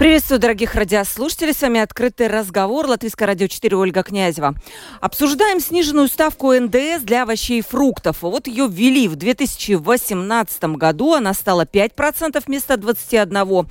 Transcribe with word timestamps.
Приветствую, 0.00 0.40
дорогих 0.40 0.76
радиослушателей. 0.76 1.52
С 1.52 1.60
вами 1.60 1.78
открытый 1.78 2.28
разговор. 2.28 2.86
Латвийское 2.86 3.26
радио 3.26 3.48
4 3.48 3.76
Ольга 3.76 4.02
Князева. 4.02 4.54
Обсуждаем 5.02 5.60
сниженную 5.60 6.08
ставку 6.08 6.54
НДС 6.54 7.02
для 7.02 7.24
овощей 7.24 7.58
и 7.58 7.62
фруктов. 7.62 8.22
Вот 8.22 8.46
ее 8.46 8.66
ввели 8.66 9.08
в 9.08 9.16
2018 9.16 10.64
году. 10.76 11.12
Она 11.12 11.34
стала 11.34 11.66
5% 11.66 12.42
вместо 12.46 12.74
21%. 12.76 13.66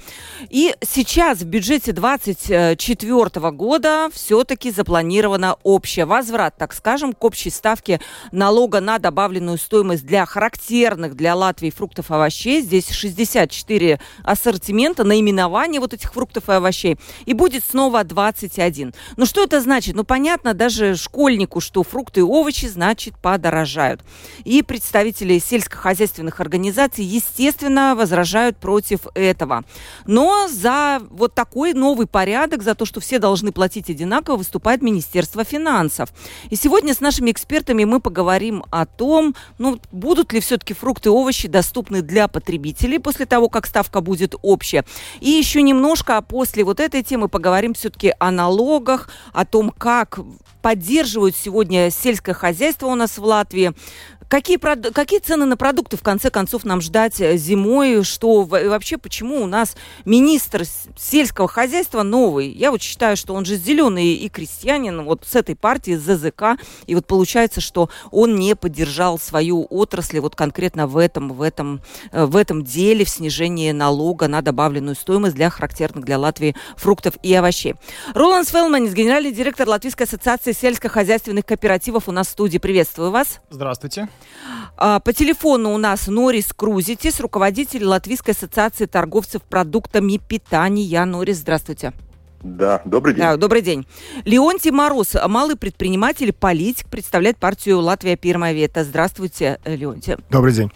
И 0.51 0.75
сейчас 0.87 1.39
в 1.39 1.45
бюджете 1.45 1.93
2024 1.93 3.49
года 3.49 4.09
все-таки 4.13 4.69
запланировано 4.69 5.57
общее 5.63 6.05
возврат, 6.05 6.55
так 6.59 6.73
скажем, 6.75 7.13
к 7.13 7.23
общей 7.23 7.49
ставке 7.49 8.01
налога 8.31 8.81
на 8.81 8.99
добавленную 8.99 9.57
стоимость 9.57 10.05
для 10.05 10.27
характерных 10.27 11.15
для 11.15 11.33
Латвии 11.33 11.71
фруктов 11.71 12.11
и 12.11 12.13
овощей. 12.13 12.61
Здесь 12.61 12.91
64 12.91 13.99
ассортимента, 14.23 15.03
наименования 15.03 15.79
вот 15.79 15.95
этих 15.95 16.18
фруктов 16.19 16.49
и 16.49 16.51
овощей. 16.51 16.97
И 17.25 17.33
будет 17.33 17.63
снова 17.63 18.03
21. 18.03 18.93
Ну 19.15 19.25
что 19.25 19.43
это 19.43 19.61
значит? 19.61 19.95
Ну 19.95 20.03
понятно 20.03 20.53
даже 20.53 20.97
школьнику, 20.97 21.61
что 21.61 21.83
фрукты 21.83 22.19
и 22.19 22.23
овощи, 22.23 22.65
значит, 22.65 23.13
подорожают. 23.21 24.01
И 24.43 24.61
представители 24.61 25.39
сельскохозяйственных 25.39 26.41
организаций, 26.41 27.05
естественно, 27.05 27.95
возражают 27.95 28.57
против 28.57 29.07
этого. 29.15 29.63
Но 30.05 30.49
за 30.49 31.01
вот 31.09 31.33
такой 31.33 31.71
новый 31.73 32.05
порядок, 32.05 32.63
за 32.63 32.75
то, 32.75 32.83
что 32.83 32.99
все 32.99 33.17
должны 33.17 33.53
платить 33.53 33.89
одинаково, 33.89 34.35
выступает 34.35 34.81
Министерство 34.81 35.45
финансов. 35.45 36.09
И 36.49 36.57
сегодня 36.57 36.93
с 36.93 36.99
нашими 36.99 37.31
экспертами 37.31 37.85
мы 37.85 38.01
поговорим 38.01 38.65
о 38.71 38.85
том, 38.85 39.35
ну, 39.57 39.79
будут 39.93 40.33
ли 40.33 40.41
все-таки 40.41 40.73
фрукты 40.73 41.07
и 41.07 41.11
овощи 41.11 41.47
доступны 41.47 42.01
для 42.01 42.27
потребителей 42.27 42.99
после 42.99 43.25
того, 43.25 43.47
как 43.47 43.65
ставка 43.65 44.01
будет 44.01 44.35
общая. 44.41 44.83
И 45.21 45.29
еще 45.29 45.61
немножко 45.61 46.08
немножко 46.09 46.21
после 46.21 46.63
вот 46.63 46.79
этой 46.79 47.03
темы 47.03 47.27
поговорим 47.29 47.73
все-таки 47.73 48.13
о 48.19 48.31
налогах, 48.31 49.09
о 49.33 49.45
том, 49.45 49.71
как 49.71 50.19
поддерживают 50.61 51.35
сегодня 51.35 51.89
сельское 51.89 52.33
хозяйство 52.33 52.87
у 52.87 52.95
нас 52.95 53.17
в 53.17 53.23
Латвии. 53.23 53.73
Какие, 54.29 54.59
какие 54.91 55.19
цены 55.19 55.45
на 55.45 55.57
продукты, 55.57 55.97
в 55.97 56.03
конце 56.03 56.29
концов, 56.29 56.63
нам 56.63 56.81
ждать 56.81 57.19
э, 57.19 57.35
зимой? 57.35 58.03
Что 58.03 58.43
вообще, 58.43 58.99
почему 58.99 59.41
у 59.41 59.47
нас 59.47 59.75
министр 60.05 60.65
сельского 60.95 61.47
хозяйства 61.47 62.03
новый? 62.03 62.51
Я 62.51 62.69
вот 62.69 62.83
считаю, 62.83 63.17
что 63.17 63.33
он 63.33 63.43
же 63.43 63.55
зеленый 63.55 64.13
и 64.13 64.29
крестьянин, 64.29 65.03
вот 65.03 65.23
с 65.25 65.35
этой 65.35 65.55
партии, 65.55 65.95
ЗЗК. 65.95 66.61
И 66.85 66.93
вот 66.93 67.07
получается, 67.07 67.59
что 67.59 67.89
он 68.11 68.35
не 68.35 68.55
поддержал 68.55 69.17
свою 69.17 69.65
отрасль 69.67 70.19
вот 70.19 70.35
конкретно 70.35 70.85
в 70.85 70.97
этом, 70.97 71.33
в 71.33 71.41
этом, 71.41 71.81
э, 72.11 72.25
в 72.25 72.35
этом 72.35 72.63
деле, 72.63 73.05
в 73.05 73.09
снижении 73.09 73.71
налога 73.71 74.27
на 74.27 74.43
добавленную 74.43 74.95
стоимость 74.95 75.33
для 75.33 75.49
характерных 75.49 75.98
для 76.03 76.17
Латвии 76.17 76.55
фруктов 76.77 77.15
и 77.23 77.33
овощей. 77.33 77.75
Роланд 78.13 78.47
Свелманис, 78.47 78.93
генеральный 78.93 79.31
директор 79.31 79.67
Латвийской 79.67 80.03
ассоциации 80.03 80.51
сельскохозяйственных 80.51 81.45
кооперативов 81.45 82.07
у 82.07 82.11
нас 82.11 82.27
в 82.27 82.31
студии. 82.31 82.57
Приветствую 82.57 83.11
вас. 83.11 83.39
Здравствуйте. 83.49 84.09
А, 84.77 84.99
по 84.99 85.13
телефону 85.13 85.73
у 85.73 85.77
нас 85.77 86.07
Норис 86.07 86.53
Крузитис, 86.53 87.19
руководитель 87.19 87.85
Латвийской 87.85 88.31
ассоциации 88.31 88.85
торговцев 88.85 89.43
продуктами 89.43 90.17
питания. 90.17 91.05
Норис, 91.05 91.37
здравствуйте. 91.37 91.93
Да, 92.41 92.81
добрый 92.85 93.13
день. 93.13 93.23
Да, 93.23 93.37
добрый 93.37 93.61
день. 93.61 93.85
Леонтий 94.23 94.71
Мороз, 94.71 95.15
малый 95.27 95.57
предприниматель, 95.57 96.31
политик, 96.31 96.87
представляет 96.87 97.37
партию 97.37 97.79
«Латвия 97.79 98.15
Первая 98.15 98.53
Вета». 98.53 98.83
Здравствуйте, 98.83 99.59
Леонтий. 99.65 100.15
Добрый 100.29 100.53
день. 100.53 100.71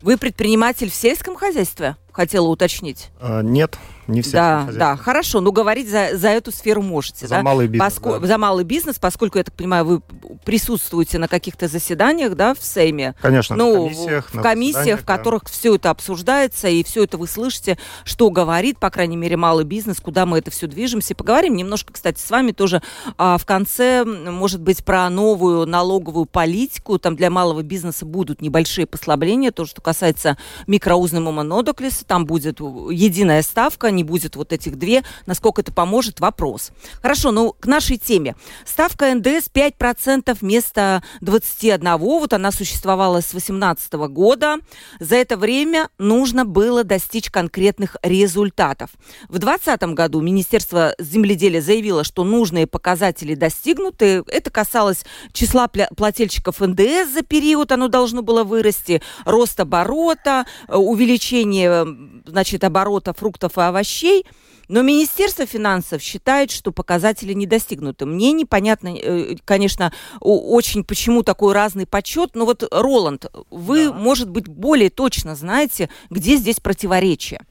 Вы 0.00 0.16
предприниматель 0.16 0.90
в 0.90 0.94
сельском 0.94 1.36
хозяйстве? 1.36 1.96
Хотела 2.16 2.46
уточнить. 2.46 3.10
А, 3.20 3.42
нет, 3.42 3.76
не 4.08 4.22
все. 4.22 4.32
Да, 4.32 4.68
да, 4.72 4.96
хорошо. 4.96 5.40
Но 5.42 5.52
говорить 5.52 5.86
за, 5.90 6.16
за 6.16 6.28
эту 6.28 6.50
сферу 6.50 6.80
можете. 6.80 7.26
За 7.26 7.36
да? 7.36 7.42
малый 7.42 7.66
бизнес. 7.66 7.92
Поско... 7.92 8.20
Да. 8.20 8.26
За 8.26 8.38
малый 8.38 8.64
бизнес, 8.64 8.98
поскольку, 8.98 9.36
я 9.36 9.44
так 9.44 9.54
понимаю, 9.54 9.84
вы 9.84 10.00
присутствуете 10.44 11.18
на 11.18 11.28
каких-то 11.28 11.68
заседаниях, 11.68 12.34
да, 12.34 12.54
в 12.54 12.62
Сейме. 12.62 13.14
Конечно, 13.20 13.54
ну, 13.54 13.88
в 13.88 13.88
комиссиях. 13.88 14.28
В 14.32 14.40
комиссиях, 14.40 15.00
в 15.00 15.04
которых 15.04 15.44
да. 15.44 15.50
все 15.50 15.74
это 15.74 15.90
обсуждается, 15.90 16.68
и 16.68 16.82
все 16.84 17.04
это 17.04 17.18
вы 17.18 17.26
слышите, 17.26 17.76
что 18.04 18.30
говорит, 18.30 18.78
по 18.78 18.88
крайней 18.88 19.16
мере, 19.16 19.36
малый 19.36 19.66
бизнес, 19.66 20.00
куда 20.00 20.24
мы 20.24 20.38
это 20.38 20.50
все 20.50 20.66
движемся. 20.68 21.14
Поговорим 21.14 21.54
немножко, 21.54 21.92
кстати, 21.92 22.18
с 22.18 22.30
вами 22.30 22.52
тоже 22.52 22.80
а, 23.18 23.36
в 23.36 23.44
конце, 23.44 24.04
может 24.04 24.62
быть, 24.62 24.84
про 24.86 25.10
новую 25.10 25.66
налоговую 25.66 26.24
политику. 26.24 26.98
Там 26.98 27.14
для 27.14 27.28
малого 27.28 27.62
бизнеса 27.62 28.06
будут 28.06 28.40
небольшие 28.40 28.86
послабления, 28.86 29.50
то, 29.50 29.66
что 29.66 29.82
касается 29.82 30.38
микроузнамума 30.66 31.42
нодоклиса. 31.42 32.05
Там 32.06 32.26
будет 32.26 32.60
единая 32.60 33.42
ставка, 33.42 33.90
не 33.90 34.04
будет 34.04 34.36
вот 34.36 34.52
этих 34.52 34.78
две. 34.78 35.02
Насколько 35.26 35.62
это 35.62 35.72
поможет, 35.72 36.20
вопрос. 36.20 36.70
Хорошо, 37.02 37.32
ну 37.32 37.54
к 37.58 37.66
нашей 37.66 37.98
теме. 37.98 38.36
Ставка 38.64 39.14
НДС 39.14 39.50
5% 39.52 40.36
вместо 40.40 41.02
21. 41.20 41.96
Вот 41.96 42.32
она 42.32 42.52
существовала 42.52 43.20
с 43.20 43.30
2018 43.30 43.92
года. 43.94 44.56
За 45.00 45.16
это 45.16 45.36
время 45.36 45.88
нужно 45.98 46.44
было 46.44 46.84
достичь 46.84 47.30
конкретных 47.30 47.96
результатов. 48.02 48.90
В 49.28 49.38
2020 49.38 49.94
году 49.94 50.20
Министерство 50.20 50.94
земледелия 50.98 51.60
заявило, 51.60 52.04
что 52.04 52.24
нужные 52.24 52.66
показатели 52.66 53.34
достигнуты. 53.34 54.22
Это 54.28 54.50
касалось 54.50 55.04
числа 55.32 55.68
плательщиков 55.68 56.60
НДС 56.60 57.12
за 57.12 57.22
период, 57.22 57.72
оно 57.72 57.88
должно 57.88 58.22
было 58.22 58.44
вырасти, 58.44 59.02
рост 59.24 59.58
оборота, 59.60 60.46
э, 60.68 60.76
увеличение 60.76 61.84
значит, 62.26 62.64
оборота 62.64 63.12
фруктов 63.12 63.58
и 63.58 63.60
овощей. 63.60 64.24
Но 64.68 64.82
Министерство 64.82 65.46
финансов 65.46 66.02
считает, 66.02 66.50
что 66.50 66.72
показатели 66.72 67.32
не 67.32 67.46
достигнуты. 67.46 68.04
Мне 68.04 68.32
непонятно, 68.32 68.88
э, 68.88 69.36
конечно, 69.44 69.92
очень 70.20 70.82
почему 70.82 71.22
такой 71.22 71.54
разный 71.54 71.86
подсчет. 71.86 72.30
Но 72.34 72.44
вот, 72.44 72.64
Роланд, 72.72 73.26
вы, 73.50 73.86
да. 73.86 73.92
может 73.92 74.28
быть, 74.28 74.48
более 74.48 74.90
точно 74.90 75.36
знаете, 75.36 75.88
где 76.10 76.36
здесь 76.36 76.58
противоречие. 76.58 77.42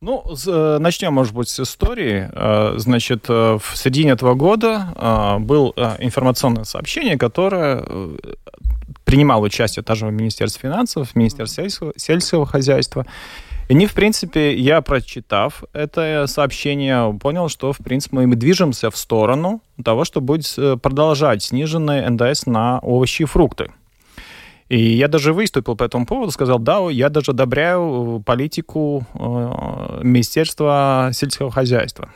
Ну, 0.00 0.24
э, 0.46 0.78
начнем, 0.80 1.12
может 1.12 1.34
быть, 1.34 1.48
с 1.48 1.60
истории. 1.60 2.30
Э, 2.32 2.78
значит, 2.78 3.28
в 3.28 3.62
середине 3.74 4.12
этого 4.12 4.34
года 4.34 5.38
было 5.40 5.96
информационное 5.98 6.64
сообщение, 6.64 7.18
которое 7.18 7.84
принимало 9.04 9.44
участие 9.44 9.82
также 9.82 10.06
в 10.06 10.12
Министерстве 10.12 10.70
финансов, 10.70 11.14
Министерство 11.14 11.62
сельского, 11.62 11.92
сельского 11.96 12.46
хозяйства. 12.46 13.06
И 13.68 13.74
не, 13.74 13.86
в 13.86 13.94
принципе, 13.94 14.54
я, 14.54 14.82
прочитав 14.82 15.64
это 15.72 16.26
сообщение, 16.26 17.18
понял, 17.18 17.48
что, 17.48 17.72
в 17.72 17.78
принципе, 17.78 18.16
мы 18.16 18.36
движемся 18.36 18.90
в 18.90 18.96
сторону 18.96 19.62
того, 19.82 20.04
что 20.04 20.20
будет 20.20 20.52
э, 20.58 20.76
продолжать 20.76 21.42
сниженный 21.42 22.08
НДС 22.10 22.46
на 22.46 22.78
овощи 22.80 23.22
и 23.22 23.24
фрукты. 23.24 23.70
И 24.68 24.78
я 24.78 25.08
даже 25.08 25.32
выступил 25.32 25.76
по 25.76 25.84
этому 25.84 26.06
поводу, 26.06 26.30
сказал, 26.30 26.58
да, 26.58 26.78
я 26.90 27.08
даже 27.08 27.30
одобряю 27.30 28.22
политику 28.24 29.06
э, 29.14 30.00
Министерства 30.02 31.10
сельского 31.12 31.50
хозяйства. 31.50 32.10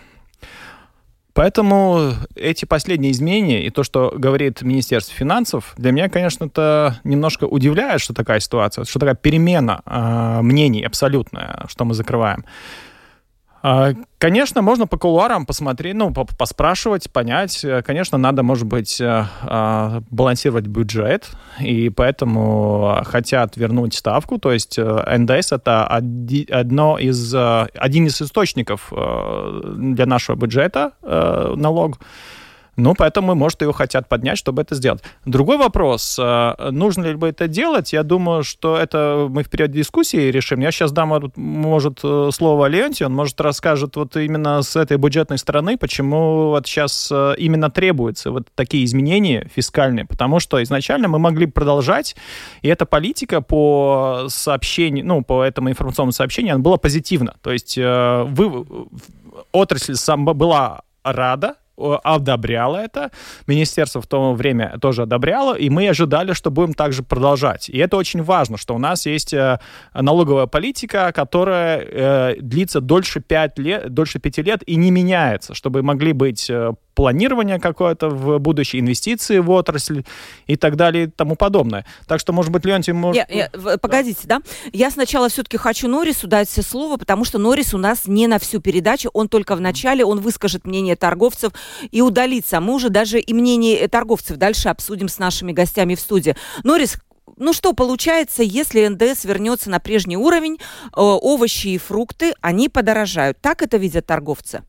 Поэтому 1.39 2.15
эти 2.35 2.65
последние 2.65 3.13
изменения 3.13 3.65
и 3.65 3.71
то, 3.71 3.85
что 3.85 4.13
говорит 4.13 4.63
Министерство 4.63 5.15
финансов, 5.15 5.73
для 5.77 5.93
меня, 5.93 6.09
конечно, 6.09 6.47
это 6.47 6.99
немножко 7.05 7.45
удивляет, 7.45 8.01
что 8.01 8.13
такая 8.13 8.41
ситуация, 8.41 8.85
что 8.85 8.99
такая 8.99 9.15
перемена 9.15 9.81
э, 9.87 10.41
мнений 10.43 10.83
абсолютная, 10.83 11.65
что 11.69 11.85
мы 11.85 11.95
закрываем. 11.95 12.45
А, 13.61 13.93
конечно, 14.19 14.63
можно 14.63 14.87
по 14.87 14.97
кулуарам 14.97 15.45
посмотреть, 15.45 15.95
ну, 15.95 16.13
поспрашивать, 16.13 17.11
понять. 17.11 17.65
Конечно, 17.85 18.19
надо, 18.19 18.43
может 18.43 18.67
быть, 18.67 19.01
э, 19.01 19.25
а, 19.43 20.03
балансировать 20.11 20.67
бюджет, 20.67 21.31
и 21.61 21.91
поэтому 21.91 23.03
хотят 23.05 23.57
вернуть 23.57 23.95
ставку. 23.95 24.39
То 24.39 24.53
есть 24.53 24.79
э, 24.79 25.17
НДС— 25.19 25.53
это 25.53 25.87
одно 25.87 26.99
из, 26.99 27.35
э, 27.35 27.67
один 27.75 28.07
из 28.07 28.21
источников 28.23 28.93
для 28.93 30.07
нашего 30.07 30.37
бюджета, 30.37 30.93
налог. 31.03 31.99
Ну, 32.79 32.95
поэтому, 32.95 33.35
может, 33.35 33.61
его 33.61 33.73
хотят 33.73 34.09
поднять, 34.09 34.39
чтобы 34.39 34.63
это 34.63 34.77
сделать. 34.77 35.03
Другой 35.27 35.59
вопрос, 35.59 36.17
э, 36.17 36.71
нужно 36.71 37.07
ли 37.07 37.19
это 37.29 37.49
делать? 37.49 37.93
Я 37.93 38.05
думаю, 38.05 38.45
что 38.45 38.77
это 38.77 39.27
мы 39.29 39.43
в 39.43 39.51
периоде 39.51 39.79
дискуссии 39.79 40.31
решим. 40.31 40.61
Я 40.61 40.71
сейчас 40.71 40.93
дам, 40.93 41.33
может, 41.35 41.99
э, 42.05 42.31
слово 42.33 42.67
Леонтию, 42.67 43.09
он, 43.09 43.17
может, 43.17 43.41
расскажет 43.41 43.97
вот 43.97 44.17
именно 44.17 44.63
с 44.63 44.77
этой 44.77 44.97
бюджетной 44.97 45.39
стороны, 45.39 45.77
почему 45.77 46.51
вот 46.51 46.69
сейчас 46.69 47.09
э, 47.11 47.35
именно 47.37 47.69
требуются 47.69 48.31
вот 48.31 48.47
такие 48.55 48.85
изменения 48.85 49.51
фискальные, 49.53 50.05
потому 50.05 50.39
что 50.39 50.63
изначально 50.63 51.09
мы 51.09 51.19
могли 51.19 51.47
продолжать, 51.47 52.15
и 52.63 52.69
эта 52.69 52.87
политика 52.87 53.41
по 53.41 54.27
сообщению, 54.29 55.05
ну, 55.05 55.25
по 55.25 55.43
этому 55.43 55.69
информационному 55.69 56.13
сообщению, 56.13 56.55
она 56.55 56.63
была 56.63 56.77
позитивна. 56.77 57.35
То 57.43 57.51
есть 57.51 57.77
вы, 57.77 58.67
отрасль 59.51 59.97
сам 59.97 60.25
была 60.25 60.83
рада 61.03 61.57
одобряло 62.03 62.77
это, 62.77 63.11
министерство 63.47 64.01
в 64.01 64.07
то 64.07 64.33
время 64.33 64.79
тоже 64.81 65.03
одобряло, 65.03 65.55
и 65.55 65.71
мы 65.71 65.89
ожидали, 65.89 66.33
что 66.33 66.51
будем 66.51 66.75
также 66.75 67.03
продолжать. 67.03 67.69
И 67.69 67.79
это 67.79 67.97
очень 67.97 68.23
важно, 68.23 68.57
что 68.57 68.75
у 68.75 68.79
нас 68.79 69.07
есть 69.07 69.33
э, 69.33 69.59
налоговая 69.95 70.47
политика, 70.47 71.13
которая 71.13 71.81
э, 71.81 72.37
длится 72.41 72.81
дольше 72.81 73.21
5 73.21 73.59
лет, 73.59 73.95
дольше 73.95 74.19
5 74.19 74.39
лет 74.39 74.63
и 74.67 74.77
не 74.77 74.91
меняется, 74.91 75.55
чтобы 75.55 75.83
могли 75.83 76.13
быть 76.13 76.51
э, 76.51 76.73
планирование 76.99 77.61
какое-то 77.61 78.09
в 78.09 78.41
будущее, 78.41 78.81
инвестиции 78.81 79.39
в 79.39 79.49
отрасль 79.53 80.03
и 80.49 80.57
так 80.57 80.75
далее 80.75 81.05
и 81.05 81.07
тому 81.07 81.37
подобное. 81.37 81.87
Так 82.09 82.19
что, 82.19 82.33
может 82.33 82.51
быть, 82.51 82.65
Леонтий 82.65 82.93
может... 82.93 83.25
Я, 83.31 83.49
я, 83.55 83.79
погодите, 83.79 84.23
да? 84.25 84.43
Я 84.73 84.91
сначала 84.91 85.29
все-таки 85.29 85.59
хочу 85.59 85.87
Норису 85.87 86.27
дать 86.27 86.49
все 86.49 86.61
слово, 86.61 86.97
потому 86.97 87.25
что 87.25 87.39
Норис 87.39 87.73
у 87.73 87.79
нас 87.79 88.09
не 88.09 88.27
на 88.27 88.41
всю 88.41 88.61
передачу, 88.61 89.11
он 89.13 89.29
только 89.29 89.55
в 89.55 89.61
начале, 89.61 90.05
он 90.05 90.19
выскажет 90.19 90.67
мнение 90.67 90.97
торговцев 90.97 91.53
и 91.89 92.03
удалится. 92.03 92.61
Мы 92.61 92.75
уже 92.75 92.89
даже 92.89 93.21
и 93.21 93.33
мнение 93.33 93.87
торговцев 93.87 94.37
дальше 94.37 94.69
обсудим 94.69 95.09
с 95.09 95.21
нашими 95.21 95.53
гостями 95.53 95.95
в 95.95 96.01
студии. 96.01 96.35
Норис, 96.65 96.99
ну 97.37 97.53
что 97.53 97.75
получается, 97.75 98.43
если 98.43 98.85
НДС 98.85 99.25
вернется 99.25 99.71
на 99.71 99.79
прежний 99.79 100.17
уровень, 100.17 100.55
э, 100.57 100.91
овощи 100.97 101.69
и 101.69 101.79
фрукты, 101.79 102.35
они 102.41 102.69
подорожают. 102.69 103.39
Так 103.41 103.63
это 103.63 103.77
видят 103.77 104.05
торговцы? 104.05 104.65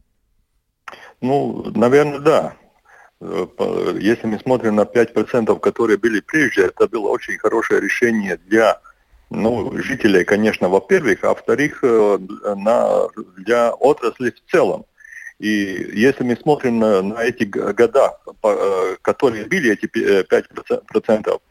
Ну, 1.21 1.71
наверное, 1.75 2.19
да. 2.19 2.55
Э, 3.21 3.47
если 3.99 4.27
мы 4.27 4.39
смотрим 4.39 4.75
на 4.75 4.85
5%, 4.85 5.59
которые 5.59 5.97
были 5.97 6.21
прежде, 6.21 6.67
это 6.67 6.87
было 6.87 7.09
очень 7.09 7.37
хорошее 7.37 7.81
решение 7.81 8.37
для 8.47 8.79
ну, 9.29 9.77
жителей, 9.77 10.23
конечно, 10.23 10.69
во-первых, 10.69 11.23
а 11.23 11.29
во-вторых, 11.29 11.79
э, 11.83 12.19
на, 12.55 13.07
для 13.37 13.71
отрасли 13.71 14.31
в 14.31 14.51
целом. 14.51 14.85
И 15.39 15.89
если 15.93 16.23
мы 16.23 16.35
смотрим 16.35 16.79
на, 16.79 17.01
на 17.01 17.23
эти 17.23 17.43
года, 17.43 18.17
э, 18.43 18.95
которые 19.01 19.45
были 19.45 19.71
эти 19.71 19.85
5%, 19.85 21.41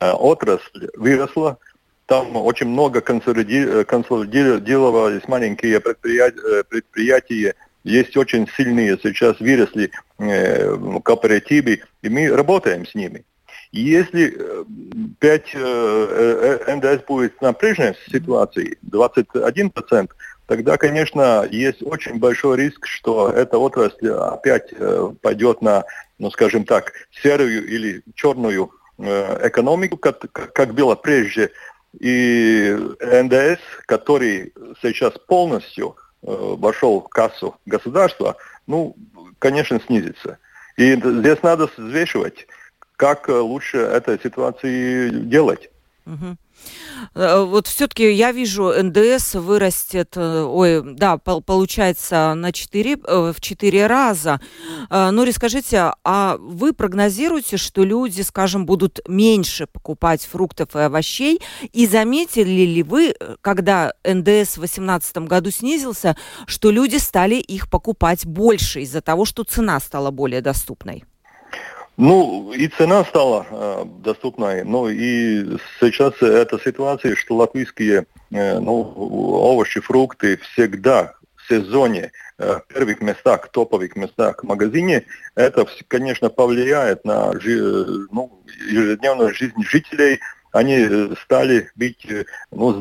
отрасль 0.00 0.88
выросла, 0.96 1.58
там 2.06 2.36
очень 2.36 2.68
много 2.68 3.00
консолидировались 3.00 5.28
маленькие 5.28 5.80
предприятия, 5.80 6.64
предприятия 6.64 7.54
есть 7.84 8.16
очень 8.16 8.48
сильные 8.56 8.98
сейчас 9.02 9.38
выросли 9.40 9.90
э, 10.18 10.76
кооперативы, 11.04 11.82
и 12.02 12.08
мы 12.08 12.28
работаем 12.28 12.86
с 12.86 12.94
ними. 12.94 13.24
Если 13.72 14.38
5 15.20 15.42
э, 15.54 15.58
э, 15.60 16.58
э 16.66 16.76
НДС 16.76 17.04
будет 17.04 17.40
на 17.42 17.52
прежней 17.52 17.94
ситуации, 18.10 18.78
21%, 18.90 20.10
тогда, 20.46 20.76
конечно, 20.76 21.46
есть 21.50 21.82
очень 21.82 22.18
большой 22.18 22.58
риск, 22.58 22.86
что 22.86 23.30
эта 23.30 23.58
отрасль 23.58 24.10
опять 24.10 24.72
э, 24.72 25.12
пойдет 25.20 25.60
на, 25.60 25.84
ну, 26.18 26.30
скажем 26.30 26.64
так, 26.64 26.92
серую 27.22 27.66
или 27.66 28.02
черную 28.14 28.70
э, 28.98 29.48
экономику, 29.48 29.98
как, 29.98 30.20
как 30.30 30.74
было 30.74 30.94
прежде. 30.94 31.50
И 32.00 32.76
НДС, 33.00 33.60
который 33.86 34.52
сейчас 34.80 35.14
полностью 35.26 35.96
Э, 35.96 36.03
вошел 36.24 37.00
в 37.00 37.08
кассу 37.08 37.56
государства, 37.66 38.36
ну, 38.66 38.96
конечно, 39.38 39.80
снизится. 39.80 40.38
И 40.76 40.94
здесь 40.94 41.42
надо 41.42 41.68
взвешивать, 41.76 42.46
как 42.96 43.28
лучше 43.28 43.78
этой 43.78 44.18
ситуации 44.18 45.10
делать. 45.10 45.70
Угу. 46.06 46.36
Э, 47.14 47.44
вот 47.44 47.66
все-таки 47.66 48.12
я 48.12 48.32
вижу, 48.32 48.72
НДС 48.82 49.34
вырастет, 49.34 50.14
э, 50.16 50.42
ой, 50.42 50.82
да, 50.94 51.18
получается 51.18 52.34
на 52.34 52.52
4, 52.52 52.98
э, 53.06 53.32
в 53.36 53.40
4 53.40 53.86
раза. 53.86 54.40
Но 54.90 55.24
расскажите, 55.24 55.92
а 56.04 56.36
вы 56.38 56.72
прогнозируете, 56.72 57.56
что 57.56 57.84
люди, 57.84 58.22
скажем, 58.22 58.66
будут 58.66 59.00
меньше 59.08 59.66
покупать 59.66 60.26
фруктов 60.26 60.76
и 60.76 60.80
овощей? 60.80 61.40
И 61.72 61.86
заметили 61.86 62.64
ли 62.64 62.82
вы, 62.82 63.14
когда 63.40 63.94
НДС 64.04 64.56
в 64.56 64.60
2018 64.60 65.18
году 65.18 65.50
снизился, 65.50 66.16
что 66.46 66.70
люди 66.70 66.96
стали 66.96 67.36
их 67.36 67.70
покупать 67.70 68.26
больше 68.26 68.82
из-за 68.82 69.00
того, 69.00 69.24
что 69.24 69.44
цена 69.44 69.80
стала 69.80 70.10
более 70.10 70.40
доступной? 70.40 71.04
Ну, 71.96 72.52
и 72.52 72.66
цена 72.66 73.04
стала 73.04 73.46
э, 73.48 73.84
доступной, 74.00 74.64
ну 74.64 74.88
и 74.88 75.58
сейчас 75.80 76.20
эта 76.20 76.58
ситуация, 76.58 77.14
что 77.14 77.36
латвийские 77.36 78.06
э, 78.32 78.58
ну, 78.58 78.92
овощи, 78.96 79.80
фрукты 79.80 80.38
всегда 80.38 81.14
в 81.36 81.48
сезоне 81.48 82.10
э, 82.38 82.54
в 82.54 82.72
первых 82.72 83.00
местах, 83.00 83.48
топовых 83.52 83.94
местах 83.94 84.42
в 84.42 84.46
магазине, 84.46 85.04
это, 85.36 85.68
конечно, 85.86 86.30
повлияет 86.30 87.04
на 87.04 87.32
ну, 87.32 88.42
ежедневную 88.68 89.32
жизнь 89.32 89.62
жителей. 89.62 90.18
Они 90.50 90.74
э, 90.74 91.14
стали 91.22 91.70
быть, 91.76 92.04
э, 92.10 92.24
ну, 92.50 92.72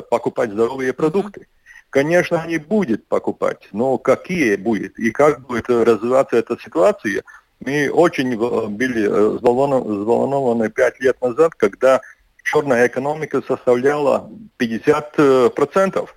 покупать 0.00 0.50
здоровые 0.50 0.94
продукты. 0.94 1.46
Конечно, 1.90 2.40
они 2.40 2.56
будут 2.56 3.06
покупать, 3.06 3.68
но 3.72 3.98
какие 3.98 4.56
будет 4.56 4.98
и 4.98 5.10
как 5.10 5.46
будет 5.46 5.68
развиваться 5.68 6.36
эта 6.36 6.56
ситуация– 6.58 7.22
мы 7.64 7.90
очень 7.90 8.36
были 8.36 9.06
э, 9.06 9.28
взволнованы 9.28 10.70
пять 10.70 11.00
лет 11.00 11.20
назад, 11.20 11.54
когда 11.54 12.00
черная 12.42 12.86
экономика 12.86 13.42
составляла 13.42 14.30
50%. 14.58 16.08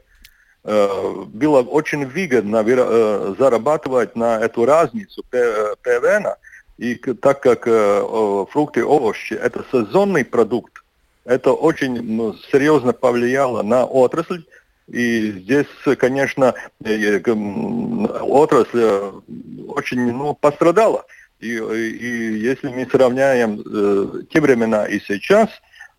Э, 0.64 1.24
было 1.28 1.62
очень 1.62 2.06
выгодно 2.06 2.64
э, 2.66 3.36
зарабатывать 3.38 4.16
на 4.16 4.40
эту 4.40 4.66
разницу 4.66 5.24
ПВН, 5.30 6.28
и 6.78 6.96
так 6.96 7.42
как 7.42 7.64
фрукты 8.52 8.82
и 8.82 8.84
овощи– 8.84 9.34
это 9.42 9.64
сезонный 9.72 10.26
продукт, 10.26 10.84
это 11.24 11.54
очень 11.54 12.02
ну, 12.02 12.34
серьезно 12.52 12.92
повлияло 12.92 13.62
на 13.64 13.86
отрасль, 13.86 14.44
и 14.90 15.32
здесь, 15.32 15.68
конечно, 15.98 16.54
отрасль 18.22 19.14
очень 19.70 20.12
ну, 20.12 20.34
пострадала. 20.34 21.06
И, 21.46 21.96
и 21.96 22.40
если 22.40 22.70
мы 22.70 22.88
сравняем 22.90 23.62
э, 23.62 24.24
те 24.32 24.42
времена 24.42 24.86
и 24.86 25.00
сейчас, 25.00 25.50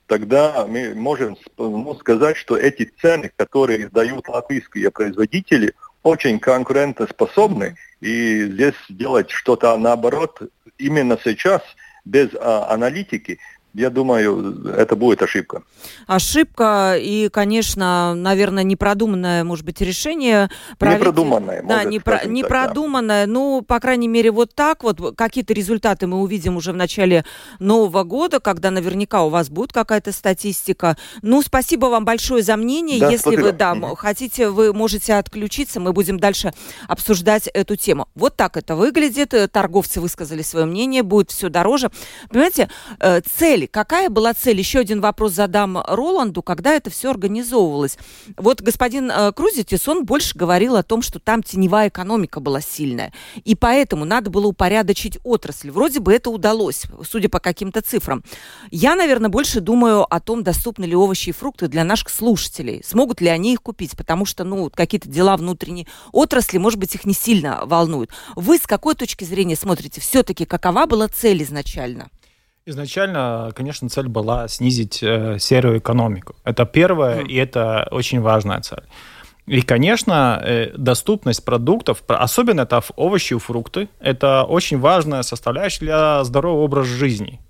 тогда 0.07 0.67
мы 0.67 0.95
можем 0.95 1.37
ну, 1.57 1.95
сказать, 1.95 2.37
что 2.37 2.57
эти 2.57 2.91
цены, 3.01 3.31
которые 3.37 3.89
дают 3.89 4.29
латвийские 4.29 4.91
производители, 4.91 5.75
очень 6.03 6.39
конкурентоспособны. 6.41 7.77
И 8.01 8.45
здесь 8.45 8.75
делать 8.89 9.31
что-то 9.31 9.77
наоборот 9.77 10.41
именно 10.79 11.19
сейчас, 11.23 11.63
без 12.05 12.31
а, 12.35 12.69
аналитики, 12.71 13.39
я 13.77 13.91
думаю, 13.91 14.73
это 14.75 14.97
будет 14.97 15.23
ошибка. 15.23 15.63
Ошибка 16.07 16.97
и, 16.99 17.29
конечно, 17.29 18.15
наверное, 18.15 18.63
непродуманное, 18.63 19.45
может 19.45 19.67
быть, 19.67 19.83
решение. 19.83 20.49
Правитель... 20.79 21.01
Непродуманное. 21.01 21.63
Да, 21.63 21.77
может, 21.77 21.91
непро... 21.91 22.21
непродуманное. 22.25 23.27
Да. 23.27 23.33
Ну, 23.33 23.61
по 23.61 23.79
крайней 23.79 24.09
мере, 24.09 24.31
вот 24.31 24.55
так 24.55 24.83
вот. 24.83 25.15
Какие-то 25.15 25.53
результаты 25.53 26.07
мы 26.07 26.23
увидим 26.23 26.57
уже 26.57 26.73
в 26.73 26.77
начале 26.77 27.27
Нового 27.59 28.03
года, 28.05 28.41
когда 28.41 28.71
наверняка 28.71 29.25
у 29.25 29.29
вас 29.29 29.51
будет 29.51 29.75
какая-то 29.75 30.11
статистика. 30.11 30.97
Ну, 31.21 31.43
спасибо 31.43 31.87
вам 31.87 32.07
большое 32.07 32.43
за 32.43 32.57
мнение. 32.57 32.99
Да, 32.99 33.11
Если 33.11 33.23
спасибо. 33.23 33.43
вы 33.43 33.53
да, 33.53 33.75
угу. 33.75 33.95
хотите, 33.95 34.49
вы 34.49 34.73
можете 34.73 35.15
отключиться. 35.15 35.81
Мы 35.81 35.93
будем 35.93 36.19
дальше 36.19 36.55
обсуждать 36.89 37.47
эту 37.49 37.77
тему. 37.77 38.09
Вот 38.15 38.37
так 38.37 38.57
это 38.57 38.75
выглядит. 38.75 39.35
Торговцы 39.53 40.01
высказали 40.01 40.41
свое 40.41 40.65
мнение. 40.65 41.03
Будет 41.03 41.31
все 41.31 41.51
дороже. 41.51 41.91
Понимаете, 42.31 42.71
э, 43.01 43.21
Какая 43.67 44.09
была 44.09 44.35
цель? 44.35 44.59
Еще 44.59 44.79
один 44.79 45.01
вопрос 45.01 45.33
задам 45.33 45.79
Роланду. 45.87 46.43
Когда 46.43 46.75
это 46.75 46.91
все 46.91 47.11
организовывалось? 47.11 47.99
Вот 48.37 48.61
господин 48.61 49.11
э, 49.11 49.33
Крузитис, 49.33 49.87
он 49.89 50.05
больше 50.05 50.37
говорил 50.37 50.77
о 50.77 50.83
том, 50.83 51.03
что 51.03 51.19
там 51.19 51.43
теневая 51.43 51.89
экономика 51.89 52.41
была 52.41 52.61
сильная. 52.61 53.13
И 53.45 53.55
поэтому 53.55 54.05
надо 54.05 54.31
было 54.31 54.47
упорядочить 54.47 55.19
отрасль. 55.25 55.71
Вроде 55.71 56.01
бы 56.01 56.13
это 56.13 56.31
удалось, 56.31 56.85
судя 57.09 57.29
по 57.29 57.41
каким-то 57.41 57.83
цифрам. 57.83 58.23
Я, 58.71 58.95
наверное, 58.95 59.31
больше 59.31 59.61
думаю 59.61 60.03
о 60.03 60.21
том, 60.21 60.43
доступны 60.43 60.85
ли 60.85 60.95
овощи 60.95 61.31
и 61.31 61.33
фрукты 61.33 61.69
для 61.69 61.85
наших 61.85 62.11
слушателей. 62.11 62.83
Смогут 62.85 63.21
ли 63.21 63.29
они 63.29 63.53
их 63.53 63.63
купить? 63.63 63.97
Потому 63.97 64.27
что, 64.27 64.45
ну, 64.45 64.71
какие-то 64.71 65.09
дела 65.09 65.37
внутренней 65.37 65.87
отрасли, 66.13 66.59
может 66.59 66.79
быть, 66.79 66.95
их 66.95 67.05
не 67.05 67.15
сильно 67.15 67.61
волнуют. 67.65 68.11
Вы 68.35 68.59
с 68.59 68.67
какой 68.67 68.95
точки 68.95 69.25
зрения 69.25 69.57
смотрите? 69.57 70.01
Все-таки 70.01 70.45
какова 70.45 70.87
была 70.87 71.09
цель 71.09 71.43
изначально? 71.43 72.11
Изначально, 72.69 73.53
конечно, 73.55 73.89
цель 73.89 74.09
была 74.09 74.49
снизить 74.49 75.01
э, 75.01 75.39
серую 75.39 75.79
экономику. 75.79 76.35
Это 76.43 76.67
первое, 76.67 77.21
mm. 77.21 77.29
и 77.29 77.37
это 77.37 77.87
очень 77.93 78.21
важная 78.21 78.61
цель. 78.61 78.83
И, 79.47 79.63
конечно, 79.63 80.43
э, 80.45 80.73
доступность 80.77 81.45
продуктов, 81.45 82.03
особенно 82.09 82.63
это 82.63 82.83
овощи 82.97 83.35
и 83.35 83.39
фрукты, 83.39 83.89
это 84.01 84.43
очень 84.43 84.81
важная 84.81 85.23
составляющая 85.23 85.79
для 85.79 86.25
здорового 86.25 86.65
образа 86.65 86.89
жизни. 86.89 87.41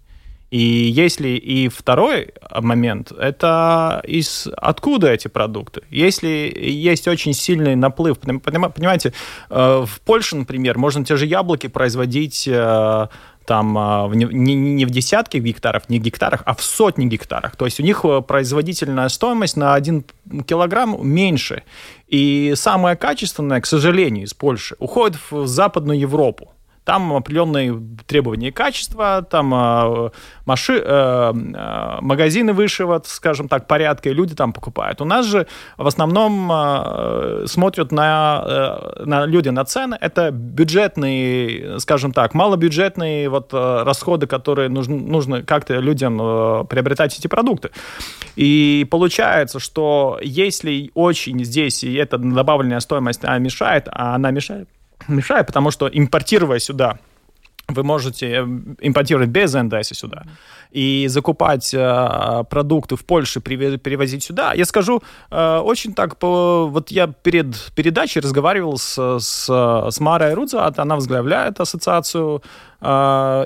И 0.50 0.58
если 0.58 1.30
и 1.30 1.68
второй 1.68 2.34
момент, 2.54 3.10
это 3.10 4.02
из 4.06 4.46
откуда 4.56 5.12
эти 5.12 5.26
продукты? 5.28 5.82
Если 5.90 6.54
есть 6.56 7.08
очень 7.08 7.32
сильный 7.32 7.74
наплыв, 7.74 8.18
понимаете, 8.18 9.12
э, 9.50 9.84
в 9.86 10.00
Польше, 10.02 10.36
например, 10.36 10.78
можно 10.78 11.04
те 11.04 11.16
же 11.16 11.26
яблоки 11.26 11.66
производить 11.66 12.46
э, 12.46 13.08
там 13.46 13.78
а, 13.78 14.10
не, 14.12 14.54
не 14.54 14.84
в 14.84 14.90
десятки 14.90 15.38
гектаров, 15.38 15.88
не 15.88 15.98
гектарах, 15.98 16.42
а 16.44 16.54
в 16.54 16.62
сотни 16.62 17.06
гектарах. 17.06 17.56
То 17.56 17.64
есть 17.64 17.80
у 17.80 17.82
них 17.82 18.04
э, 18.04 18.20
производительная 18.20 19.08
стоимость 19.08 19.56
на 19.56 19.74
один 19.74 20.04
килограмм 20.46 20.98
меньше. 21.06 21.62
И 22.08 22.52
самое 22.56 22.96
качественное, 22.96 23.60
к 23.60 23.66
сожалению, 23.66 24.24
из 24.24 24.34
Польши 24.34 24.76
уходит 24.78 25.18
в 25.30 25.46
Западную 25.46 25.98
Европу. 25.98 26.50
Там 26.86 27.12
определенные 27.12 27.82
требования 28.06 28.52
качества, 28.52 29.26
там 29.28 29.52
э, 29.52 30.10
маши, 30.44 30.80
э, 30.80 31.32
э, 31.34 31.98
магазины 32.00 32.52
высшего, 32.52 33.02
скажем 33.04 33.48
так, 33.48 33.66
порядка, 33.66 34.08
и 34.10 34.14
люди 34.14 34.36
там 34.36 34.52
покупают. 34.52 35.00
У 35.00 35.04
нас 35.04 35.26
же 35.26 35.48
в 35.76 35.86
основном 35.88 36.48
э, 36.52 37.46
смотрят 37.48 37.90
на, 37.90 38.44
э, 38.46 39.02
на 39.04 39.26
люди 39.26 39.48
на 39.48 39.64
цены. 39.64 39.98
Это 40.00 40.30
бюджетные, 40.30 41.80
скажем 41.80 42.12
так, 42.12 42.34
малобюджетные 42.34 43.28
вот 43.30 43.52
э, 43.52 43.82
расходы, 43.82 44.28
которые 44.28 44.68
нужно, 44.68 44.94
нужно 44.94 45.42
как-то 45.42 45.74
людям 45.80 46.18
приобретать 46.68 47.18
эти 47.18 47.26
продукты. 47.26 47.70
И 48.36 48.86
получается, 48.88 49.58
что 49.58 50.20
если 50.22 50.92
очень 50.94 51.44
здесь 51.44 51.82
и 51.82 51.94
эта 51.94 52.16
добавленная 52.16 52.78
стоимость 52.78 53.24
мешает, 53.24 53.88
а 53.90 54.14
она 54.14 54.30
мешает, 54.30 54.68
мешает, 55.08 55.46
потому 55.46 55.70
что 55.70 55.88
импортируя 55.88 56.58
сюда 56.58 56.98
вы 57.68 57.82
можете 57.82 58.26
э, 58.26 58.42
импортировать 58.80 59.28
без 59.28 59.54
НДС 59.54 59.92
сюда 59.92 60.22
и 60.70 61.06
закупать 61.08 61.74
э, 61.74 62.44
продукты 62.48 62.96
в 62.96 63.04
Польше, 63.04 63.40
перевозить 63.40 64.22
сюда. 64.22 64.52
Я 64.54 64.64
скажу, 64.64 65.02
э, 65.30 65.58
очень 65.58 65.94
так, 65.94 66.16
по, 66.16 66.68
вот 66.68 66.90
я 66.90 67.06
перед 67.06 67.72
передачей 67.74 68.20
разговаривал 68.20 68.78
с, 68.78 69.18
с, 69.18 69.46
с 69.90 70.00
Марой 70.00 70.34
Рудзат, 70.34 70.78
она 70.78 70.94
возглавляет 70.94 71.60
ассоциацию 71.60 72.42
э, 72.75 72.75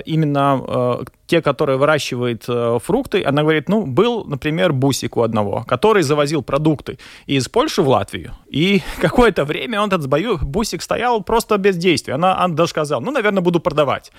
именно 0.05 0.63
э, 0.67 1.03
те, 1.25 1.41
которые 1.41 1.77
выращивают 1.77 2.43
э, 2.47 2.79
фрукты, 2.83 3.23
она 3.23 3.41
говорит, 3.41 3.69
ну, 3.69 3.85
был, 3.85 4.25
например, 4.25 4.73
бусик 4.73 5.17
у 5.17 5.21
одного, 5.21 5.63
который 5.67 6.03
завозил 6.03 6.43
продукты 6.43 6.97
из 7.25 7.47
Польши 7.47 7.81
в 7.81 7.87
Латвию, 7.87 8.33
и 8.49 8.81
какое-то 9.01 9.45
время 9.45 9.81
он 9.81 9.89
этот 9.89 10.07
бусик 10.43 10.81
стоял 10.81 11.23
просто 11.23 11.57
без 11.57 11.77
действия. 11.77 12.15
Она, 12.15 12.37
она 12.37 12.53
даже 12.53 12.69
сказала, 12.69 13.01
ну, 13.01 13.11
наверное, 13.11 13.41
буду 13.41 13.59
продавать. 13.59 14.11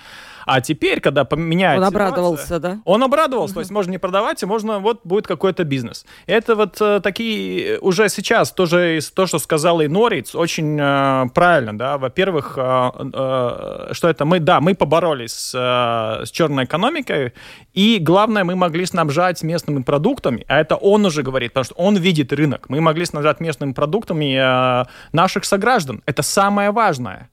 А 0.45 0.61
теперь, 0.61 0.99
когда 0.99 1.25
поменяется... 1.25 1.81
Он 1.81 1.87
обрадовался, 1.87 2.59
да? 2.59 2.79
Он 2.85 3.03
обрадовался, 3.03 3.55
то 3.55 3.59
есть 3.59 3.71
можно 3.71 3.91
не 3.91 3.97
продавать, 3.97 4.43
а 4.43 4.47
можно 4.47 4.79
вот 4.79 5.01
будет 5.03 5.27
какой-то 5.27 5.63
бизнес. 5.63 6.05
Это 6.25 6.55
вот 6.55 6.81
э, 6.81 6.99
такие 7.01 7.79
уже 7.79 8.09
сейчас 8.09 8.51
тоже 8.51 8.97
из 8.97 9.11
то, 9.11 9.25
что 9.25 9.39
сказал 9.39 9.81
и 9.81 9.87
Нориц, 9.87 10.35
очень 10.35 10.77
э, 10.79 11.29
правильно, 11.33 11.77
да. 11.77 11.97
Во-первых, 11.97 12.57
э, 12.57 12.91
э, 13.13 13.93
что 13.93 14.09
это 14.09 14.25
мы, 14.25 14.39
да, 14.39 14.61
мы 14.61 14.75
поборолись 14.75 15.33
с, 15.33 15.53
э, 15.55 16.25
с 16.25 16.31
черной 16.31 16.65
экономикой, 16.65 17.33
и 17.73 17.97
главное, 17.99 18.43
мы 18.43 18.55
могли 18.55 18.85
снабжать 18.85 19.43
местными 19.43 19.83
продуктами, 19.83 20.45
а 20.47 20.59
это 20.59 20.75
он 20.75 21.05
уже 21.05 21.23
говорит, 21.23 21.53
потому 21.53 21.65
что 21.65 21.75
он 21.75 21.95
видит 21.97 22.33
рынок. 22.33 22.69
Мы 22.69 22.81
могли 22.81 23.05
снабжать 23.05 23.39
местными 23.39 23.73
продуктами 23.73 24.35
э, 24.35 24.85
наших 25.11 25.45
сограждан. 25.45 26.01
Это 26.05 26.21
самое 26.21 26.71
важное 26.71 27.29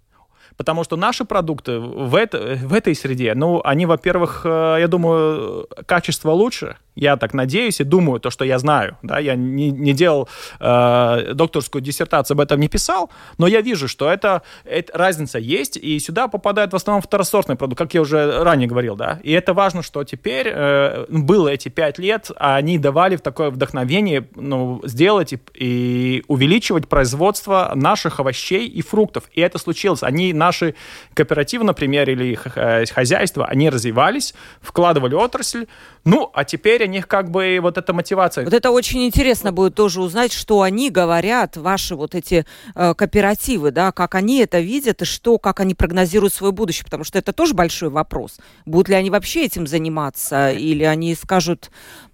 потому 0.61 0.85
что 0.85 0.97
наши 0.97 1.25
продукты 1.25 1.79
в, 1.79 2.15
это, 2.15 2.59
в 2.63 2.75
этой 2.75 2.95
среде, 2.95 3.33
ну, 3.35 3.63
они, 3.65 3.87
во-первых, 3.87 4.43
э, 4.45 4.77
я 4.81 4.89
думаю, 4.89 5.67
качество 5.87 6.33
лучше, 6.33 6.77
я 6.95 7.17
так 7.17 7.35
надеюсь 7.35 7.81
и 7.81 7.85
думаю, 7.85 8.21
то, 8.21 8.31
что 8.31 8.45
я 8.45 8.59
знаю, 8.59 8.97
да, 9.03 9.19
я 9.19 9.35
не, 9.35 9.71
не 9.71 9.93
делал 9.93 10.29
э, 10.59 11.33
докторскую 11.35 11.83
диссертацию, 11.83 12.35
об 12.35 12.41
этом 12.41 12.61
не 12.61 12.69
писал, 12.69 13.11
но 13.39 13.47
я 13.47 13.61
вижу, 13.61 13.89
что 13.89 14.11
это, 14.11 14.43
это 14.65 14.97
разница 14.97 15.39
есть, 15.39 15.77
и 15.77 15.99
сюда 15.99 16.29
попадает 16.29 16.73
в 16.73 16.77
основном 16.77 17.03
второсортный 17.03 17.57
продукт, 17.57 17.79
как 17.79 17.95
я 17.95 18.01
уже 18.01 18.43
ранее 18.43 18.69
говорил, 18.69 18.97
да, 18.97 19.21
и 19.23 19.33
это 19.33 19.55
важно, 19.55 19.83
что 19.83 20.05
теперь 20.05 20.49
э, 20.49 21.07
было 21.09 21.49
эти 21.49 21.69
пять 21.69 21.99
лет, 21.99 22.31
а 22.37 22.57
они 22.57 22.79
давали 22.79 23.17
в 23.17 23.21
такое 23.21 23.51
вдохновение, 23.51 24.29
ну, 24.35 24.81
сделать 24.85 25.33
и, 25.33 25.39
и 25.55 26.25
увеличивать 26.29 26.89
производство 26.89 27.73
наших 27.75 28.21
овощей 28.21 28.67
и 28.67 28.83
фруктов, 28.83 29.25
и 29.33 29.41
это 29.41 29.59
случилось, 29.59 30.03
они, 30.03 30.33
наши 30.33 30.75
кооперативы, 31.15 31.65
например, 31.65 32.11
или 32.11 32.39
э, 32.57 32.85
хозяйства, 32.87 33.47
они 33.47 33.71
развивались, 33.71 34.35
вкладывали 34.61 35.15
отрасль, 35.15 35.67
ну, 36.05 36.31
а 36.35 36.45
теперь 36.45 36.80
них 36.87 37.09
как 37.09 37.31
бы 37.31 37.59
вот 37.61 37.79
эта 37.79 37.93
мотивация. 37.93 38.45
Вот 38.45 38.55
это 38.55 38.71
очень 38.71 39.07
интересно 39.07 39.53
будет 39.53 39.75
тоже 39.75 40.01
узнать, 40.01 40.33
что 40.33 40.63
они 40.63 40.91
говорят, 40.91 41.57
ваши 41.57 41.95
вот 41.95 42.15
эти 42.15 42.47
э, 42.75 42.95
кооперативы, 42.95 43.71
да, 43.71 43.93
как 43.93 44.15
они 44.15 44.39
это 44.41 44.61
видят 44.61 45.03
и 45.03 45.05
что, 45.05 45.39
как 45.39 45.61
они 45.61 45.75
прогнозируют 45.75 46.35
свое 46.35 46.53
будущее, 46.53 46.85
потому 46.85 47.05
что 47.05 47.19
это 47.19 47.33
тоже 47.33 47.55
большой 47.55 47.91
вопрос. 47.91 48.39
Будут 48.67 48.89
ли 48.89 48.95
они 48.95 49.11
вообще 49.11 49.45
этим 49.45 49.67
заниматься, 49.67 50.51
или 50.51 50.85
они 50.85 51.15
скажут, 51.15 51.71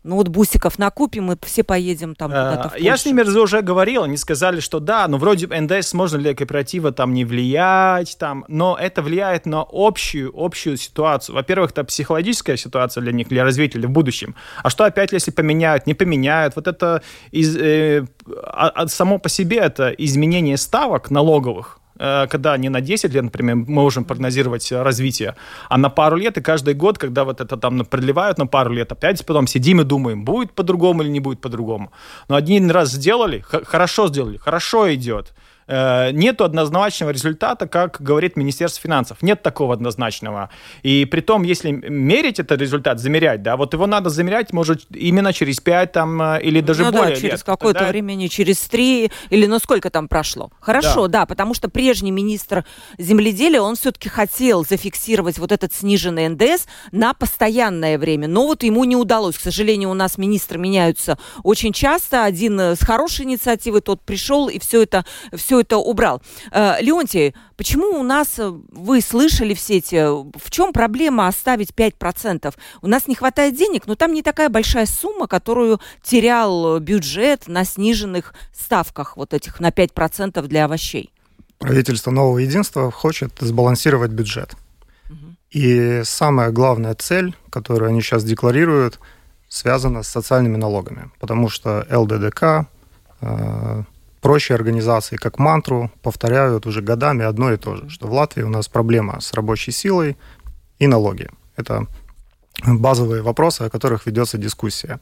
ну 0.07 0.17
вот 0.17 0.29
бусиков 0.29 0.79
накупим, 0.79 1.25
мы 1.25 1.39
все 1.45 1.65
поедем 1.65 2.15
там 2.15 2.31
а, 2.33 2.51
куда-то 2.51 2.69
в. 2.77 2.79
Я 2.79 2.97
с 2.97 3.05
ними 3.05 3.23
уже 3.23 3.61
говорил, 3.61 4.05
они 4.05 4.17
сказали, 4.17 4.61
что 4.61 4.79
да, 4.79 5.09
ну 5.09 5.19
вроде 5.19 5.47
НДС 5.49 5.93
можно 5.95 6.19
для 6.19 6.35
кооператива 6.35 6.93
там 6.93 7.13
не 7.13 7.25
влиять, 7.25 8.17
там, 8.19 8.45
но 8.49 8.77
это 8.81 9.03
влияет 9.03 9.47
на 9.47 9.67
общую, 9.69 10.33
общую 10.35 10.77
ситуацию. 10.77 11.35
Во-первых, 11.35 11.73
это 11.73 11.85
психологическая 11.85 12.57
ситуация 12.57 13.03
для 13.03 13.13
них, 13.13 13.29
для 13.29 13.43
развития 13.45 13.81
в 13.81 13.91
будущем. 13.91 14.35
А 14.63 14.71
что 14.71 14.85
опять, 14.85 15.13
если 15.13 15.31
поменяют, 15.31 15.87
не 15.87 15.95
поменяют? 15.95 16.57
Вот 16.57 16.67
это 16.67 17.03
из, 17.31 17.57
э, 17.57 18.05
а, 18.45 18.69
а, 18.69 18.89
само 18.89 19.19
по 19.19 19.29
себе 19.29 19.59
это 19.59 19.91
изменение 19.91 20.57
ставок 20.57 21.11
налоговых, 21.11 21.81
Э, 21.99 22.27
когда 22.29 22.57
не 22.57 22.69
на 22.69 22.81
10 22.81 23.15
лет, 23.15 23.25
например, 23.25 23.57
мы 23.57 23.65
можем 23.65 24.05
прогнозировать 24.05 24.73
развитие, 24.73 25.35
а 25.69 25.79
на 25.79 25.89
пару 25.89 26.17
лет, 26.17 26.39
и 26.39 26.43
каждый 26.43 26.75
год, 26.75 26.99
когда 26.99 27.25
вот 27.25 27.41
это 27.41 27.57
там 27.57 27.85
продлевают 27.85 28.39
на 28.39 28.47
пару 28.47 28.73
лет, 28.73 28.93
опять 28.93 29.25
потом 29.27 29.47
сидим 29.47 29.81
и 29.81 29.85
думаем, 29.85 30.25
будет 30.25 30.53
по-другому 30.53 31.03
или 31.03 31.11
не 31.11 31.21
будет 31.21 31.41
по-другому. 31.41 31.91
Но 32.29 32.37
один 32.37 32.71
раз 32.71 32.91
сделали, 32.91 33.41
хорошо 33.41 34.09
сделали, 34.09 34.37
хорошо 34.37 34.95
идет, 34.95 35.33
нету 35.69 36.45
однозначного 36.45 37.11
результата, 37.11 37.67
как 37.67 38.01
говорит 38.01 38.37
Министерство 38.37 38.83
финансов. 38.83 39.23
Нет 39.23 39.43
такого 39.43 39.75
однозначного. 39.75 40.51
И 40.83 41.05
при 41.05 41.21
том, 41.21 41.43
если 41.43 41.71
мерить 41.71 42.39
этот 42.39 42.61
результат, 42.61 43.01
замерять, 43.01 43.43
да, 43.43 43.57
вот 43.57 43.73
его 43.75 43.87
надо 43.87 44.11
замерять, 44.11 44.53
может, 44.53 44.87
именно 44.91 45.33
через 45.33 45.61
5 45.61 45.93
там, 45.93 46.23
э, 46.23 46.43
или 46.43 46.61
даже 46.61 46.85
ну, 46.85 46.93
более 46.93 47.15
да, 47.15 47.21
через 47.21 47.43
какое-то 47.43 47.81
Тогда... 47.81 47.93
времени, 47.93 48.29
через 48.29 48.59
3 48.61 49.11
или 49.31 49.47
ну 49.47 49.59
сколько 49.59 49.91
там 49.91 50.09
прошло. 50.09 50.51
Хорошо, 50.61 51.09
да. 51.09 51.21
да, 51.21 51.27
потому 51.27 51.55
что 51.55 51.69
прежний 51.69 52.11
министр 52.11 52.65
земледелия, 52.99 53.61
он 53.61 53.77
все-таки 53.77 54.09
хотел 54.09 54.65
зафиксировать 54.65 55.39
вот 55.39 55.53
этот 55.53 55.73
сниженный 55.73 56.29
НДС 56.29 56.67
на 56.93 57.15
постоянное 57.15 57.99
время, 57.99 58.29
но 58.29 58.47
вот 58.47 58.63
ему 58.63 58.85
не 58.85 58.97
удалось. 58.97 59.37
К 59.37 59.41
сожалению, 59.41 59.91
у 59.91 59.95
нас 59.95 60.19
министры 60.19 60.59
меняются 60.59 61.19
очень 61.43 61.73
часто. 61.73 62.25
Один 62.25 62.59
э, 62.61 62.77
с 62.77 62.81
хорошей 62.81 63.25
инициативы, 63.25 63.81
тот 63.81 64.01
пришел 64.03 64.49
и 64.49 64.59
все 64.59 64.83
это, 64.83 65.05
все 65.35 65.56
все 65.57 65.61
это 65.61 65.79
убрал. 65.79 66.23
Э, 66.53 66.81
Леонтий, 66.81 67.35
почему 67.57 67.99
у 67.99 68.03
нас, 68.03 68.39
э, 68.39 68.53
вы 68.73 69.01
слышали 69.01 69.55
все 69.55 69.79
эти, 69.79 69.97
в 70.39 70.51
чем 70.51 70.73
проблема 70.73 71.29
оставить 71.29 71.71
5%? 71.75 72.55
У 72.83 72.89
нас 72.89 73.09
не 73.09 73.15
хватает 73.15 73.57
денег, 73.57 73.87
но 73.87 73.95
там 73.95 74.13
не 74.13 74.23
такая 74.23 74.49
большая 74.49 74.87
сумма, 74.87 75.27
которую 75.27 75.81
терял 76.03 76.79
бюджет 76.81 77.49
на 77.49 77.65
сниженных 77.65 78.35
ставках 78.53 79.17
вот 79.17 79.33
этих 79.35 79.61
на 79.61 79.71
5% 79.71 80.47
для 80.47 80.65
овощей. 80.65 81.11
Правительство 81.59 82.11
Нового 82.11 82.39
Единства 82.39 82.91
хочет 82.91 83.33
сбалансировать 83.41 84.11
бюджет. 84.11 84.55
И 85.51 86.03
самая 86.05 86.51
главная 86.51 86.95
цель, 86.95 87.35
которую 87.51 87.89
они 87.89 88.03
сейчас 88.03 88.25
декларируют, 88.25 88.99
связана 89.49 90.03
с 90.03 90.09
социальными 90.09 90.57
налогами, 90.57 91.11
потому 91.19 91.49
что 91.49 91.87
ЛДДК, 91.91 92.67
э, 93.23 93.85
прочие 94.27 94.57
организации, 94.57 95.15
как 95.15 95.39
мантру, 95.39 95.89
повторяют 96.03 96.67
уже 96.67 96.83
годами 96.83 97.25
одно 97.25 97.53
и 97.53 97.57
то 97.57 97.77
же, 97.77 97.89
что 97.89 98.09
в 98.09 98.13
Латвии 98.13 98.43
у 98.43 98.49
нас 98.49 98.67
проблема 98.67 99.21
с 99.21 99.33
рабочей 99.33 99.71
силой 99.71 100.17
и 100.81 100.89
налоги. 100.89 101.29
Это 101.55 101.87
базовые 102.67 103.23
вопросы, 103.23 103.63
о 103.63 103.71
которых 103.71 104.05
ведется 104.05 104.37
дискуссия. 104.37 104.99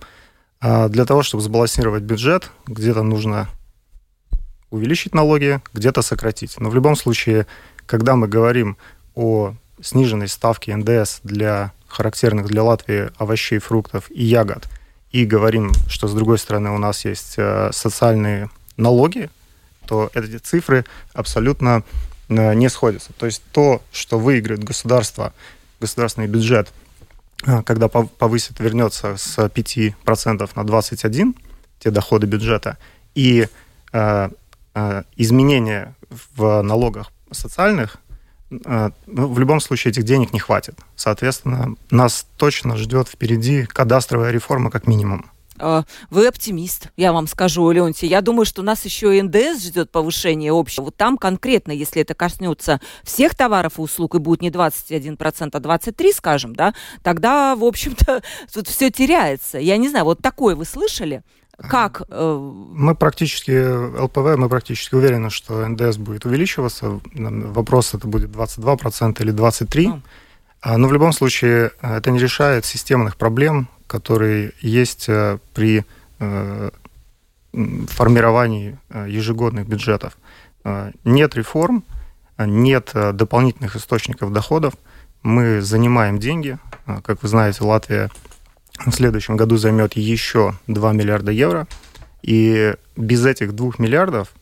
А 0.61 0.91
для 0.91 1.07
того, 1.07 1.23
чтобы 1.23 1.43
сбалансировать 1.43 2.03
бюджет, 2.03 2.51
где-то 2.67 3.03
нужно 3.03 3.49
увеличить 4.69 5.15
налоги, 5.15 5.63
где-то 5.73 6.03
сократить. 6.03 6.61
Но 6.61 6.69
в 6.69 6.75
любом 6.75 6.95
случае, 6.95 7.47
когда 7.87 8.17
мы 8.17 8.29
говорим 8.29 8.77
о 9.15 9.55
сниженной 9.81 10.29
ставке 10.29 10.77
НДС 10.77 11.21
для 11.23 11.73
характерных 11.89 12.49
для 12.49 12.63
Латвии 12.63 13.11
овощей, 13.17 13.59
фруктов 13.59 14.11
и 14.11 14.23
ягод, 14.23 14.69
и 15.13 15.25
говорим, 15.25 15.73
что 15.89 16.09
с 16.09 16.13
другой 16.13 16.37
стороны 16.37 16.73
у 16.73 16.79
нас 16.79 17.07
есть 17.07 17.37
э, 17.39 17.71
социальные 17.73 18.51
налоги, 18.77 19.31
то 19.87 20.11
эти 20.15 20.39
цифры 20.39 20.85
абсолютно 21.13 21.83
э, 22.29 22.55
не 22.55 22.69
сходятся. 22.69 23.13
То 23.15 23.27
есть 23.27 23.43
то, 23.53 23.83
что 23.93 24.19
выиграет 24.19 24.65
государство, 24.65 25.33
государственный 25.81 26.27
бюджет, 26.27 26.73
э, 27.47 27.63
когда 27.63 27.89
повысит, 27.89 28.61
вернется 28.61 29.17
с 29.17 29.39
5% 29.39 30.51
на 30.55 30.61
21%, 30.61 31.35
те 31.79 31.91
доходы 31.91 32.27
бюджета, 32.27 32.79
и 33.15 33.47
изменения 35.17 35.95
в 36.35 36.63
налогах 36.63 37.13
социальных 37.31 37.99
а, 38.65 38.91
ну, 39.07 39.29
в 39.29 39.39
любом 39.39 39.61
случае 39.61 39.91
этих 39.91 40.05
денег 40.05 40.33
не 40.33 40.39
хватит. 40.39 40.79
Соответственно, 40.97 41.77
нас 41.91 42.27
точно 42.37 42.77
ждет 42.77 43.09
впереди 43.09 43.65
кадастровая 43.65 44.31
реформа 44.31 44.71
как 44.71 44.87
минимум. 44.87 45.31
А, 45.65 45.85
вы 46.11 46.27
оптимист, 46.27 46.89
я 46.99 47.15
вам 47.15 47.27
скажу, 47.27 47.71
Леонтий. 47.71 48.07
Я 48.07 48.21
думаю, 48.21 48.45
что 48.45 48.63
нас 48.63 48.85
еще 48.85 49.17
и 49.17 49.23
НДС 49.23 49.65
ждет 49.65 49.91
повышение 49.91 50.53
общего. 50.53 50.85
Вот 50.85 50.97
там 50.97 51.17
конкретно, 51.17 51.73
если 51.73 52.03
это 52.03 52.15
коснется 52.15 52.83
всех 53.03 53.35
товаров 53.35 53.79
и 53.79 53.81
услуг 53.81 54.15
и 54.15 54.19
будет 54.19 54.43
не 54.43 54.51
21%, 54.51 55.17
а 55.53 55.59
23%, 55.59 56.13
скажем, 56.13 56.55
да, 56.55 56.75
тогда, 57.03 57.57
в 57.57 57.65
общем-то, 57.65 58.23
тут 58.53 58.69
все 58.69 58.91
теряется. 58.91 59.59
Я 59.59 59.79
не 59.79 59.89
знаю, 59.89 60.05
вот 60.05 60.21
такое 60.21 60.55
вы 60.55 60.67
слышали? 60.67 61.23
Как? 61.57 62.03
Э, 62.11 62.37
мы 62.39 62.95
практически, 62.95 63.99
ЛПВ, 64.03 64.37
мы 64.37 64.51
практически 64.51 64.95
уверены, 64.95 65.31
что 65.31 65.67
НДС 65.67 65.97
будет 65.97 66.27
увеличиваться. 66.27 67.01
Вопрос, 67.15 67.95
это 67.95 68.07
будет 68.07 68.29
22% 68.31 69.23
или 69.23 69.33
23%. 69.33 70.03
А, 70.61 70.79
но 70.79 70.89
в 70.89 70.93
любом 70.93 71.13
случае 71.13 71.73
э, 71.81 71.97
это 71.99 72.11
не 72.11 72.19
решает 72.19 72.65
системных 72.65 73.17
проблем, 73.17 73.69
которые 73.87 74.53
есть 74.61 75.09
э, 75.09 75.39
при 75.53 75.85
формировании 77.53 78.79
ежегодных 79.07 79.69
бюджетов. 79.69 80.17
Нет 81.05 81.35
реформ, 81.35 81.85
нет 82.39 82.93
дополнительных 82.95 83.77
источников 83.77 84.33
доходов. 84.33 84.75
Мы 85.23 85.61
занимаем 85.61 86.19
деньги. 86.19 86.59
Как 87.05 87.23
вы 87.23 87.29
знаете, 87.29 87.63
Латвия 87.63 88.11
в 88.87 88.91
следующем 88.91 89.37
году 89.37 89.57
займет 89.57 89.97
еще 89.97 90.55
2 90.67 90.93
миллиарда 90.93 91.31
евро. 91.31 91.67
И 92.23 92.75
без 92.97 93.27
этих 93.27 93.55
2 93.55 93.73
миллиардов 93.79 94.33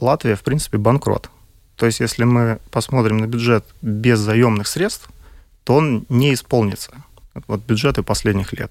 Латвия, 0.00 0.34
в 0.34 0.42
принципе, 0.42 0.78
банкрот. 0.78 1.30
То 1.76 1.86
есть, 1.86 2.00
если 2.00 2.24
мы 2.24 2.58
посмотрим 2.70 3.18
на 3.18 3.26
бюджет 3.26 3.64
без 3.80 4.18
заемных 4.18 4.66
средств, 4.66 5.08
то 5.64 5.76
он 5.76 6.04
не 6.08 6.34
исполнится. 6.34 6.92
Вот 7.46 7.60
бюджеты 7.60 8.02
последних 8.02 8.52
лет. 8.52 8.70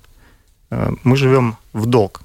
А, 0.69 0.93
мы 1.03 1.15
живем 1.15 1.57
в 1.73 1.85
долг, 1.85 2.21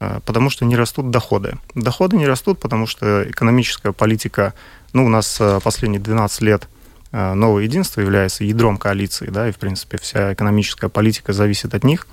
а, 0.00 0.20
потому 0.20 0.50
что 0.50 0.64
не 0.64 0.76
растут 0.76 1.10
доходы. 1.10 1.58
Доходы 1.74 2.16
не 2.16 2.26
растут, 2.26 2.60
потому 2.60 2.86
что 2.86 3.28
экономическая 3.28 3.92
политика, 3.92 4.54
ну, 4.92 5.06
у 5.06 5.08
нас 5.08 5.40
последние 5.62 6.00
12 6.00 6.42
лет– 6.42 6.68
Э, 7.12 7.34
новое 7.34 7.62
единство 7.64 8.02
является 8.02 8.44
ядром 8.44 8.76
коалиции, 8.76 9.28
да, 9.30 9.48
и, 9.48 9.52
в 9.52 9.58
принципе, 9.58 9.98
вся 9.98 10.34
экономическая 10.34 10.88
политика 10.88 11.32
зависит 11.32 11.74
от 11.74 11.84
них, 11.84 12.06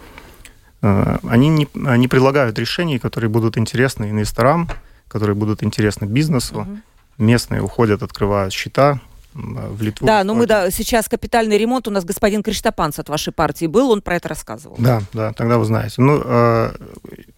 э, 0.82 1.18
они 1.28 1.50
не, 1.50 1.68
не 1.74 2.08
предлагают 2.08 2.58
решений, 2.60 3.00
которые 3.00 3.30
будут 3.30 3.58
интересны 3.58 4.12
инвесторам, 4.12 4.70
которые 5.08 5.36
будут 5.36 5.62
интересны 5.62 6.06
бизнесу. 6.06 6.62
Угу. 6.62 6.78
Местные 7.18 7.62
уходят, 7.62 8.02
открывают 8.02 8.54
счета, 8.54 9.02
в 9.34 9.82
Литву. 9.82 10.06
Да, 10.06 10.24
но 10.24 10.34
мы 10.34 10.46
да, 10.46 10.72
сейчас 10.72 11.08
капитальный 11.08 11.58
ремонт. 11.58 11.88
У 11.88 11.92
нас 11.92 12.06
господин 12.06 12.44
Криштопанц 12.44 13.00
от 13.00 13.10
вашей 13.10 13.34
партии 13.34 13.66
был, 13.66 13.92
он 13.92 14.02
про 14.02 14.16
это 14.16 14.30
рассказывал. 14.30 14.76
Да, 14.80 15.02
да, 15.14 15.34
тогда 15.34 15.58
вы 15.58 15.66
знаете. 15.66 16.02
Ну, 16.02 16.22
э, 16.24 16.74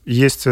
есть 0.05 0.47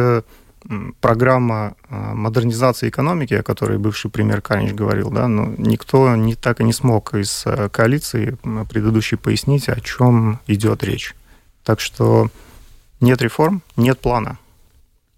программа 1.01 1.75
а, 1.89 2.13
модернизации 2.13 2.89
экономики, 2.89 3.33
о 3.33 3.43
которой 3.43 3.77
бывший 3.77 4.09
премьер 4.09 4.41
Карнич 4.41 4.73
говорил, 4.73 5.09
да, 5.09 5.27
но 5.27 5.53
никто 5.57 6.15
не, 6.15 6.35
так 6.35 6.61
и 6.61 6.63
не 6.63 6.73
смог 6.73 7.13
из 7.13 7.43
э, 7.45 7.69
коалиции 7.69 8.37
предыдущей 8.69 9.17
пояснить, 9.17 9.67
о 9.67 9.79
чем 9.81 10.39
идет 10.47 10.83
речь. 10.83 11.15
Так 11.63 11.79
что 11.79 12.29
нет 13.01 13.21
реформ, 13.21 13.61
нет 13.75 13.99
плана. 13.99 14.37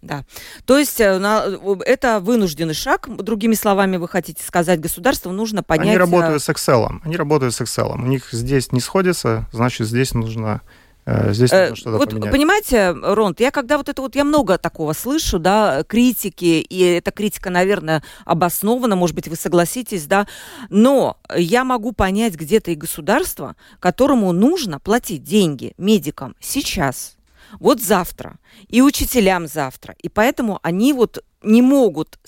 Да. 0.06 0.24
То 0.66 0.78
есть 0.78 1.00
э, 1.02 1.60
это 1.86 2.20
вынужденный 2.20 2.74
шаг. 2.74 3.10
Другими 3.18 3.56
словами, 3.56 3.98
вы 3.98 4.08
хотите 4.08 4.44
сказать, 4.44 4.80
государству 4.80 5.32
нужно 5.32 5.64
поднять... 5.64 5.90
Они 5.90 5.98
работают 5.98 6.44
с 6.44 6.50
Excel. 6.50 7.00
Они 7.04 7.18
работают 7.18 7.54
с 7.54 7.62
Excel. 7.62 7.94
У 7.94 8.06
них 8.06 8.30
здесь 8.32 8.72
не 8.72 8.80
сходится, 8.80 9.48
значит, 9.52 9.88
здесь 9.88 10.14
нужно 10.14 10.62
Э, 11.06 11.34
здесь 11.34 11.52
нужно 11.52 11.66
э, 11.66 11.76
что-то 11.76 11.98
вот, 11.98 12.10
поменять. 12.10 12.32
Понимаете, 12.32 12.92
Ронт, 12.92 13.40
я 13.40 13.52
когда 13.52 13.78
вот 13.78 13.90
это 13.90 14.02
вот, 14.02 14.16
я 14.16 14.24
много 14.24 14.58
такого 14.58 14.94
слышу, 14.94 15.38
да, 15.38 15.84
критики, 15.84 16.62
и 16.62 16.80
эта 16.80 17.12
критика, 17.12 17.50
наверное, 17.50 18.04
обоснована, 18.26 18.96
может 18.96 19.16
быть, 19.16 19.28
вы 19.28 19.36
согласитесь, 19.36 20.08
да, 20.08 20.28
но 20.70 21.18
я 21.36 21.64
могу 21.64 21.92
понять 21.92 22.36
где-то 22.36 22.72
и 22.72 22.76
государство, 22.76 23.56
которому 23.80 24.32
нужно 24.32 24.80
платить 24.80 25.24
деньги 25.24 25.74
медикам 25.78 26.36
сейчас, 26.40 27.15
вот 27.60 27.82
завтра, 27.82 28.38
и 28.68 28.82
учителям 28.82 29.48
завтра, 29.48 29.96
и 30.02 30.10
поэтому 30.10 30.60
они 30.64 30.94
вот 30.94 31.24
не 31.44 31.62
могут, 31.62 32.20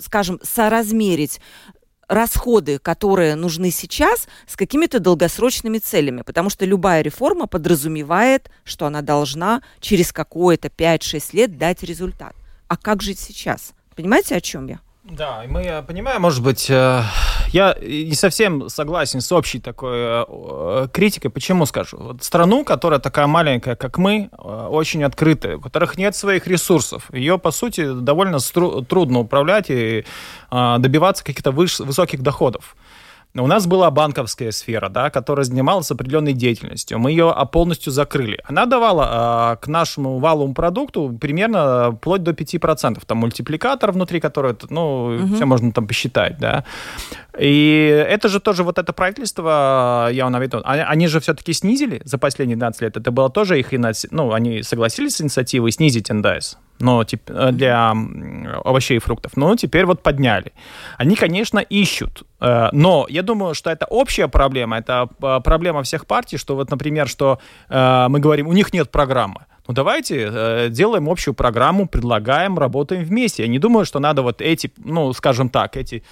скажем, 0.00 0.40
соразмерить 0.42 1.40
расходы, 2.08 2.78
которые 2.78 3.34
нужны 3.34 3.70
сейчас, 3.70 4.28
с 4.46 4.56
какими-то 4.56 5.00
долгосрочными 5.00 5.78
целями, 5.78 6.22
потому 6.22 6.50
что 6.50 6.64
любая 6.66 7.02
реформа 7.02 7.46
подразумевает, 7.46 8.50
что 8.64 8.86
она 8.86 9.00
должна 9.00 9.62
через 9.80 10.12
какое-то 10.12 10.68
5-6 10.68 11.30
лет 11.32 11.56
дать 11.56 11.82
результат. 11.82 12.34
А 12.68 12.76
как 12.76 13.02
жить 13.02 13.18
сейчас? 13.18 13.72
Понимаете, 13.94 14.36
о 14.36 14.40
чем 14.40 14.66
я? 14.66 14.80
Да, 15.04 15.42
мы 15.46 15.60
э, 15.60 15.82
понимаем, 15.82 16.22
может 16.22 16.42
быть, 16.42 16.70
э, 16.70 17.02
я 17.48 17.76
не 17.82 18.14
совсем 18.14 18.70
согласен 18.70 19.20
с 19.20 19.30
общей 19.32 19.60
такой 19.60 19.98
э, 19.98 20.88
критикой. 20.90 21.30
Почему 21.30 21.66
скажу? 21.66 21.98
Вот 21.98 22.24
страну, 22.24 22.64
которая 22.64 23.00
такая 23.00 23.26
маленькая, 23.26 23.76
как 23.76 23.98
мы, 23.98 24.30
очень 24.38 25.04
открытая, 25.04 25.58
у 25.58 25.60
которых 25.60 25.98
нет 25.98 26.16
своих 26.16 26.46
ресурсов, 26.46 27.12
ее, 27.12 27.38
по 27.38 27.50
сути, 27.50 27.92
довольно 27.92 28.38
трудно 28.88 29.18
управлять 29.18 29.66
и 29.68 30.06
добиваться 30.50 31.22
каких-то 31.22 31.50
высоких 31.50 32.22
доходов. 32.22 32.74
У 33.36 33.48
нас 33.48 33.66
была 33.66 33.90
банковская 33.90 34.52
сфера, 34.52 34.88
да, 34.88 35.10
которая 35.10 35.44
занималась 35.44 35.90
определенной 35.90 36.34
деятельностью. 36.34 37.00
Мы 37.00 37.10
ее 37.10 37.32
а, 37.32 37.44
полностью 37.46 37.92
закрыли. 37.92 38.38
Она 38.44 38.64
давала 38.64 39.54
э, 39.54 39.64
к 39.64 39.66
нашему 39.66 40.20
валовому 40.20 40.54
продукту 40.54 41.18
примерно 41.20 41.90
вплоть 41.90 42.22
до 42.22 42.30
5%. 42.30 43.02
Там 43.04 43.18
мультипликатор 43.18 43.90
внутри, 43.90 44.20
который, 44.20 44.54
ну, 44.70 45.16
угу. 45.16 45.34
все 45.34 45.46
можно 45.46 45.72
там 45.72 45.88
посчитать, 45.88 46.38
да. 46.38 46.64
И 47.36 48.06
это 48.08 48.28
же 48.28 48.38
тоже 48.38 48.62
вот 48.62 48.78
это 48.78 48.92
правительство, 48.92 50.08
я 50.12 50.30
наведу, 50.30 50.60
они 50.64 51.08
же 51.08 51.18
все-таки 51.18 51.52
снизили 51.52 52.02
за 52.04 52.18
последние 52.18 52.56
12 52.56 52.82
лет. 52.82 52.96
Это 52.96 53.10
было 53.10 53.30
тоже 53.30 53.58
их, 53.58 53.72
ну, 54.12 54.32
они 54.32 54.62
согласились 54.62 55.16
с 55.16 55.20
инициативой 55.20 55.72
снизить 55.72 56.08
НДС 56.08 56.56
но 56.80 57.02
э, 57.02 57.52
для 57.52 57.94
овощей 58.64 58.96
и 58.96 59.00
фруктов. 59.00 59.36
Но 59.36 59.56
теперь 59.56 59.86
вот 59.86 60.02
подняли. 60.02 60.52
Они, 60.98 61.16
конечно, 61.16 61.58
ищут. 61.58 62.22
Э, 62.40 62.68
но 62.72 63.06
я 63.08 63.22
думаю, 63.22 63.54
что 63.54 63.70
это 63.70 63.86
общая 63.86 64.28
проблема, 64.28 64.78
это 64.78 65.08
э, 65.22 65.40
проблема 65.44 65.82
всех 65.82 66.06
партий, 66.06 66.38
что 66.38 66.56
вот, 66.56 66.70
например, 66.70 67.08
что 67.08 67.38
мы 67.68 68.20
говорим, 68.20 68.48
у 68.48 68.52
них 68.52 68.72
нет 68.72 68.90
программы. 68.90 69.46
Ну 69.66 69.74
давайте 69.74 70.68
делаем 70.70 71.08
общую 71.08 71.34
программу, 71.34 71.88
предлагаем, 71.88 72.58
работаем 72.58 73.02
вместе. 73.04 73.42
Я 73.42 73.48
не 73.48 73.58
думаю, 73.58 73.86
что 73.86 73.98
надо 73.98 74.22
вот 74.22 74.42
эти, 74.42 74.70
ну, 74.76 75.12
скажем 75.14 75.48
так, 75.48 75.76
эти 75.76 76.02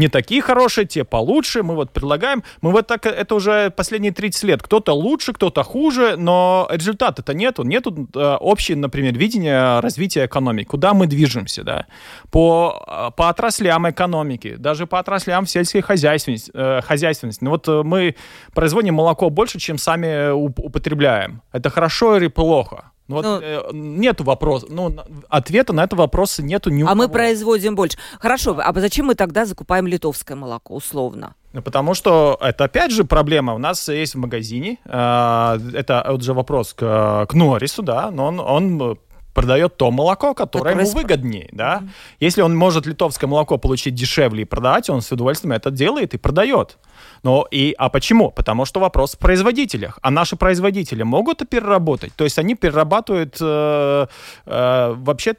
не 0.00 0.08
такие 0.08 0.40
хорошие, 0.40 0.86
те 0.86 1.04
получше, 1.04 1.62
мы 1.62 1.74
вот 1.74 1.92
предлагаем. 1.92 2.42
Мы 2.62 2.72
вот 2.72 2.86
так, 2.86 3.06
это 3.06 3.34
уже 3.34 3.70
последние 3.70 4.12
30 4.12 4.44
лет. 4.44 4.62
Кто-то 4.62 4.92
лучше, 4.92 5.32
кто-то 5.32 5.62
хуже, 5.62 6.16
но 6.16 6.66
результата-то 6.70 7.34
нету. 7.34 7.64
Нету 7.64 8.08
э, 8.14 8.36
общей, 8.40 8.74
например, 8.74 9.16
видения 9.18 9.80
развития 9.80 10.24
экономики. 10.24 10.68
Куда 10.68 10.94
мы 10.94 11.06
движемся, 11.06 11.62
да? 11.62 11.86
По, 12.30 12.82
э, 12.86 13.10
по 13.16 13.28
отраслям 13.28 13.88
экономики, 13.90 14.56
даже 14.56 14.86
по 14.86 14.98
отраслям 14.98 15.46
сельской 15.46 15.82
хозяйственности. 15.82 16.50
Э, 16.54 16.80
хозяйственности. 16.82 17.44
Ну 17.44 17.50
вот 17.50 17.68
э, 17.68 17.82
мы 17.84 18.14
производим 18.54 18.94
молоко 18.94 19.28
больше, 19.30 19.58
чем 19.60 19.76
сами 19.78 20.32
употребляем. 20.32 21.42
Это 21.52 21.68
хорошо 21.68 22.16
или 22.16 22.28
плохо? 22.28 22.90
Ну, 23.10 23.16
вот, 23.16 23.24
ну, 23.24 23.40
э, 23.42 23.60
нету 23.72 24.22
вопроса, 24.22 24.66
ну, 24.68 24.94
ответа 25.28 25.72
на 25.72 25.82
этот 25.82 25.98
вопрос 25.98 26.38
нету 26.38 26.70
ни 26.70 26.84
у 26.84 26.86
А 26.86 26.90
кого. 26.90 27.02
мы 27.02 27.08
производим 27.08 27.74
больше. 27.74 27.98
Хорошо, 28.20 28.56
а 28.56 28.72
зачем 28.80 29.06
мы 29.06 29.16
тогда 29.16 29.46
закупаем 29.46 29.88
литовское 29.90 30.36
молоко, 30.36 30.74
условно? 30.74 31.34
Ну, 31.52 31.62
потому 31.62 31.94
что 31.94 32.38
это, 32.40 32.64
опять 32.64 32.92
же, 32.92 33.04
проблема. 33.04 33.54
У 33.54 33.58
нас 33.58 33.88
есть 33.88 34.14
в 34.14 34.18
магазине, 34.18 34.78
э, 34.84 35.58
это 35.74 36.06
вот 36.08 36.22
же 36.22 36.32
вопрос 36.32 36.74
к, 36.74 37.26
к 37.28 37.34
Норрису, 37.34 37.82
да, 37.82 38.10
но 38.10 38.26
он, 38.26 38.40
он 38.40 38.98
продает 39.34 39.76
то 39.76 39.90
молоко, 39.90 40.34
которое 40.34 40.74
ему 40.74 40.90
выгоднее, 40.90 41.48
да. 41.52 41.78
Mm-hmm. 41.78 41.88
Если 42.20 42.42
он 42.42 42.56
может 42.56 42.86
литовское 42.86 43.28
молоко 43.28 43.58
получить 43.58 43.94
дешевле 43.94 44.42
и 44.42 44.44
продать, 44.44 44.90
он 44.90 45.02
с 45.02 45.12
удовольствием 45.12 45.52
это 45.52 45.70
делает 45.70 46.14
и 46.14 46.18
продает. 46.18 46.78
Но 47.22 47.46
и, 47.50 47.74
а 47.78 47.88
почему? 47.88 48.30
Потому 48.30 48.64
что 48.64 48.80
вопрос 48.80 49.14
в 49.14 49.18
производителях. 49.18 49.98
А 50.02 50.10
наши 50.10 50.36
производители 50.36 51.02
могут 51.02 51.48
переработать? 51.48 52.12
То 52.14 52.24
есть 52.24 52.38
они 52.38 52.54
перерабатывают 52.54 53.36
э, 53.40 54.06
э, 54.46 54.94
вообще 54.96 55.34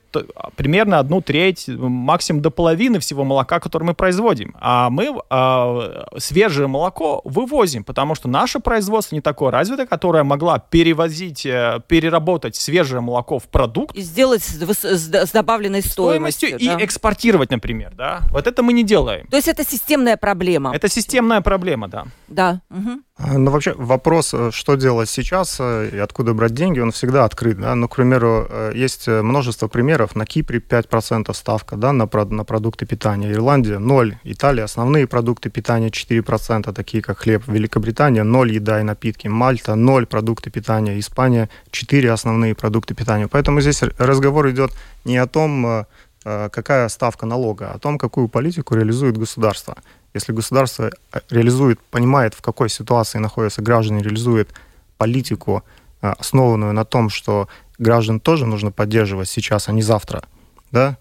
примерно 0.55 0.99
одну 0.99 1.21
треть, 1.21 1.67
максимум 1.67 2.41
до 2.41 2.51
половины 2.51 2.99
всего 2.99 3.23
молока, 3.23 3.59
которое 3.59 3.85
мы 3.85 3.93
производим. 3.93 4.55
А 4.59 4.89
мы 4.89 5.15
э, 5.29 6.03
свежее 6.17 6.67
молоко 6.67 7.21
вывозим, 7.23 7.83
потому 7.83 8.15
что 8.15 8.27
наше 8.27 8.59
производство 8.59 9.15
не 9.15 9.21
такое 9.21 9.51
развитое, 9.51 9.85
которое 9.85 10.23
могла 10.23 10.59
перевозить, 10.59 11.45
э, 11.45 11.79
переработать 11.87 12.55
свежее 12.55 13.01
молоко 13.01 13.39
в 13.39 13.47
продукт. 13.47 13.95
И 13.95 14.01
сделать 14.01 14.43
с, 14.43 14.59
с, 14.59 15.11
с 15.11 15.31
добавленной 15.31 15.81
стоимостью. 15.81 16.49
стоимостью 16.49 16.77
да? 16.77 16.83
И 16.83 16.85
экспортировать, 16.85 17.51
например. 17.51 17.93
Да? 17.95 18.21
Вот 18.31 18.47
это 18.47 18.63
мы 18.63 18.73
не 18.73 18.83
делаем. 18.83 19.27
То 19.27 19.37
есть 19.37 19.47
это 19.47 19.63
системная 19.63 20.17
проблема. 20.17 20.75
Это 20.75 20.89
системная 20.89 21.41
проблема 21.41 21.50
проблема, 21.51 21.87
да. 21.87 22.05
Да. 22.29 22.61
Угу. 22.69 23.01
Ну, 23.37 23.51
вообще, 23.51 23.73
вопрос, 23.77 24.33
э, 24.33 24.51
что 24.51 24.75
делать 24.75 25.09
сейчас 25.09 25.57
э, 25.59 25.89
и 25.93 25.99
откуда 25.99 26.33
брать 26.33 26.53
деньги, 26.53 26.79
он 26.79 26.91
всегда 26.91 27.25
открыт. 27.25 27.59
Да? 27.59 27.75
Ну, 27.75 27.87
к 27.87 27.95
примеру, 27.95 28.47
э, 28.49 28.71
есть 28.83 29.07
множество 29.07 29.67
примеров. 29.67 30.15
На 30.15 30.25
Кипре 30.25 30.59
5% 30.59 31.33
ставка 31.33 31.75
да, 31.75 31.91
на, 31.91 32.07
на 32.29 32.43
продукты 32.43 32.85
питания. 32.85 33.33
Ирландия 33.33 33.79
0. 33.79 34.17
Италия 34.23 34.63
основные 34.63 35.07
продукты 35.07 35.49
питания 35.49 35.89
4%, 35.89 36.73
такие 36.73 37.03
как 37.03 37.17
хлеб. 37.17 37.43
Великобритания 37.47 38.23
0 38.23 38.51
еда 38.51 38.79
и 38.79 38.83
напитки. 38.83 39.27
Мальта 39.27 39.75
0 39.75 40.05
продукты 40.05 40.51
питания. 40.51 40.97
Испания 40.99 41.49
4 41.71 42.11
основные 42.11 42.53
продукты 42.55 42.95
питания. 42.95 43.27
Поэтому 43.27 43.61
здесь 43.61 43.83
разговор 43.97 44.49
идет 44.49 44.71
не 45.05 45.17
о 45.17 45.27
том, 45.27 45.85
какая 46.23 46.87
ставка 46.89 47.25
налога, 47.25 47.71
о 47.71 47.79
том, 47.79 47.97
какую 47.97 48.27
политику 48.27 48.75
реализует 48.75 49.17
государство. 49.17 49.77
Если 50.13 50.33
государство 50.33 50.91
э, 51.13 51.19
реализует, 51.29 51.79
понимает, 51.79 52.33
в 52.33 52.41
какой 52.41 52.69
ситуации 52.69 53.17
находятся 53.17 53.61
граждане, 53.61 54.03
реализует 54.03 54.49
политику, 54.97 55.63
э, 56.01 56.13
основанную 56.19 56.73
на 56.73 56.85
том, 56.85 57.09
что 57.09 57.47
граждан 57.79 58.19
тоже 58.19 58.45
нужно 58.45 58.71
поддерживать 58.71 59.29
сейчас, 59.29 59.69
а 59.69 59.71
не 59.71 59.81
завтра, 59.81 60.23
да, 60.71 60.97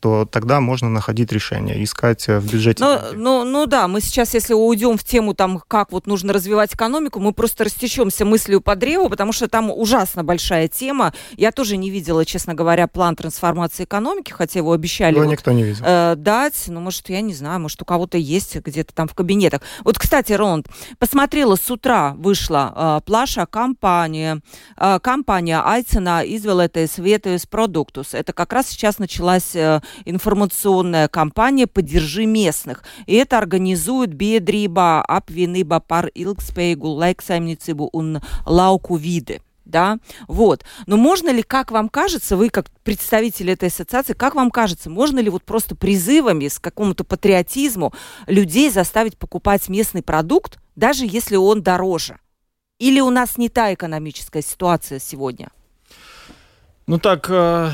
то 0.00 0.26
тогда 0.30 0.60
можно 0.60 0.88
находить 0.88 1.32
решение, 1.32 1.82
искать 1.82 2.28
э, 2.28 2.38
в 2.38 2.50
бюджете. 2.50 2.82
Ну, 2.82 2.98
ну, 3.14 3.44
ну 3.44 3.66
да, 3.66 3.88
мы 3.88 4.00
сейчас, 4.00 4.34
если 4.34 4.54
уйдем 4.54 4.96
в 4.96 5.04
тему, 5.04 5.34
там, 5.34 5.60
как 5.66 5.92
вот 5.92 6.06
нужно 6.06 6.32
развивать 6.32 6.74
экономику, 6.74 7.20
мы 7.20 7.32
просто 7.32 7.64
растечемся 7.64 8.24
мыслью 8.24 8.60
по 8.60 8.76
древу, 8.76 9.08
потому 9.08 9.32
что 9.32 9.48
там 9.48 9.70
ужасно 9.70 10.24
большая 10.24 10.68
тема. 10.68 11.12
Я 11.36 11.52
тоже 11.52 11.76
не 11.76 11.90
видела, 11.90 12.24
честно 12.24 12.54
говоря, 12.54 12.86
план 12.86 13.16
трансформации 13.16 13.84
экономики, 13.84 14.32
хотя 14.32 14.60
его 14.60 14.72
обещали 14.72 15.14
его 15.14 15.24
вот, 15.24 15.30
никто 15.30 15.52
не 15.52 15.62
видел. 15.62 15.84
Э, 15.84 16.14
дать. 16.16 16.64
Ну, 16.68 16.80
может, 16.80 17.08
я 17.08 17.20
не 17.20 17.34
знаю, 17.34 17.60
может, 17.60 17.80
у 17.82 17.84
кого-то 17.84 18.18
есть 18.18 18.56
где-то 18.56 18.94
там 18.94 19.08
в 19.08 19.14
кабинетах. 19.14 19.62
Вот, 19.84 19.98
кстати, 19.98 20.32
Роланд, 20.32 20.68
посмотрела, 20.98 21.56
с 21.56 21.70
утра 21.70 22.14
вышла 22.16 23.00
э, 23.00 23.00
плаша 23.04 23.46
компания, 23.46 24.40
э, 24.76 24.98
компания 25.00 25.60
Айцена 25.60 26.22
извелетес 26.24 26.98
ветес 26.98 27.46
продуктус. 27.46 28.14
Это 28.14 28.32
как 28.32 28.52
раз 28.52 28.68
сейчас 28.68 28.98
началась 28.98 29.54
э, 29.54 29.80
информационная 30.04 31.08
кампания 31.08 31.66
«Поддержи 31.66 32.26
местных». 32.26 32.82
И 33.06 33.14
это 33.14 33.38
организует 33.38 34.14
Биедрība 34.14 35.02
apvienība 35.08 35.80
par 35.80 36.10
ilgspējīgu 36.14 36.94
laiksaimniecību 36.98 37.90
un 37.92 38.20
lauku 38.46 38.96
vidi 38.96 39.40
да, 39.68 39.98
вот. 40.26 40.64
Но 40.86 40.96
можно 40.96 41.28
ли, 41.28 41.42
как 41.42 41.70
вам 41.70 41.88
кажется, 41.88 42.36
вы 42.36 42.48
как 42.48 42.66
представитель 42.82 43.50
этой 43.50 43.68
ассоциации, 43.68 44.14
как 44.14 44.34
вам 44.34 44.50
кажется, 44.50 44.88
можно 44.88 45.20
ли 45.20 45.28
вот 45.28 45.44
просто 45.44 45.76
призывами 45.76 46.48
с 46.48 46.58
какому-то 46.58 47.04
патриотизму 47.04 47.92
людей 48.26 48.70
заставить 48.70 49.18
покупать 49.18 49.68
местный 49.68 50.02
продукт, 50.02 50.58
даже 50.74 51.04
если 51.04 51.36
он 51.36 51.62
дороже? 51.62 52.18
Или 52.78 53.00
у 53.00 53.10
нас 53.10 53.36
не 53.36 53.48
та 53.48 53.74
экономическая 53.74 54.42
ситуация 54.42 54.98
сегодня? 54.98 55.50
Ну 56.86 56.98
так, 56.98 57.26
э, 57.28 57.70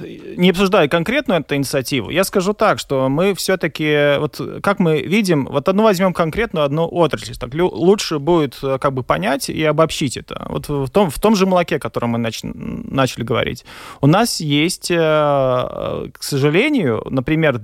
не 0.00 0.50
обсуждая 0.50 0.88
конкретную 0.88 1.40
эту 1.40 1.56
инициативу, 1.56 2.10
я 2.10 2.24
скажу 2.24 2.52
так, 2.52 2.78
что 2.78 3.08
мы 3.08 3.34
все-таки, 3.34 4.18
вот 4.18 4.40
как 4.62 4.78
мы 4.78 5.00
видим, 5.02 5.46
вот 5.46 5.68
одну 5.68 5.82
возьмем 5.82 6.12
конкретную 6.12 6.64
одну 6.64 6.88
отрасль, 6.90 7.34
так 7.38 7.54
лучше 7.54 8.18
будет 8.18 8.58
э, 8.62 8.78
как 8.78 8.92
бы 8.92 9.02
понять 9.02 9.48
и 9.48 9.62
обобщить 9.64 10.16
это. 10.16 10.46
Вот 10.48 10.68
в 10.68 10.90
том, 10.90 11.10
в 11.10 11.18
том 11.18 11.36
же 11.36 11.46
молоке, 11.46 11.76
о 11.76 11.78
котором 11.78 12.10
мы 12.10 12.18
нач, 12.18 12.40
начали 12.42 13.24
говорить, 13.24 13.64
у 14.00 14.06
нас 14.06 14.40
есть, 14.40 14.90
э, 14.90 14.96
к 14.96 16.22
сожалению, 16.22 17.02
например, 17.10 17.60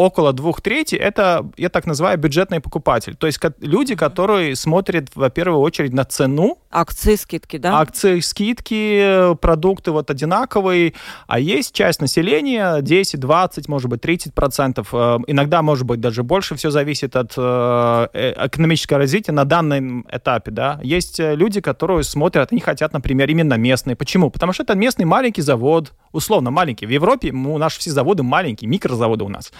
около 0.00 0.32
двух 0.32 0.62
трети 0.62 0.96
это, 0.96 1.46
я 1.58 1.68
так 1.68 1.84
называю, 1.86 2.16
бюджетный 2.16 2.60
покупатель. 2.60 3.14
То 3.16 3.26
есть 3.26 3.38
люди, 3.60 3.94
которые 3.94 4.56
смотрят, 4.56 5.08
во 5.14 5.28
первую 5.28 5.60
очередь, 5.60 5.92
на 5.92 6.04
цену. 6.04 6.56
Акции, 6.70 7.16
скидки, 7.16 7.58
да? 7.58 7.78
Акции, 7.78 8.20
скидки, 8.20 9.34
продукты 9.42 9.90
вот 9.90 10.10
одинаковые. 10.10 10.94
А 11.26 11.38
есть 11.38 11.74
часть 11.74 12.00
населения, 12.00 12.80
10, 12.80 13.20
20, 13.20 13.68
может 13.68 13.90
быть, 13.90 14.00
30 14.00 14.32
процентов. 14.32 14.88
Э, 14.94 15.18
иногда, 15.26 15.60
может 15.60 15.84
быть, 15.84 16.00
даже 16.00 16.22
больше. 16.22 16.54
Все 16.54 16.70
зависит 16.70 17.14
от 17.14 17.34
э, 17.36 18.06
э, 18.14 18.46
экономического 18.46 19.00
развития 19.00 19.32
на 19.32 19.44
данном 19.44 20.06
этапе, 20.10 20.50
да. 20.50 20.80
Есть 20.82 21.18
люди, 21.18 21.60
которые 21.60 22.04
смотрят, 22.04 22.52
они 22.52 22.62
хотят, 22.62 22.94
например, 22.94 23.28
именно 23.28 23.54
местные. 23.58 23.96
Почему? 23.96 24.30
Потому 24.30 24.54
что 24.54 24.62
это 24.62 24.74
местный 24.74 25.04
маленький 25.04 25.42
завод, 25.42 25.92
условно 26.12 26.50
маленький. 26.50 26.86
В 26.86 26.90
Европе 26.90 27.32
у 27.32 27.58
нас 27.58 27.76
все 27.76 27.90
заводы 27.90 28.22
маленькие, 28.22 28.68
микрозаводы 28.68 29.24
у 29.24 29.28
нас. 29.28 29.52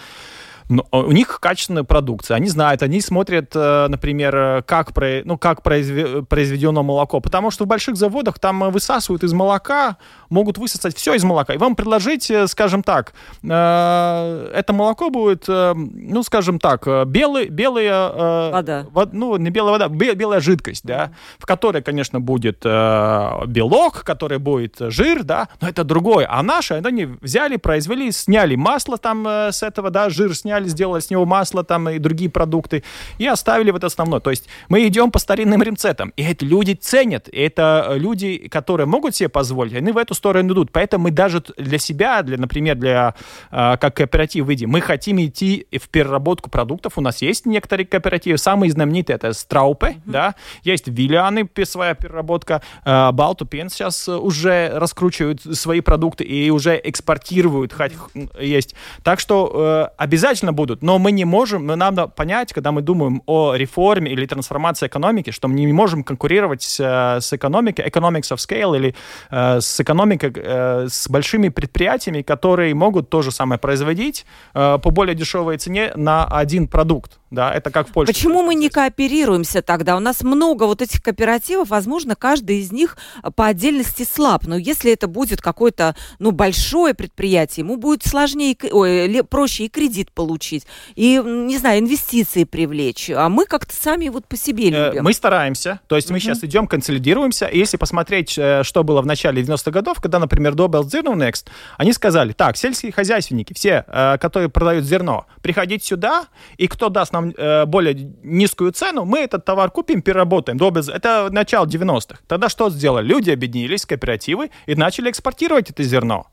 Но 0.71 0.87
а, 0.91 0.99
у 0.99 1.11
них 1.11 1.39
качественная 1.41 1.83
продукция, 1.83 2.37
они 2.37 2.47
знают, 2.47 2.81
они 2.81 3.01
смотрят, 3.01 3.51
э, 3.53 3.87
например, 3.89 4.63
как, 4.63 4.91
ну, 5.25 5.37
как 5.37 5.63
произведено 5.63 6.81
молоко, 6.81 7.19
потому 7.19 7.51
что 7.51 7.65
в 7.65 7.67
больших 7.67 7.97
заводах 7.97 8.39
там 8.39 8.71
высасывают 8.71 9.23
из 9.23 9.33
молока, 9.33 9.97
могут 10.29 10.57
высосать 10.57 10.95
все 10.95 11.13
из 11.13 11.25
молока, 11.25 11.53
и 11.53 11.57
вам 11.57 11.75
предложить, 11.75 12.31
э, 12.31 12.47
скажем 12.47 12.83
так, 12.83 13.11
э, 13.43 14.51
это 14.55 14.71
молоко 14.71 15.09
будет, 15.09 15.49
ну, 15.49 16.23
скажем 16.23 16.57
так, 16.57 16.87
белый, 17.07 17.49
белая... 17.49 18.51
Вода. 18.51 18.85
Ну, 19.11 19.35
не 19.35 19.49
белая 19.49 19.77
вода, 19.77 19.89
белая 19.89 20.39
жидкость, 20.39 20.85
да, 20.85 21.11
в 21.37 21.45
которой, 21.45 21.81
конечно, 21.81 22.21
будет 22.21 22.63
белок, 22.63 24.03
который 24.03 24.37
будет 24.37 24.77
жир, 24.79 25.23
да, 25.23 25.49
но 25.59 25.67
это 25.67 25.83
другое. 25.83 26.27
А 26.29 26.41
наши, 26.43 26.75
они 26.75 27.05
взяли, 27.05 27.57
произвели, 27.57 28.11
сняли 28.11 28.55
масло 28.55 28.97
там 28.97 29.27
с 29.27 29.63
этого, 29.63 29.89
да, 29.89 30.09
жир 30.09 30.33
сняли, 30.33 30.60
взяли, 30.65 30.81
сделали 30.81 31.01
с 31.01 31.09
него 31.09 31.25
масло 31.25 31.63
там 31.63 31.89
и 31.89 31.99
другие 31.99 32.29
продукты 32.29 32.83
и 33.17 33.27
оставили 33.27 33.71
в 33.71 33.75
это 33.75 33.87
основное. 33.87 34.19
То 34.19 34.29
есть 34.29 34.47
мы 34.69 34.87
идем 34.87 35.11
по 35.11 35.19
старинным 35.19 35.61
рецептам, 35.61 36.13
и 36.15 36.23
это 36.23 36.45
люди 36.45 36.73
ценят, 36.73 37.29
и 37.29 37.39
это 37.39 37.93
люди, 37.95 38.47
которые 38.49 38.87
могут 38.87 39.15
себе 39.15 39.29
позволить, 39.29 39.73
они 39.73 39.91
в 39.91 39.97
эту 39.97 40.13
сторону 40.13 40.53
идут. 40.53 40.71
Поэтому 40.71 41.05
мы 41.05 41.11
даже 41.11 41.43
для 41.57 41.77
себя, 41.77 42.21
для, 42.23 42.37
например, 42.37 42.75
для 42.75 43.15
э, 43.51 43.77
как 43.77 43.95
кооператив 43.95 44.45
выйдем, 44.45 44.69
мы 44.69 44.81
хотим 44.81 45.19
идти 45.19 45.67
в 45.71 45.89
переработку 45.89 46.49
продуктов. 46.49 46.97
У 46.97 47.01
нас 47.01 47.21
есть 47.21 47.45
некоторые 47.45 47.85
кооперативы, 47.85 48.37
самые 48.37 48.71
знаменитые 48.71 49.15
это 49.15 49.33
Страупе, 49.33 49.87
mm-hmm. 49.87 50.01
да, 50.05 50.35
есть 50.63 50.87
Виллианы, 50.87 51.49
своя 51.63 51.93
переработка, 51.93 52.61
э, 52.85 53.11
Балтупен 53.11 53.69
сейчас 53.69 54.07
уже 54.09 54.71
раскручивают 54.73 55.41
свои 55.41 55.81
продукты 55.81 56.23
и 56.23 56.49
уже 56.49 56.79
экспортируют, 56.83 57.73
хоть 57.73 57.93
есть. 58.39 58.75
Так 59.03 59.19
что 59.19 59.51
э, 59.53 59.95
обязательно 59.97 60.40
обязательно 60.41 60.53
будут, 60.53 60.83
но 60.83 60.99
мы 60.99 61.11
не 61.11 61.25
можем, 61.25 61.65
но 61.65 61.75
надо 61.75 62.07
понять, 62.07 62.53
когда 62.53 62.71
мы 62.71 62.81
думаем 62.81 63.21
о 63.27 63.55
реформе 63.55 64.11
или 64.11 64.25
трансформации 64.25 64.87
экономики, 64.87 65.31
что 65.31 65.47
мы 65.47 65.55
не 65.55 65.73
можем 65.73 66.03
конкурировать 66.03 66.61
с, 66.63 66.79
с 67.19 67.33
экономикой, 67.33 67.85
economics 67.87 68.31
of 68.31 68.37
scale 68.37 68.75
или 68.75 68.93
э, 69.31 69.59
с 69.59 69.79
экономикой, 69.79 70.33
э, 70.35 70.87
с 70.89 71.09
большими 71.09 71.49
предприятиями, 71.49 72.23
которые 72.23 72.73
могут 72.73 73.09
то 73.09 73.21
же 73.21 73.31
самое 73.31 73.57
производить 73.57 74.25
э, 74.55 74.79
по 74.81 74.91
более 74.91 75.15
дешевой 75.15 75.57
цене 75.57 75.91
на 75.95 76.25
один 76.25 76.67
продукт. 76.67 77.20
Да, 77.31 77.53
это 77.53 77.71
как 77.71 77.87
в 77.87 77.93
Польше. 77.93 78.11
Почему 78.11 78.43
мы 78.43 78.55
не 78.55 78.69
кооперируемся 78.69 79.61
тогда? 79.61 79.95
У 79.95 79.99
нас 79.99 80.21
много 80.21 80.65
вот 80.65 80.81
этих 80.81 81.01
кооперативов, 81.01 81.69
возможно, 81.69 82.15
каждый 82.15 82.59
из 82.59 82.73
них 82.73 82.97
по 83.35 83.47
отдельности 83.47 84.03
слаб. 84.03 84.45
Но 84.45 84.57
если 84.57 84.91
это 84.91 85.07
будет 85.07 85.41
какое-то 85.41 85.95
ну, 86.19 86.31
большое 86.31 86.93
предприятие, 86.93 87.63
ему 87.63 87.77
будет 87.77 88.03
сложнее, 88.03 88.57
ой, 88.71 89.23
проще 89.23 89.65
и 89.65 89.69
кредит 89.69 90.11
получить, 90.11 90.67
и, 90.95 91.21
не 91.23 91.57
знаю, 91.57 91.79
инвестиции 91.79 92.43
привлечь. 92.43 93.09
А 93.09 93.29
мы 93.29 93.45
как-то 93.45 93.73
сами 93.73 94.09
вот 94.09 94.27
по 94.27 94.35
себе 94.35 94.69
э, 94.69 94.87
любим. 94.87 95.03
Мы 95.03 95.13
стараемся. 95.13 95.79
То 95.87 95.95
есть 95.95 96.09
мы 96.09 96.19
сейчас 96.19 96.43
идем, 96.43 96.67
консолидируемся. 96.67 97.45
И 97.45 97.57
если 97.57 97.77
посмотреть, 97.77 98.37
э, 98.37 98.63
что 98.63 98.83
было 98.83 99.01
в 99.01 99.05
начале 99.05 99.41
90-х 99.41 99.71
годов, 99.71 100.01
когда, 100.01 100.19
например, 100.19 100.53
Добел 100.53 100.83
Zero 100.83 101.15
Next, 101.15 101.45
они 101.77 101.93
сказали, 101.93 102.33
так, 102.33 102.57
сельские 102.57 102.91
хозяйственники, 102.91 103.53
все, 103.53 103.85
э, 103.87 104.17
которые 104.17 104.49
продают 104.49 104.83
зерно, 104.83 105.27
приходите 105.41 105.85
сюда, 105.85 106.25
и 106.57 106.67
кто 106.67 106.89
даст 106.89 107.13
нам 107.13 107.20
нам 107.21 107.33
э, 107.37 107.65
более 107.65 107.93
низкую 108.23 108.71
цену, 108.71 109.05
мы 109.05 109.19
этот 109.19 109.45
товар 109.45 109.71
купим, 109.71 110.01
переработаем. 110.01 110.57
Это 110.57 111.29
начало 111.31 111.65
90-х. 111.65 112.19
Тогда 112.27 112.49
что 112.49 112.69
сделали? 112.69 113.05
Люди 113.05 113.31
объединились, 113.31 113.85
кооперативы, 113.85 114.51
и 114.65 114.75
начали 114.75 115.09
экспортировать 115.09 115.69
это 115.69 115.83
зерно. 115.83 116.27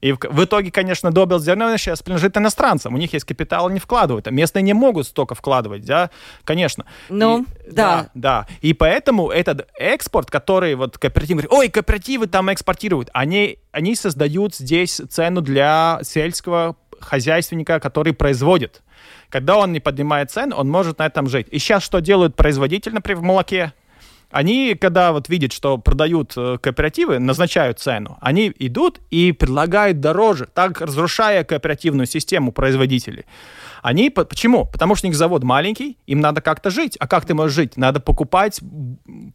И 0.00 0.12
в, 0.12 0.18
в 0.20 0.44
итоге, 0.44 0.70
конечно, 0.70 1.10
Добел 1.10 1.38
зерно 1.38 1.74
сейчас 1.76 2.02
принадлежит 2.02 2.36
иностранцам. 2.36 2.94
У 2.94 2.98
них 2.98 3.12
есть 3.12 3.24
капитал, 3.24 3.66
они 3.66 3.78
вкладывают. 3.78 4.26
А 4.26 4.30
местные 4.30 4.62
не 4.62 4.74
могут 4.74 5.06
столько 5.06 5.34
вкладывать, 5.34 5.84
да, 5.84 6.10
конечно. 6.44 6.84
Ну, 7.08 7.42
и, 7.42 7.46
да. 7.70 7.72
да. 7.72 8.10
Да, 8.14 8.46
И 8.60 8.72
поэтому 8.72 9.30
этот 9.30 9.68
экспорт, 9.78 10.30
который 10.30 10.74
вот 10.74 10.98
кооперативы 10.98 11.42
говорят, 11.42 11.58
ой, 11.58 11.68
кооперативы 11.68 12.26
там 12.26 12.52
экспортируют, 12.52 13.08
они, 13.12 13.58
они 13.72 13.96
создают 13.96 14.54
здесь 14.54 15.00
цену 15.08 15.40
для 15.40 16.00
сельского 16.02 16.76
хозяйственника, 17.00 17.80
который 17.80 18.12
производит. 18.12 18.82
Когда 19.30 19.56
он 19.56 19.72
не 19.72 19.80
поднимает 19.80 20.30
цен, 20.30 20.52
он 20.52 20.68
может 20.68 20.98
на 20.98 21.06
этом 21.06 21.28
жить. 21.28 21.46
И 21.50 21.58
сейчас 21.58 21.82
что 21.82 22.00
делают 22.00 22.36
производитель, 22.36 22.94
например, 22.94 23.20
в 23.20 23.24
молоке? 23.24 23.72
Они, 24.30 24.74
когда 24.74 25.12
вот 25.12 25.28
видят, 25.28 25.52
что 25.52 25.78
продают 25.78 26.32
э, 26.36 26.58
кооперативы, 26.60 27.18
назначают 27.18 27.78
цену, 27.78 28.18
они 28.20 28.52
идут 28.58 29.00
и 29.10 29.30
предлагают 29.32 30.00
дороже, 30.00 30.48
так 30.52 30.80
разрушая 30.80 31.44
кооперативную 31.44 32.06
систему 32.06 32.50
производителей. 32.50 33.24
Они, 33.82 34.10
почему? 34.10 34.66
Потому 34.66 34.96
что 34.96 35.06
у 35.06 35.10
них 35.10 35.16
завод 35.16 35.44
маленький, 35.44 35.96
им 36.06 36.20
надо 36.20 36.40
как-то 36.40 36.70
жить. 36.70 36.96
А 36.98 37.06
как 37.06 37.24
ты 37.24 37.34
можешь 37.34 37.54
жить? 37.54 37.76
Надо 37.76 38.00
покупать 38.00 38.60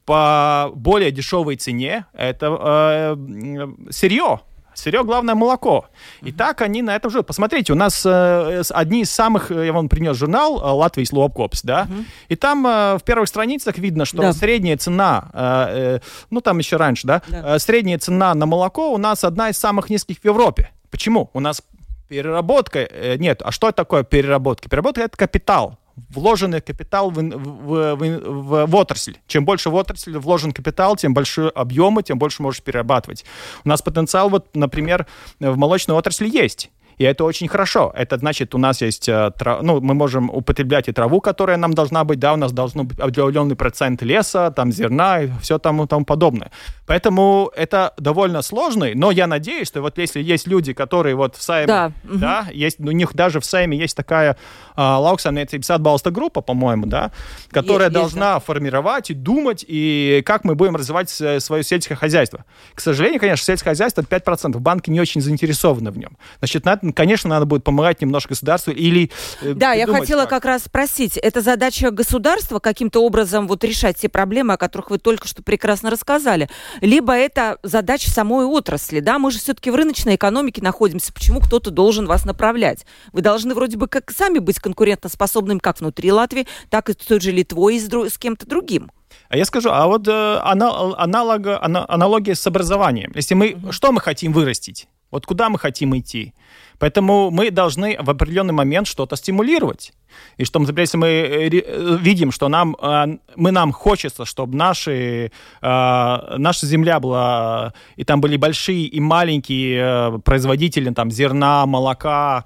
по 0.06 0.72
более 0.76 1.12
дешевой 1.12 1.56
цене 1.56 2.06
это 2.14 3.16
э, 3.18 3.68
сырье, 3.92 4.42
Сырье, 4.74 5.04
главное, 5.04 5.36
молоко. 5.36 5.86
И 6.22 6.32
так 6.32 6.62
они 6.62 6.82
на 6.82 6.96
этом 6.96 7.12
живут. 7.12 7.28
Посмотрите, 7.28 7.74
у 7.74 7.76
нас 7.76 8.06
э, 8.06 8.62
одни 8.70 9.02
из 9.02 9.12
самых, 9.12 9.52
э, 9.52 9.66
я 9.66 9.74
вам 9.74 9.90
принес 9.90 10.16
журнал 10.16 10.60
э, 10.60 10.72
«Латвия 10.72 11.06
Слоопкопс», 11.06 11.62
да, 11.64 11.88
uh-huh. 11.90 12.06
и 12.30 12.36
там 12.36 12.66
э, 12.66 12.98
в 12.98 13.04
первых 13.04 13.28
страницах 13.28 13.78
видно, 13.78 14.06
что 14.06 14.22
да. 14.22 14.34
средняя 14.34 14.78
цена, 14.78 15.30
э, 15.34 15.98
э, 15.98 16.00
ну 16.30 16.42
там 16.42 16.58
еще 16.60 16.78
раньше, 16.78 17.06
да, 17.06 17.22
да. 17.28 17.56
Э, 17.56 17.60
средняя 17.60 18.00
цена 18.00 18.34
на 18.34 18.46
молоко 18.46 18.94
у 18.94 18.98
нас 18.98 19.24
одна 19.24 19.50
из 19.50 19.58
самых 19.58 19.90
низких 19.90 20.20
в 20.20 20.26
Европе. 20.26 20.72
Почему? 20.90 21.30
У 21.34 21.40
нас 21.40 21.62
переработка, 22.08 22.90
нет, 23.18 23.42
а 23.44 23.52
что 23.52 23.72
такое 23.72 24.04
переработка? 24.04 24.70
Переработка– 24.70 25.02
это 25.04 25.18
капитал 25.18 25.78
вложенный 26.10 26.62
капитал 26.62 27.12
в, 27.12 27.22
в, 27.22 27.96
в, 27.96 28.66
в, 28.66 28.76
отрасль. 28.76 29.16
Чем 29.28 29.46
больше 29.46 29.70
в 29.70 29.76
отрасль 29.76 30.18
вложен 30.18 30.52
капитал, 30.52 30.96
тем 30.96 31.14
больше 31.14 31.52
объемы, 31.56 32.04
тем 32.04 32.20
больше 32.20 32.42
можешь 32.42 32.62
перерабатывать. 32.62 33.26
У 33.64 33.70
нас 33.70 33.82
потенциал, 33.82 34.30
вот, 34.30 34.56
например, 34.56 35.08
в 35.40 35.58
молочной 35.58 35.98
отрасли 35.98 36.30
есть. 36.30 36.70
И 37.02 37.04
это 37.04 37.24
очень 37.24 37.48
хорошо. 37.48 37.92
Это 37.96 38.18
значит, 38.18 38.54
у 38.54 38.60
нас 38.60 38.82
есть, 38.82 39.10
э, 39.10 39.32
ну, 39.62 39.82
мы 39.82 39.96
можем 39.96 40.30
употреблять 40.30 40.88
и 40.88 40.92
траву, 40.92 41.20
которая 41.20 41.58
нам 41.58 41.74
должна 41.74 42.04
быть, 42.04 42.20
да, 42.20 42.34
у 42.34 42.36
нас 42.36 42.52
должен 42.52 42.86
быть 42.86 43.00
определенный 43.00 43.56
процент 43.56 44.04
леса, 44.04 44.52
там, 44.52 44.72
зерна 44.72 45.22
и 45.22 45.30
все 45.42 45.58
тому, 45.58 45.88
тому 45.88 46.06
подобное. 46.06 46.52
Поэтому 46.92 47.50
это 47.56 47.94
довольно 47.96 48.42
сложный, 48.42 48.96
но 48.96 49.12
я 49.12 49.26
надеюсь, 49.26 49.70
что 49.70 49.82
вот 49.82 49.98
если 49.98 50.22
есть 50.22 50.46
люди, 50.46 50.74
которые 50.74 51.16
вот 51.16 51.38
в 51.38 51.42
Сайме, 51.42 51.68
да, 51.68 51.92
да 52.04 52.42
угу. 52.46 52.52
есть, 52.54 52.82
у 52.82 52.92
них 52.92 53.14
даже 53.14 53.40
в 53.40 53.46
Сайме 53.46 53.78
есть 53.78 53.96
такая 53.96 54.36
а, 54.76 55.00
Лауксамniecības 55.00 55.70
atbalsta 55.70 56.12
группа, 56.12 56.42
по-моему, 56.42 56.88
да, 56.88 57.14
которая 57.50 57.88
есть, 57.88 57.94
должна 57.94 58.34
есть, 58.34 58.46
да. 58.46 58.54
формировать 58.54 59.10
и 59.10 59.14
думать, 59.14 59.64
и 59.66 60.22
как 60.26 60.44
мы 60.44 60.56
будем 60.56 60.76
развивать 60.76 61.10
свое 61.10 61.64
сельское 61.64 61.96
хозяйство. 61.96 62.44
К 62.76 62.82
сожалению, 62.82 63.22
конечно, 63.22 63.46
сельское 63.46 63.70
хозяйство 63.70 64.02
5%, 64.02 64.60
банки 64.60 64.90
не 64.90 65.00
очень 65.00 65.22
заинтересованы 65.22 65.92
в 65.92 65.98
нем. 65.98 66.18
Значит, 66.40 66.66
надо, 66.66 66.92
конечно, 66.92 67.30
надо 67.30 67.46
будет 67.46 67.64
помогать 67.64 68.02
немножко 68.02 68.32
государству 68.32 68.74
или... 68.74 69.12
Э, 69.42 69.54
да, 69.54 69.72
я 69.72 69.88
хотела 69.88 70.24
как. 70.24 70.30
как 70.30 70.46
раз 70.46 70.64
спросить, 70.64 71.16
это 71.16 71.40
задача 71.40 71.90
государства 71.92 72.60
каким-то 72.60 73.02
образом 73.02 73.48
вот 73.48 73.64
решать 73.64 73.96
те 73.96 74.10
проблемы, 74.10 74.56
о 74.56 74.58
которых 74.58 74.90
вы 74.90 74.98
только 74.98 75.26
что 75.26 75.42
прекрасно 75.42 75.90
рассказали, 75.90 76.50
либо 76.82 77.14
это 77.14 77.58
задача 77.64 78.10
самой 78.10 78.46
отрасли, 78.46 79.00
да, 79.00 79.20
мы 79.20 79.32
же 79.32 79.40
все-таки 79.40 79.72
в 79.72 79.76
рыночной 79.76 80.16
экономике 80.16 80.62
находимся, 80.62 81.14
почему 81.14 81.40
кто-то 81.40 81.72
должен 81.72 82.08
вас 82.08 82.26
направлять? 82.26 82.86
Вы 83.14 83.22
должны 83.22 83.54
вроде 83.54 83.78
бы 83.78 83.88
как 83.88 84.12
сами 84.12 84.40
быть 84.40 84.60
конкурентоспособным 84.60 85.60
как 85.60 85.80
внутри 85.80 86.12
Латвии, 86.12 86.48
так 86.70 86.90
и 86.90 86.94
с 86.94 86.96
той 86.98 87.22
же 87.22 87.32
Литвой 87.32 87.76
и 87.76 87.80
с, 87.80 87.88
с 87.88 88.18
кем-то 88.18 88.48
другим. 88.48 88.92
А 89.30 89.38
я 89.38 89.46
скажу, 89.46 89.70
а 89.72 89.88
вот 89.88 90.08
э, 90.08 90.38
аналог, 90.42 91.48
аналогия 91.62 92.36
с 92.36 92.46
образованием. 92.48 93.12
Если 93.16 93.34
мы, 93.34 93.52
mm-hmm. 93.52 93.72
что 93.72 93.92
мы 93.92 94.02
хотим 94.02 94.34
вырастить? 94.34 94.88
Вот 95.12 95.26
куда 95.26 95.50
мы 95.50 95.60
хотим 95.60 95.98
идти? 95.98 96.34
Поэтому 96.80 97.30
мы 97.32 97.52
должны 97.52 97.98
в 98.00 98.10
определенный 98.10 98.54
момент 98.54 98.88
что-то 98.88 99.16
стимулировать. 99.16 99.94
И 100.38 100.46
что, 100.46 100.60
например, 100.60 100.82
если 100.82 100.98
мы 100.98 101.08
э, 101.08 101.50
э, 101.50 101.98
видим, 102.00 102.32
что 102.32 102.48
нам, 102.50 102.76
э, 102.82 103.18
мы, 103.36 103.52
нам 103.52 103.72
хочется, 103.72 104.26
чтобы 104.26 104.56
наши, 104.56 105.32
наша 105.62 106.66
земля 106.66 107.00
была, 107.00 107.74
и 107.96 108.04
там 108.04 108.22
были 108.22 108.38
большие 108.38 108.86
и 108.86 109.00
маленькие 109.00 110.20
производители 110.24 110.90
там, 110.92 111.12
зерна, 111.12 111.66
молока, 111.66 112.46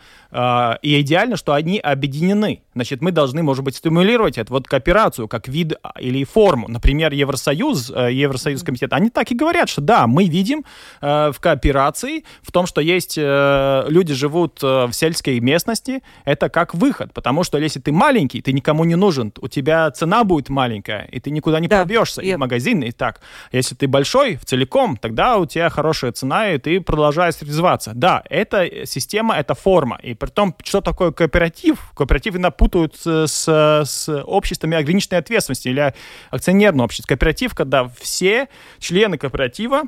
и 0.82 1.02
идеально, 1.02 1.38
что 1.38 1.54
они 1.54 1.80
объединены. 1.80 2.62
Значит, 2.74 3.02
мы 3.02 3.12
должны, 3.12 3.42
может 3.42 3.64
быть, 3.64 3.78
стимулировать 3.78 4.38
это, 4.38 4.52
вот 4.52 4.68
кооперацию, 4.68 5.28
как 5.28 5.48
вид 5.48 5.74
или 6.00 6.24
форму. 6.26 6.68
Например, 6.68 7.14
Евросоюз, 7.14 7.90
Евросоюз 7.90 8.64
комитет, 8.64 8.92
они 8.92 9.10
так 9.10 9.32
и 9.32 9.36
говорят, 9.36 9.70
что 9.70 9.82
да, 9.82 10.08
мы 10.08 10.26
видим 10.26 10.66
в 11.02 11.36
кооперации, 11.40 12.26
в 12.42 12.52
том, 12.52 12.66
что 12.68 12.82
есть 12.82 13.18
люди 13.18 14.14
живут 14.14 14.62
в 14.62 14.92
сельской 14.92 15.40
местности, 15.40 16.04
это 16.26 16.50
как 16.50 16.74
выход, 16.74 17.14
потому 17.14 17.44
что 17.44 17.55
если 17.58 17.80
ты 17.80 17.92
маленький, 17.92 18.42
ты 18.42 18.54
никому 18.54 18.84
не 18.86 18.96
нужен, 18.96 19.34
у 19.40 19.48
тебя 19.48 19.92
цена 19.92 20.24
будет 20.24 20.50
маленькая, 20.50 21.08
и 21.12 21.20
ты 21.20 21.32
никуда 21.32 21.60
не 21.60 21.68
да. 21.68 21.80
пробьешься, 21.80 22.22
и 22.22 22.34
в 22.34 22.38
магазин, 22.38 22.82
и 22.84 22.92
так. 22.92 23.22
Если 23.52 23.76
ты 23.76 23.88
большой, 23.88 24.36
в 24.36 24.46
целиком, 24.46 24.98
тогда 24.98 25.38
у 25.38 25.46
тебя 25.46 25.70
хорошая 25.70 26.12
цена, 26.12 26.52
и 26.52 26.58
ты 26.58 26.82
продолжаешь 26.82 27.36
развиваться. 27.42 27.92
Да, 27.94 28.24
это 28.30 28.86
система, 28.86 29.36
это 29.36 29.56
форма. 29.56 30.00
И 30.02 30.14
при 30.14 30.30
том, 30.30 30.56
что 30.64 30.82
такое 30.82 31.12
кооператив? 31.12 31.92
Кооперативы 31.96 32.40
напутают 32.40 32.96
с, 32.96 33.28
с, 33.28 33.84
с 33.86 34.24
обществами 34.24 34.78
ограниченной 34.78 35.20
ответственности 35.20 35.70
или 35.70 35.94
акционерное 36.30 36.86
общество. 36.86 37.08
Кооператив, 37.10 37.54
когда 37.54 37.90
все 38.00 38.48
члены 38.80 39.18
кооператива, 39.18 39.84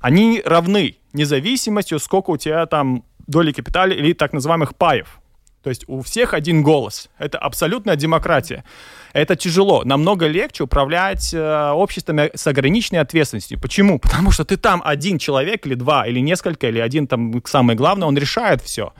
они 0.00 0.42
равны, 0.44 0.96
независимостью, 1.12 1.98
сколько 1.98 2.30
у 2.30 2.36
тебя 2.36 2.66
там 2.66 3.04
доли 3.26 3.52
капитала 3.52 3.90
или 3.90 4.12
так 4.12 4.32
называемых 4.32 4.76
паев. 4.76 5.21
То 5.62 5.70
есть 5.70 5.84
у 5.86 6.02
всех 6.02 6.34
один 6.34 6.62
голос. 6.62 7.08
Это 7.18 7.38
абсолютная 7.38 7.96
демократия. 7.96 8.64
Это 9.12 9.36
тяжело. 9.36 9.84
Намного 9.84 10.26
легче 10.26 10.64
управлять 10.64 11.32
э, 11.32 11.70
обществами 11.70 12.30
с 12.34 12.46
ограниченной 12.46 13.00
ответственностью. 13.00 13.60
Почему? 13.60 13.98
Потому 13.98 14.30
что 14.30 14.44
ты 14.44 14.56
там 14.56 14.82
один 14.84 15.18
человек 15.18 15.66
или 15.66 15.74
два, 15.74 16.06
или 16.06 16.20
несколько, 16.20 16.68
или 16.68 16.80
один 16.80 17.06
там 17.06 17.42
самое 17.46 17.76
главное, 17.76 18.08
он 18.08 18.18
решает 18.18 18.62
все. 18.62 18.92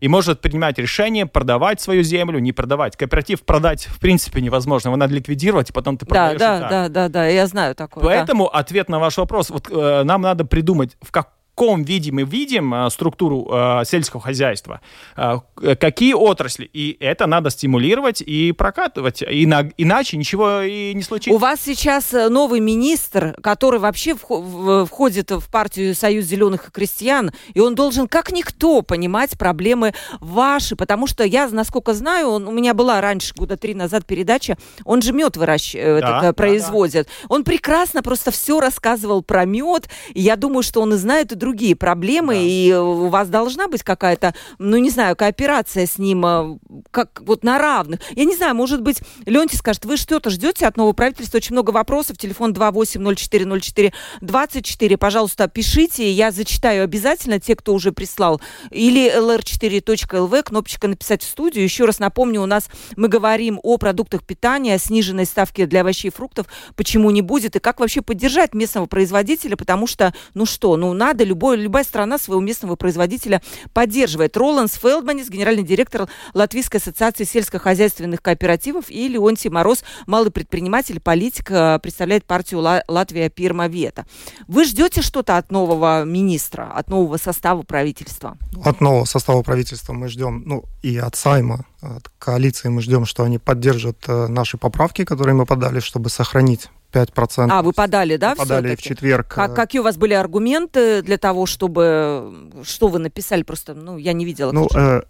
И 0.00 0.08
может 0.08 0.40
принимать 0.40 0.78
решение, 0.78 1.24
продавать 1.24 1.80
свою 1.80 2.02
землю, 2.02 2.38
не 2.38 2.52
продавать. 2.52 2.96
Кооператив 2.96 3.42
продать 3.42 3.86
в 3.86 3.98
принципе 3.98 4.40
невозможно. 4.40 4.88
Его 4.88 4.96
надо 4.96 5.14
ликвидировать, 5.14 5.70
и 5.70 5.72
потом 5.72 5.96
ты 5.96 6.04
продаешь. 6.04 6.38
Да, 6.38 6.60
да, 6.60 6.68
да, 6.68 6.88
да, 6.88 7.08
да, 7.08 7.26
я 7.26 7.46
знаю 7.46 7.74
такое. 7.74 8.04
Поэтому 8.04 8.50
да. 8.52 8.58
ответ 8.58 8.88
на 8.88 8.98
ваш 8.98 9.16
вопрос. 9.16 9.50
Вот 9.50 9.68
э, 9.70 10.02
нам 10.04 10.20
надо 10.20 10.44
придумать, 10.44 10.96
в 11.00 11.10
как 11.10 11.30
каком 11.54 11.84
виде 11.84 12.10
мы 12.10 12.24
видим 12.24 12.74
э, 12.74 12.90
структуру 12.90 13.48
э, 13.50 13.82
сельского 13.86 14.20
хозяйства, 14.20 14.80
э, 15.16 15.38
какие 15.76 16.12
отрасли. 16.12 16.68
И 16.72 16.96
это 17.00 17.26
надо 17.26 17.50
стимулировать 17.50 18.20
и 18.20 18.52
прокатывать. 18.52 19.22
Ина- 19.22 19.70
иначе 19.78 20.16
ничего 20.16 20.62
и 20.62 20.92
не 20.94 21.02
случится. 21.02 21.34
У 21.34 21.38
вас 21.38 21.60
сейчас 21.62 22.12
э, 22.12 22.28
новый 22.28 22.60
министр, 22.60 23.36
который 23.40 23.78
вообще 23.78 24.14
входит 24.16 25.30
в 25.30 25.50
партию 25.50 25.94
Союз 25.94 26.24
зеленых 26.24 26.72
крестьян, 26.72 27.30
и 27.54 27.60
он 27.60 27.74
должен 27.74 28.08
как 28.08 28.32
никто 28.32 28.82
понимать 28.82 29.38
проблемы 29.38 29.94
ваши, 30.20 30.74
потому 30.76 31.06
что 31.06 31.24
я, 31.24 31.48
насколько 31.48 31.94
знаю, 31.94 32.28
он, 32.28 32.48
у 32.48 32.52
меня 32.52 32.74
была 32.74 33.00
раньше, 33.00 33.32
года 33.34 33.56
три 33.56 33.74
назад 33.74 34.06
передача, 34.06 34.58
он 34.84 35.02
же 35.02 35.12
мед 35.12 35.36
выращивает, 35.36 36.00
да, 36.00 36.08
это, 36.08 36.20
да, 36.26 36.32
производит. 36.32 37.06
Да. 37.06 37.26
Он 37.28 37.44
прекрасно 37.44 38.02
просто 38.02 38.32
все 38.32 38.58
рассказывал 38.58 39.22
про 39.22 39.44
мед, 39.44 39.88
и 40.12 40.20
я 40.20 40.36
думаю, 40.36 40.62
что 40.62 40.80
он 40.80 40.94
и 40.94 40.96
знает 40.96 41.30
и 41.30 41.36
другие 41.44 41.76
проблемы, 41.76 42.34
да. 42.34 42.40
и 42.40 42.72
у 42.72 43.08
вас 43.08 43.28
должна 43.28 43.68
быть 43.68 43.82
какая-то, 43.82 44.34
ну, 44.58 44.78
не 44.78 44.88
знаю, 44.88 45.14
кооперация 45.14 45.86
с 45.86 45.98
ним, 45.98 46.24
э, 46.24 46.56
как 46.90 47.20
вот 47.20 47.44
на 47.44 47.58
равных. 47.58 48.00
Я 48.12 48.24
не 48.24 48.34
знаю, 48.34 48.54
может 48.54 48.80
быть, 48.80 49.02
Леонтий 49.26 49.58
скажет, 49.58 49.84
вы 49.84 49.98
что-то 49.98 50.30
ждете 50.30 50.66
от 50.66 50.78
нового 50.78 50.94
правительства? 50.94 51.36
Очень 51.36 51.52
много 51.52 51.70
вопросов. 51.70 52.16
Телефон 52.16 52.54
28040424. 52.54 54.96
Пожалуйста, 54.96 55.46
пишите, 55.48 56.10
я 56.10 56.30
зачитаю 56.30 56.84
обязательно 56.84 57.38
те, 57.38 57.56
кто 57.56 57.74
уже 57.74 57.92
прислал. 57.92 58.40
Или 58.70 59.14
lr4.lv, 59.14 60.42
кнопочка 60.44 60.88
«Написать 60.88 61.22
в 61.22 61.28
студию». 61.28 61.62
Еще 61.62 61.84
раз 61.84 61.98
напомню, 61.98 62.40
у 62.40 62.46
нас 62.46 62.70
мы 62.96 63.08
говорим 63.08 63.60
о 63.62 63.76
продуктах 63.76 64.24
питания, 64.24 64.78
сниженной 64.78 65.26
ставке 65.26 65.66
для 65.66 65.82
овощей 65.82 66.08
и 66.08 66.10
фруктов, 66.10 66.46
почему 66.74 67.10
не 67.10 67.20
будет, 67.20 67.56
и 67.56 67.58
как 67.58 67.80
вообще 67.80 68.00
поддержать 68.00 68.54
местного 68.54 68.86
производителя, 68.86 69.56
потому 69.56 69.86
что, 69.86 70.14
ну 70.32 70.46
что, 70.46 70.78
ну 70.78 70.94
надо, 70.94 71.33
любой, 71.34 71.56
любая 71.56 71.82
страна 71.82 72.16
своего 72.16 72.40
местного 72.40 72.76
производителя 72.76 73.42
поддерживает. 73.72 74.36
Роланс 74.36 74.74
Фелдманис, 74.74 75.28
генеральный 75.28 75.64
директор 75.64 76.08
Латвийской 76.32 76.76
ассоциации 76.76 77.24
сельскохозяйственных 77.24 78.22
кооперативов, 78.22 78.84
и 78.88 79.08
Леонтий 79.08 79.50
Мороз, 79.50 79.82
малый 80.06 80.30
предприниматель, 80.30 81.00
политик, 81.00 81.50
э, 81.50 81.80
представляет 81.80 82.24
партию 82.24 82.64
Латвия 82.86 83.28
Пирма 83.30 83.66
Вета. 83.66 84.06
Вы 84.46 84.64
ждете 84.64 85.02
что-то 85.02 85.36
от 85.36 85.50
нового 85.50 86.04
министра, 86.04 86.70
от 86.72 86.88
нового 86.88 87.16
состава 87.16 87.62
правительства? 87.62 88.38
От 88.64 88.80
нового 88.80 89.04
состава 89.04 89.42
правительства 89.42 89.92
мы 89.92 90.08
ждем, 90.08 90.44
ну, 90.46 90.64
и 90.82 90.96
от 90.98 91.16
Сайма, 91.16 91.66
от 91.80 92.08
коалиции 92.18 92.68
мы 92.68 92.80
ждем, 92.80 93.06
что 93.06 93.24
они 93.24 93.38
поддержат 93.38 94.04
э, 94.06 94.28
наши 94.28 94.56
поправки, 94.56 95.04
которые 95.04 95.34
мы 95.34 95.46
подали, 95.46 95.80
чтобы 95.80 96.10
сохранить 96.10 96.68
5%. 96.94 97.48
А, 97.50 97.62
вы 97.62 97.72
подали, 97.72 98.16
да, 98.16 98.34
Подали 98.34 98.76
в 98.76 98.82
четверг. 98.82 99.28
Как, 99.28 99.50
э, 99.50 99.54
какие 99.54 99.80
у 99.80 99.84
вас 99.84 99.96
были 99.96 100.14
аргументы 100.14 101.02
для 101.02 101.18
того, 101.18 101.46
чтобы... 101.46 102.32
Что 102.62 102.88
вы 102.88 102.98
написали? 102.98 103.42
Просто, 103.42 103.74
ну, 103.74 103.96
я 103.96 104.12
не 104.12 104.24
видела. 104.24 104.52
Ну, 104.52 104.68
э, 104.74 105.02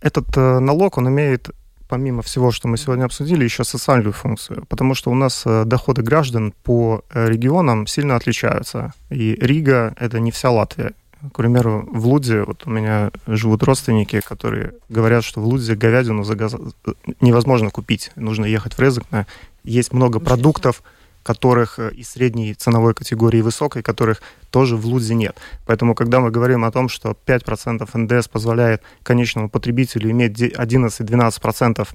этот 0.00 0.36
э, 0.36 0.58
налог, 0.58 0.98
он 0.98 1.08
имеет 1.08 1.50
помимо 1.88 2.22
всего, 2.22 2.50
что 2.50 2.68
мы 2.68 2.78
сегодня 2.78 3.04
обсудили, 3.04 3.44
еще 3.44 3.64
социальную 3.64 4.12
функцию, 4.12 4.64
потому 4.68 4.94
что 4.94 5.10
у 5.10 5.14
нас 5.14 5.42
э, 5.46 5.64
доходы 5.64 6.02
граждан 6.02 6.52
по 6.64 7.04
э, 7.10 7.28
регионам 7.28 7.86
сильно 7.86 8.16
отличаются. 8.16 8.92
И 9.10 9.36
Рига— 9.40 9.94
это 9.98 10.20
не 10.20 10.30
вся 10.30 10.50
Латвия. 10.50 10.92
К 11.32 11.36
примеру, 11.36 11.88
в 11.90 12.06
Луде, 12.06 12.42
вот 12.42 12.66
у 12.66 12.70
меня 12.70 13.10
живут 13.26 13.62
родственники, 13.62 14.20
которые 14.20 14.74
говорят, 14.88 15.24
что 15.24 15.40
в 15.40 15.46
Луде 15.46 15.74
говядину 15.74 16.24
за 16.24 16.34
газ... 16.34 16.54
невозможно 17.20 17.70
купить, 17.70 18.10
нужно 18.16 18.44
ехать 18.44 18.74
в 18.74 18.80
Резекне. 18.80 19.26
Есть 19.64 19.92
много 19.92 20.20
продуктов, 20.20 20.82
которых 21.26 21.80
и 21.80 22.04
средней 22.04 22.54
ценовой 22.54 22.94
категории, 22.94 23.38
и 23.38 23.42
высокой, 23.42 23.82
которых 23.82 24.22
тоже 24.50 24.76
в 24.76 24.86
Лудзе 24.86 25.16
нет. 25.16 25.36
Поэтому, 25.66 25.96
когда 25.96 26.20
мы 26.20 26.30
говорим 26.30 26.64
о 26.64 26.70
том, 26.70 26.88
что 26.88 27.16
5% 27.26 27.88
НДС 27.98 28.28
позволяет 28.28 28.82
конечному 29.02 29.50
потребителю 29.50 30.12
иметь 30.12 30.40
11-12% 30.40 31.88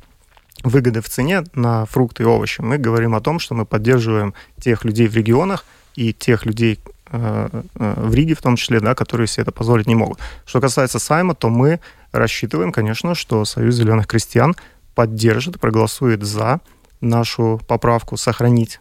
выгоды 0.66 1.00
в 1.00 1.08
цене 1.08 1.44
на 1.56 1.86
фрукты 1.86 2.24
и 2.24 2.26
овощи, 2.26 2.60
мы 2.60 2.78
говорим 2.78 3.16
о 3.16 3.22
том, 3.22 3.40
что 3.40 3.56
мы 3.56 3.66
поддерживаем 3.66 4.34
тех 4.60 4.84
людей 4.84 5.08
в 5.08 5.16
регионах 5.16 5.64
и 5.96 6.12
тех 6.12 6.46
людей 6.46 6.82
э, 7.10 7.50
э, 7.80 7.94
в 8.06 8.14
Риге 8.14 8.36
в 8.36 8.42
том 8.42 8.58
числе, 8.58 8.82
да, 8.82 8.96
которые 8.96 9.28
себе 9.28 9.44
это 9.44 9.54
позволить 9.54 9.88
не 9.88 9.96
могут. 9.96 10.20
Что 10.46 10.60
касается 10.60 11.00
Сайма, 11.00 11.36
то 11.36 11.48
мы 11.50 11.80
рассчитываем, 12.12 12.74
конечно, 12.74 13.16
что 13.16 13.46
Союз 13.46 13.76
зеленых 13.76 14.08
крестьян 14.08 14.58
поддержит, 14.94 15.58
проголосует 15.62 16.22
за 16.22 16.60
нашу 17.00 17.62
поправку 17.66 18.18
сохранить 18.18 18.81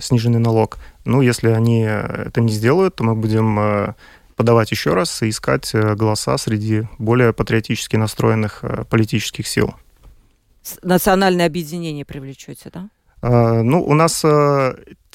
сниженный 0.00 0.38
налог. 0.38 0.78
Ну, 1.04 1.20
если 1.22 1.48
они 1.48 1.80
это 1.80 2.40
не 2.40 2.52
сделают, 2.52 2.96
то 2.96 3.04
мы 3.04 3.14
будем 3.14 3.58
э, 3.58 3.94
подавать 4.36 4.70
еще 4.70 4.94
раз 4.94 5.22
и 5.22 5.28
искать 5.28 5.74
э, 5.74 5.94
голоса 5.94 6.38
среди 6.38 6.88
более 6.98 7.32
патриотически 7.32 7.96
настроенных 7.96 8.64
политических 8.90 9.46
сил. 9.46 9.74
Национальное 10.82 11.46
объединение 11.46 12.04
привлечете, 12.04 12.70
да? 12.72 12.88
Ну, 13.22 13.82
у 13.82 13.94
нас 13.94 14.24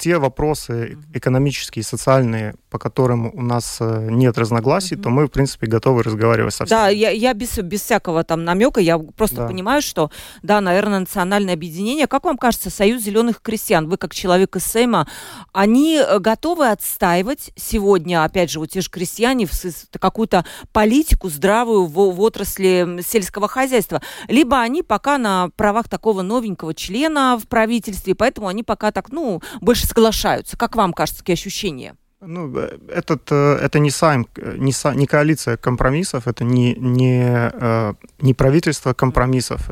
те 0.02 0.18
вопросы 0.18 0.98
экономические, 1.14 1.84
социальные, 1.84 2.56
по 2.70 2.78
которым 2.80 3.30
у 3.32 3.40
нас 3.40 3.76
э, 3.78 4.08
нет 4.10 4.36
разногласий, 4.36 4.96
mm-hmm. 4.96 5.02
то 5.02 5.10
мы, 5.10 5.26
в 5.26 5.30
принципе, 5.30 5.68
готовы 5.68 6.02
разговаривать 6.02 6.54
со 6.54 6.64
всеми. 6.64 6.76
Да, 6.76 6.88
я, 6.88 7.10
я 7.10 7.32
без, 7.34 7.56
без 7.58 7.82
всякого 7.82 8.24
там 8.24 8.42
намека, 8.42 8.80
я 8.80 8.98
просто 8.98 9.36
да. 9.36 9.46
понимаю, 9.46 9.80
что, 9.80 10.10
да, 10.42 10.60
наверное, 10.60 10.98
национальное 10.98 11.54
объединение. 11.54 12.08
Как 12.08 12.24
вам 12.24 12.36
кажется, 12.36 12.68
Союз 12.68 13.02
зеленых 13.02 13.40
крестьян, 13.40 13.88
вы 13.88 13.96
как 13.96 14.12
человек 14.12 14.56
из 14.56 14.64
Сейма, 14.64 15.06
они 15.52 16.02
э, 16.04 16.18
готовы 16.18 16.68
отстаивать 16.68 17.52
сегодня, 17.54 18.24
опять 18.24 18.50
же, 18.50 18.58
вот 18.58 18.70
те 18.70 18.80
же 18.80 18.90
крестьяне, 18.90 19.46
какую-то 20.00 20.44
политику 20.72 21.28
здравую 21.28 21.86
в, 21.86 21.92
в 21.92 22.20
отрасли 22.20 23.00
сельского 23.06 23.46
хозяйства? 23.46 24.02
Либо 24.26 24.58
они 24.58 24.82
пока 24.82 25.16
на 25.18 25.50
правах 25.54 25.88
такого 25.88 26.22
новенького 26.22 26.74
члена 26.74 27.38
в 27.40 27.46
правительстве, 27.46 28.16
поэтому 28.16 28.48
они 28.48 28.64
пока 28.64 28.90
так, 28.90 29.12
ну, 29.12 29.40
больше 29.60 29.91
соглашаются. 29.92 30.56
Как 30.56 30.76
вам 30.76 30.92
кажется, 30.92 31.20
такие 31.20 31.34
ощущения? 31.34 31.94
Ну, 32.20 32.56
э, 32.56 32.78
этот, 32.88 33.30
э, 33.30 33.58
это 33.62 33.78
не 33.78 33.90
сайм, 33.90 34.26
не, 34.36 34.72
са, 34.72 34.94
не 34.94 35.06
коалиция 35.06 35.56
компромиссов, 35.56 36.28
это 36.28 36.44
не, 36.44 36.74
не, 36.74 37.50
э, 37.52 37.94
не 38.20 38.34
правительство 38.34 38.94
компромиссов. 38.94 39.68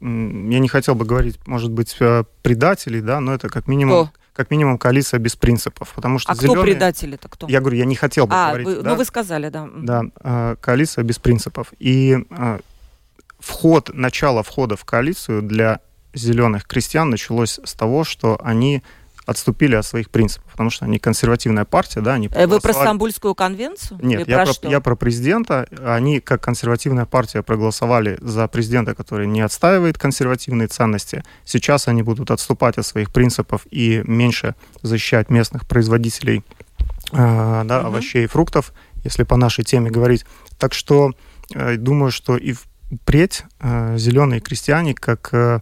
Я 0.00 0.58
не 0.60 0.68
хотел 0.68 0.94
бы 0.94 1.04
говорить, 1.04 1.40
может 1.46 1.72
быть, 1.72 1.98
предателей, 2.42 3.00
да, 3.00 3.20
но 3.20 3.34
это 3.34 3.48
как 3.48 3.66
минимум... 3.68 4.06
Кто? 4.06 4.12
Как 4.32 4.52
минимум 4.52 4.78
коалиция 4.78 5.18
без 5.18 5.34
принципов, 5.34 5.92
потому 5.96 6.20
что 6.20 6.30
а 6.30 6.36
зеленые... 6.36 6.54
кто 6.54 6.62
предатели-то 6.62 7.28
кто? 7.28 7.48
Я 7.48 7.58
говорю, 7.58 7.76
я 7.76 7.84
не 7.84 7.96
хотел 7.96 8.28
бы 8.28 8.34
а, 8.36 8.50
говорить. 8.50 8.68
Вы, 8.68 8.82
да? 8.82 8.90
Ну, 8.90 8.94
вы 8.94 9.04
сказали, 9.04 9.48
да. 9.48 9.68
Да, 9.74 10.56
коалиция 10.60 11.02
без 11.02 11.18
принципов. 11.18 11.72
И 11.80 12.24
вход, 13.40 13.90
начало 13.92 14.44
входа 14.44 14.76
в 14.76 14.84
коалицию 14.84 15.42
для 15.42 15.80
зеленых 16.14 16.68
крестьян 16.68 17.10
началось 17.10 17.58
с 17.64 17.74
того, 17.74 18.04
что 18.04 18.38
они 18.40 18.84
отступили 19.28 19.74
от 19.74 19.84
своих 19.84 20.08
принципов, 20.08 20.50
потому 20.52 20.70
что 20.70 20.86
они 20.86 20.98
консервативная 20.98 21.66
партия, 21.66 22.00
да, 22.00 22.14
они 22.14 22.30
э, 22.32 22.46
Вы 22.46 22.60
про 22.60 22.72
Стамбульскую 22.72 23.34
конвенцию? 23.34 24.00
Нет, 24.02 24.26
я 24.26 24.44
про, 24.44 24.54
про, 24.54 24.70
я 24.70 24.80
про 24.80 24.96
президента. 24.96 25.68
Они, 25.84 26.20
как 26.20 26.42
консервативная 26.42 27.04
партия, 27.04 27.42
проголосовали 27.42 28.16
за 28.22 28.48
президента, 28.48 28.94
который 28.94 29.26
не 29.26 29.42
отстаивает 29.42 29.98
консервативные 29.98 30.68
ценности. 30.68 31.24
Сейчас 31.44 31.88
они 31.88 32.02
будут 32.02 32.30
отступать 32.30 32.78
от 32.78 32.86
своих 32.86 33.12
принципов 33.12 33.66
и 33.70 34.02
меньше 34.06 34.54
защищать 34.80 35.28
местных 35.28 35.68
производителей 35.68 36.42
э, 37.12 37.62
да, 37.66 37.80
угу. 37.80 37.88
овощей 37.88 38.24
и 38.24 38.28
фруктов, 38.28 38.72
если 39.04 39.24
по 39.24 39.36
нашей 39.36 39.62
теме 39.62 39.90
говорить. 39.90 40.24
Так 40.58 40.72
что 40.72 41.12
э, 41.54 41.76
думаю, 41.76 42.12
что 42.12 42.38
и 42.38 42.54
впредь 42.54 43.44
э, 43.60 43.98
зеленые 43.98 44.40
крестьяне, 44.40 44.94
как 44.94 45.28
э, 45.32 45.60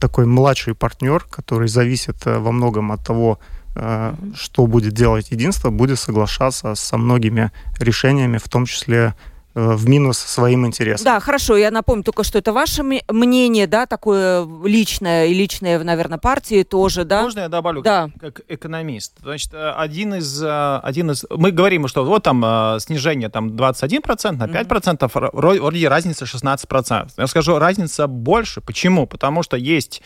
такой 0.00 0.26
младший 0.26 0.74
партнер, 0.74 1.24
который 1.30 1.68
зависит 1.68 2.26
э, 2.26 2.38
во 2.38 2.52
многом 2.52 2.92
от 2.92 3.04
того, 3.04 3.38
mm-hmm. 3.74 4.34
что 4.36 4.66
будет 4.66 4.92
делать 4.92 5.30
единство, 5.30 5.70
будет 5.70 5.98
соглашаться 5.98 6.74
со 6.74 6.98
многими 6.98 7.50
решениями, 7.80 8.36
в 8.36 8.48
том 8.48 8.66
числе 8.66 9.14
Э, 9.14 9.31
в 9.54 9.88
минус 9.88 10.18
своим 10.18 10.66
интересам. 10.66 11.04
Да, 11.04 11.20
хорошо. 11.20 11.56
Я 11.56 11.70
напомню 11.70 12.04
только, 12.04 12.24
что 12.24 12.38
это 12.38 12.52
ваше 12.52 12.82
мнение, 12.82 13.66
да, 13.66 13.86
такое 13.86 14.46
личное 14.64 15.26
и 15.26 15.34
личное, 15.34 15.82
наверное, 15.82 16.18
партии 16.18 16.62
тоже, 16.62 17.04
да? 17.04 17.22
Можно 17.22 17.40
я 17.40 17.48
добавлю? 17.48 17.82
Да. 17.82 18.10
Как 18.20 18.40
экономист. 18.48 19.18
Значит, 19.22 19.52
э, 19.52 19.70
один 19.72 20.14
из, 20.14 20.42
э, 20.42 20.80
один 20.82 21.10
из... 21.10 21.24
Мы 21.30 21.50
говорим, 21.50 21.88
что 21.88 22.04
вот 22.04 22.22
там 22.22 22.78
снижение 22.80 23.28
там 23.28 23.50
21% 23.50 24.32
на 24.32 24.46
5%, 24.46 24.98
mm-hmm. 24.98 25.30
вроде 25.32 25.88
разница 25.88 26.24
16%. 26.24 27.10
Я 27.16 27.26
скажу, 27.26 27.58
разница 27.58 28.06
больше. 28.06 28.60
Почему? 28.60 29.06
Потому 29.06 29.42
что 29.42 29.56
есть 29.56 30.02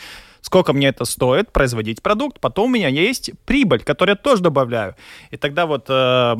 сколько 0.46 0.72
мне 0.72 0.88
это 0.88 1.04
стоит 1.04 1.50
производить 1.50 2.02
продукт, 2.02 2.38
потом 2.38 2.70
у 2.70 2.74
меня 2.74 2.88
есть 2.88 3.32
прибыль, 3.44 3.82
которую 3.82 4.14
я 4.14 4.16
тоже 4.16 4.42
добавляю. 4.42 4.94
И 5.32 5.36
тогда 5.36 5.66
вот 5.66 5.86
э, 5.88 6.36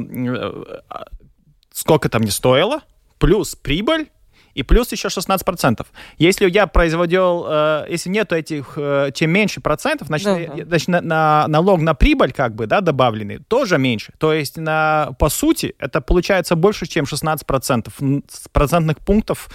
сколько 1.73 2.09
это 2.09 2.19
мне 2.21 2.31
стоило, 2.31 2.81
плюс 3.19 3.55
прибыль, 3.55 4.09
и 4.55 4.63
плюс 4.63 4.91
еще 4.91 5.09
16%. 5.09 5.87
Если 6.17 6.49
я 6.49 6.67
производил, 6.67 7.45
э, 7.47 7.87
если 7.91 8.09
нету 8.09 8.35
этих, 8.35 8.73
э, 8.77 9.11
чем 9.15 9.31
меньше 9.31 9.61
процентов, 9.61 10.09
значит, 10.09 10.57
да. 10.57 10.65
значит 10.65 10.89
на, 10.89 11.01
на- 11.03 11.47
налог 11.49 11.83
на 11.83 11.95
прибыль, 11.95 12.33
как 12.33 12.55
бы, 12.55 12.67
да, 12.67 12.81
добавленный, 12.81 13.39
тоже 13.49 13.77
меньше. 13.77 14.15
То 14.19 14.33
есть, 14.33 14.57
на, 14.57 15.11
по 15.19 15.29
сути, 15.29 15.75
это 15.79 16.01
получается 16.01 16.57
больше, 16.57 16.87
чем 16.87 17.05
16% 17.05 17.93
м, 18.01 18.25
с 18.31 18.49
процентных 18.49 18.99
пунктов 19.01 19.51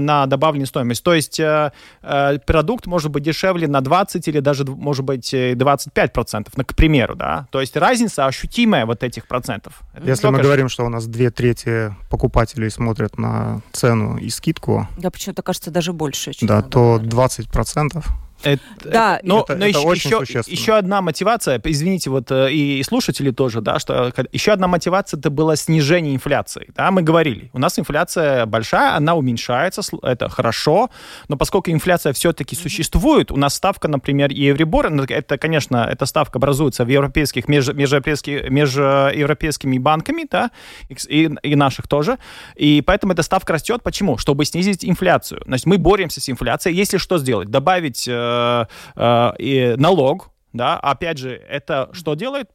на 0.00 0.26
добавленную 0.26 0.66
стоимость. 0.66 1.02
То 1.04 1.14
есть 1.14 1.38
э, 1.40 1.70
э, 2.02 2.38
продукт 2.46 2.86
может 2.86 3.10
быть 3.10 3.22
дешевле 3.22 3.68
на 3.68 3.80
20 3.80 4.26
или 4.28 4.40
даже, 4.40 4.64
может 4.64 5.04
быть, 5.04 5.32
э, 5.32 5.52
25%, 5.54 6.48
ну, 6.56 6.64
к 6.64 6.74
примеру, 6.74 7.14
да. 7.14 7.46
То 7.50 7.60
есть 7.60 7.76
разница 7.76 8.26
ощутимая 8.26 8.84
вот 8.86 9.02
этих 9.04 9.26
процентов. 9.28 9.82
Если 9.94 10.26
мы 10.26 10.32
только 10.32 10.42
говорим, 10.44 10.68
что 10.68 10.84
у 10.84 10.88
нас 10.88 11.06
две 11.06 11.30
трети 11.30 11.94
покупателей 12.10 12.70
смотрят 12.70 13.18
на 13.18 13.60
цену 13.72 14.16
и 14.18 14.28
скидку, 14.30 14.88
Да, 14.98 15.10
почему-то 15.10 15.42
кажется 15.42 15.70
даже 15.70 15.92
больше. 15.92 16.32
да, 16.42 16.62
то 16.62 17.00
говоря. 17.00 17.28
20% 17.28 18.04
Это, 18.42 18.62
Да, 18.84 19.16
это- 19.16 19.26
но, 19.26 19.40
это- 19.40 19.56
но 19.56 19.66
это 19.66 19.78
еще, 19.78 19.86
очень 19.88 20.08
еще, 20.10 20.18
существенно. 20.20 20.54
еще 20.56 20.76
одна 20.76 21.02
мотивация, 21.02 21.60
извините, 21.64 22.10
вот 22.10 22.30
э, 22.30 22.50
и, 22.52 22.78
и 22.78 22.82
слушатели 22.82 23.30
тоже, 23.30 23.60
да, 23.60 23.78
что 23.78 24.12
еще 24.32 24.52
одна 24.52 24.66
мотивация 24.66 25.18
это 25.18 25.30
было 25.30 25.56
снижение 25.56 26.14
инфляции, 26.14 26.68
да, 26.76 26.90
мы 26.90 27.02
говорили, 27.02 27.50
у 27.52 27.58
нас 27.58 27.78
инфляция 27.78 28.46
большая, 28.46 28.96
она 28.96 29.14
уменьшается, 29.14 29.82
это 30.02 30.28
хорошо, 30.28 30.90
но 31.28 31.36
поскольку 31.36 31.70
инфляция 31.70 32.12
все-таки 32.12 32.56
существует, 32.56 33.30
у 33.30 33.36
нас 33.36 33.54
ставка, 33.54 33.88
например, 33.88 34.30
Евробор, 34.30 34.90
ну, 34.90 35.04
это, 35.04 35.36
конечно, 35.38 35.86
эта 35.90 36.06
ставка 36.06 36.38
образуется 36.38 36.84
в 36.84 36.88
европейских, 36.88 37.48
меж, 37.48 37.68
межевропейских, 37.68 38.48
межевропейскими 38.50 39.78
банками, 39.78 40.26
да, 40.30 40.50
и, 40.88 40.94
и- 41.08 41.30
и 41.42 41.56
наших 41.56 41.88
тоже, 41.88 42.18
и 42.56 42.82
поэтому 42.82 43.12
эта 43.12 43.22
ставка 43.22 43.52
растет, 43.52 43.82
почему? 43.82 44.16
Чтобы 44.18 44.44
снизить 44.44 44.84
инфляцию, 44.84 45.42
значит, 45.46 45.66
мы 45.66 45.78
боремся 45.78 46.20
с 46.20 46.28
инфляцией, 46.30 46.76
если 46.76 46.98
что 46.98 47.18
сделать? 47.18 47.50
Добавить 47.50 48.08
э, 48.30 49.32
э, 49.38 49.76
налог, 49.76 50.29
да, 50.52 50.78
опять 50.78 51.18
же, 51.18 51.30
это 51.30 51.90
что 51.92 52.14
делает? 52.14 52.50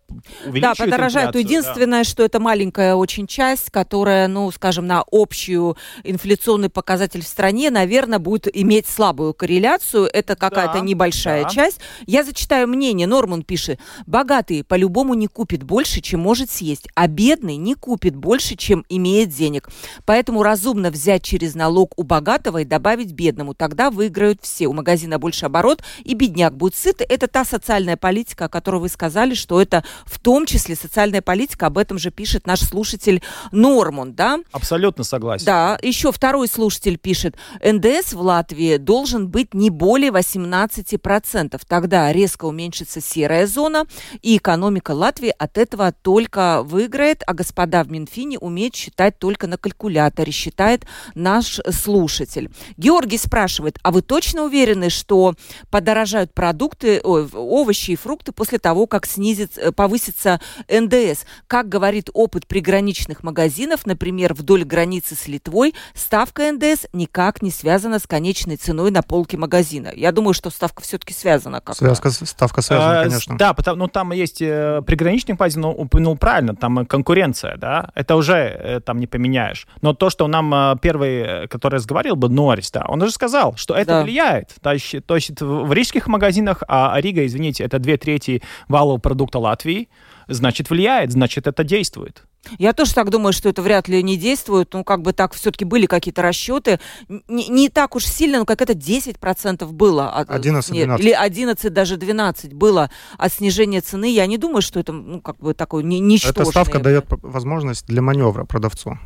Да, 0.45 0.73
подорожает. 0.75 1.27
инфляцию, 1.27 1.31
да. 1.33 1.39
Единственное, 1.39 2.03
что 2.03 2.23
это 2.23 2.39
маленькая 2.41 2.95
очень 2.95 3.25
часть, 3.25 3.69
которая, 3.71 4.27
ну, 4.27 4.51
скажем, 4.51 4.85
на 4.85 5.03
общую 5.11 5.77
инфляционный 6.03 6.69
показатель 6.69 7.21
в 7.21 7.27
стране, 7.27 7.69
наверное, 7.71 8.19
будет 8.19 8.47
иметь 8.53 8.87
слабую 8.87 9.33
корреляцию. 9.33 10.09
Это 10.11 10.35
какая-то 10.35 10.79
Да, 10.79 10.79
небольшая 10.81 11.43
да. 11.43 11.49
часть. 11.49 11.79
Я 12.05 12.23
зачитаю 12.23 12.67
мнение. 12.67 13.07
Норман 13.07 13.43
пишет. 13.43 13.79
Богатый 14.05 14.63
по-любому 14.65 15.13
не 15.13 15.27
купит 15.27 15.63
больше, 15.63 16.01
чем 16.01 16.19
может 16.19 16.51
съесть, 16.51 16.89
а 16.95 17.07
бедный 17.07 17.55
не 17.55 17.75
купит 17.75 18.15
больше, 18.15 18.55
чем 18.57 18.85
имеет 18.89 19.29
денег. 19.29 19.69
Поэтому 20.05 20.43
разумно 20.43 20.91
взять 20.91 21.23
через 21.23 21.55
налог 21.55 21.93
у 21.97 22.03
богатого 22.03 22.59
и 22.59 22.65
добавить 22.65 23.13
бедному. 23.13 23.53
Тогда 23.53 23.89
выиграют 23.89 24.39
все. 24.41 24.67
У 24.67 24.73
магазина 24.73 25.17
больше 25.17 25.45
оборот, 25.45 25.81
и 26.03 26.13
бедняк 26.13 26.57
будет 26.57 26.75
сыт. 26.75 27.01
Это 27.01 27.27
та 27.27 27.45
социальная 27.45 27.84
политика, 27.95 28.45
о 28.45 28.49
которой 28.49 28.81
вы 28.81 28.89
сказали, 28.89 29.35
что 29.35 29.61
это 29.61 29.83
в 30.05 30.19
том 30.19 30.47
числе 30.47 30.75
социальная 30.75 31.21
политика. 31.21 31.67
Об 31.67 31.77
этом 31.77 31.99
же 31.99 32.09
пишет 32.09 32.47
наш 32.47 32.61
слушатель 32.61 33.21
Норман, 33.51 34.13
да? 34.13 34.39
Абсолютно 34.51 35.03
согласен. 35.03 35.45
Да, 35.45 35.77
еще 35.83 36.11
второй 36.11 36.47
слушатель 36.47 36.97
пишет, 36.97 37.35
НДС 37.63 38.13
в 38.13 38.21
Латвии 38.21 38.77
должен 38.77 39.27
быть 39.27 39.53
не 39.53 39.69
более 39.69 40.09
18%. 40.09 41.61
Тогда 41.67 42.11
резко 42.11 42.45
уменьшится 42.45 43.01
серая 43.01 43.45
зона, 43.45 43.85
и 44.23 44.37
экономика 44.37 44.91
Латвии 44.91 45.33
от 45.37 45.57
этого 45.57 45.91
только 45.91 46.63
выиграет, 46.63 47.21
а 47.27 47.33
господа 47.33 47.83
в 47.83 47.91
Минфине 47.91 48.39
умеют 48.39 48.75
считать 48.75 49.19
только 49.19 49.47
на 49.47 49.57
калькуляторе, 49.57 50.31
считает 50.31 50.85
наш 51.13 51.59
слушатель. 51.71 52.49
Георгий 52.77 53.17
спрашивает, 53.17 53.77
а 53.83 53.91
вы 53.91 54.01
точно 54.01 54.43
уверены, 54.43 54.89
что 54.89 55.35
подорожают 55.69 56.33
продукты, 56.33 57.01
ой, 57.03 57.27
овощи 57.33 57.74
и 57.75 57.95
фрукты 57.95 58.31
после 58.31 58.57
того, 58.59 58.87
как 58.87 59.05
снизит, 59.05 59.57
э, 59.57 59.71
повысится 59.71 60.39
НДС? 60.69 61.25
Как 61.47 61.67
говорит 61.69 62.09
опыт 62.13 62.47
приграничных 62.47 63.23
магазинов, 63.23 63.85
например, 63.85 64.33
вдоль 64.33 64.63
границы 64.63 65.15
с 65.15 65.27
Литвой, 65.27 65.73
ставка 65.93 66.51
НДС 66.51 66.85
никак 66.93 67.41
не 67.41 67.51
связана 67.51 67.99
с 67.99 68.07
конечной 68.07 68.55
ценой 68.57 68.91
на 68.91 69.01
полке 69.01 69.37
магазина. 69.37 69.91
Я 69.95 70.11
думаю, 70.11 70.33
что 70.33 70.49
ставка 70.49 70.81
все-таки 70.81 71.13
связана 71.13 71.61
как-то. 71.61 71.85
связка, 71.85 72.09
ставка 72.09 72.61
связана, 72.61 73.01
А, 73.01 73.03
конечно. 73.03 73.37
Да, 73.37 73.53
потому, 73.53 73.77
ну, 73.77 73.87
там 73.87 74.11
есть 74.11 74.41
э, 74.41 74.81
приграничный 74.85 75.33
магазин, 75.33 75.61
но 75.61 75.71
упомянул 75.73 76.17
правильно, 76.17 76.55
там 76.55 76.79
э, 76.79 76.85
конкуренция, 76.85 77.57
да, 77.57 77.91
это 77.95 78.15
уже 78.15 78.35
э, 78.35 78.79
там 78.79 78.99
не 78.99 79.07
поменяешь. 79.07 79.67
Но 79.81 79.93
то, 79.93 80.09
что 80.09 80.27
нам 80.27 80.53
э, 80.53 80.75
первый, 80.81 81.43
э, 81.43 81.47
который 81.47 81.75
разговаривал, 81.75 82.15
был 82.15 82.29
Норрис, 82.29 82.71
да, 82.71 82.85
он 82.87 83.01
уже 83.01 83.11
сказал, 83.11 83.55
что 83.57 83.73
это 83.75 83.85
Да. 83.85 84.03
влияет. 84.03 84.53
То 84.61 84.71
есть, 84.71 84.95
то 85.05 85.15
есть 85.15 85.41
в 85.41 85.65
в 85.65 85.73
рижских 85.73 86.07
магазинах, 86.07 86.63
а 86.67 86.95
Рига, 87.01 87.25
извините, 87.25 87.63
это 87.65 87.79
две 87.79 87.97
трети 87.97 88.41
валового 88.67 88.99
продукта 88.99 89.39
Латвии, 89.39 89.89
значит, 90.27 90.69
влияет, 90.69 91.11
значит, 91.11 91.47
это 91.47 91.63
действует. 91.63 92.23
Я 92.59 92.73
тоже 92.73 92.93
так 92.93 93.09
думаю, 93.09 93.33
что 93.33 93.49
это 93.49 93.63
вряд 93.63 93.87
ли 93.87 94.03
не 94.03 94.17
действует. 94.17 94.71
Ну, 94.73 94.83
как 94.83 95.01
бы 95.01 95.13
так 95.13 95.33
все-таки 95.33 95.65
были 95.65 95.87
какие-то 95.87 96.21
расчеты. 96.21 96.79
Н- 97.09 97.23
Не, 97.27 97.47
не 97.47 97.69
так 97.69 97.95
уж 97.95 98.05
сильно, 98.05 98.37
но 98.37 98.45
как 98.45 98.61
это 98.61 98.73
10% 98.73 99.71
было. 99.71 100.09
от- 100.11 100.29
11, 100.29 100.71
нет, 100.71 100.83
12. 100.85 101.03
Или 101.03 101.11
11, 101.13 101.73
даже 101.73 101.97
12 101.97 102.53
было 102.53 102.91
от 103.17 103.33
снижения 103.33 103.81
цены. 103.81 104.13
Я 104.13 104.27
не 104.27 104.37
думаю, 104.37 104.61
что 104.61 104.79
это, 104.79 104.91
ну, 104.93 105.21
как 105.21 105.37
бы 105.39 105.55
такой 105.55 105.83
не, 105.83 105.99
ничтожный. 105.99 106.41
Эта 106.43 106.51
ставка 106.51 106.79
дает 106.79 107.05
возможность 107.23 107.87
для 107.87 108.03
маневра 108.03 108.45
продавцу. 108.45 108.99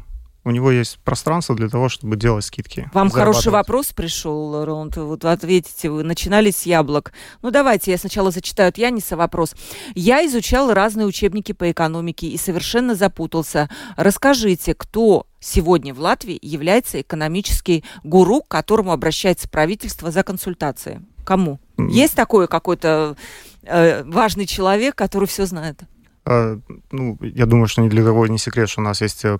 У 0.50 0.52
него 0.52 0.72
есть 0.72 0.98
пространство 1.06 1.54
для 1.54 1.70
того, 1.70 1.90
чтобы 1.90 2.16
делать 2.16 2.44
скидки. 2.44 2.90
Вам 2.92 3.12
хороший 3.12 3.52
вопрос 3.52 3.94
пришел, 3.94 4.66
Роланд. 4.66 4.98
Вот 4.98 5.24
вы 5.24 5.32
ответите, 5.32 5.92
вы 5.92 6.02
начинали 6.02 6.50
с 6.50 6.66
яблок. 6.66 7.14
Ну, 7.44 7.52
давайте 7.52 7.92
я 7.92 8.00
сначала 8.00 8.32
зачитаю 8.32 8.70
от 8.70 8.80
Яниса 8.80 9.16
вопрос. 9.16 9.54
Я 9.94 10.26
изучал 10.26 10.74
разные 10.74 11.06
учебники 11.06 11.52
по 11.52 11.70
экономике 11.70 12.26
и 12.26 12.36
совершенно 12.36 12.96
запутался. 12.96 13.70
Расскажите, 13.96 14.74
кто 14.74 15.28
сегодня 15.40 15.94
в 15.94 16.00
Латвии 16.00 16.40
является 16.42 17.00
экономический 17.00 17.84
гуру, 18.04 18.42
к 18.42 18.48
которому 18.48 18.92
обращается 18.92 19.48
правительство 19.48 20.10
за 20.10 20.24
консультацией? 20.24 21.02
Кому? 21.26 21.60
Есть 21.78 22.16
такой 22.16 22.48
какой-то 22.48 23.16
э, 23.62 24.04
важный 24.04 24.48
человек, 24.48 24.96
который 24.96 25.28
все 25.28 25.46
знает? 25.46 25.84
А, 26.32 26.60
ну, 26.92 27.18
я 27.22 27.46
думаю, 27.48 27.68
что 27.68 27.82
ни 27.82 27.90
для 27.90 28.04
кого 28.04 28.28
не 28.28 28.38
секрет, 28.38 28.70
что 28.70 28.82
у 28.82 28.84
нас 28.84 29.02
есть 29.02 29.26
э, 29.26 29.40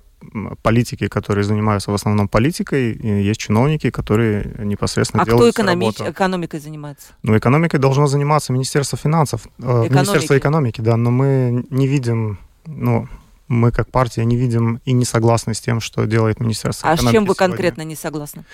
политики, 0.62 1.06
которые 1.08 1.44
занимаются 1.44 1.90
в 1.92 1.94
основном 1.94 2.26
политикой, 2.28 2.92
и 2.92 3.22
есть 3.22 3.40
чиновники, 3.40 3.90
которые 3.90 4.56
непосредственно 4.58 5.22
А 5.22 5.26
кто 5.26 5.36
делают 5.36 5.54
всю 5.54 5.62
экономи- 5.64 5.84
работу. 5.84 6.10
экономикой 6.10 6.60
занимается? 6.60 7.06
Ну, 7.22 7.38
экономикой 7.38 7.78
должно 7.78 8.06
заниматься 8.08 8.52
Министерство 8.52 8.98
финансов, 8.98 9.46
э, 9.58 9.62
Экономики. 9.62 9.92
Министерство 9.92 10.36
экономики, 10.38 10.80
да, 10.80 10.96
но 10.96 11.10
мы 11.10 11.64
не 11.70 11.86
видим, 11.86 12.38
ну, 12.66 13.06
мы 13.46 13.70
как 13.72 13.90
партия 13.90 14.24
не 14.24 14.36
видим 14.36 14.80
и 14.84 14.92
не 14.92 15.04
согласны 15.04 15.54
с 15.54 15.60
тем, 15.60 15.80
что 15.80 16.04
делает 16.06 16.40
Министерство 16.40 16.88
А 16.90 16.96
с 16.96 17.00
экономики 17.00 17.14
чем 17.14 17.24
вы 17.24 17.34
сегодня. 17.34 17.48
конкретно 17.48 17.82
не 17.82 17.96
согласны? 17.96 18.44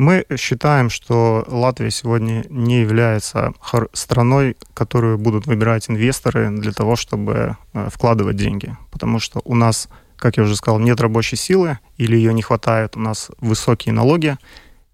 Мы 0.00 0.24
считаем, 0.38 0.88
что 0.88 1.44
Латвия 1.46 1.90
сегодня 1.90 2.46
не 2.48 2.80
является 2.80 3.52
страной, 3.92 4.56
которую 4.72 5.18
будут 5.18 5.46
выбирать 5.46 5.90
инвесторы 5.90 6.48
для 6.48 6.72
того, 6.72 6.96
чтобы 6.96 7.58
э, 7.74 7.88
вкладывать 7.92 8.36
деньги. 8.36 8.74
Потому 8.90 9.18
что 9.18 9.42
у 9.44 9.54
нас, 9.54 9.90
как 10.16 10.38
я 10.38 10.44
уже 10.44 10.56
сказал, 10.56 10.80
нет 10.80 11.02
рабочей 11.02 11.36
силы 11.36 11.80
или 11.98 12.16
ее 12.16 12.32
не 12.32 12.40
хватает, 12.40 12.96
у 12.96 13.00
нас 13.00 13.30
высокие 13.42 13.92
налоги, 13.92 14.38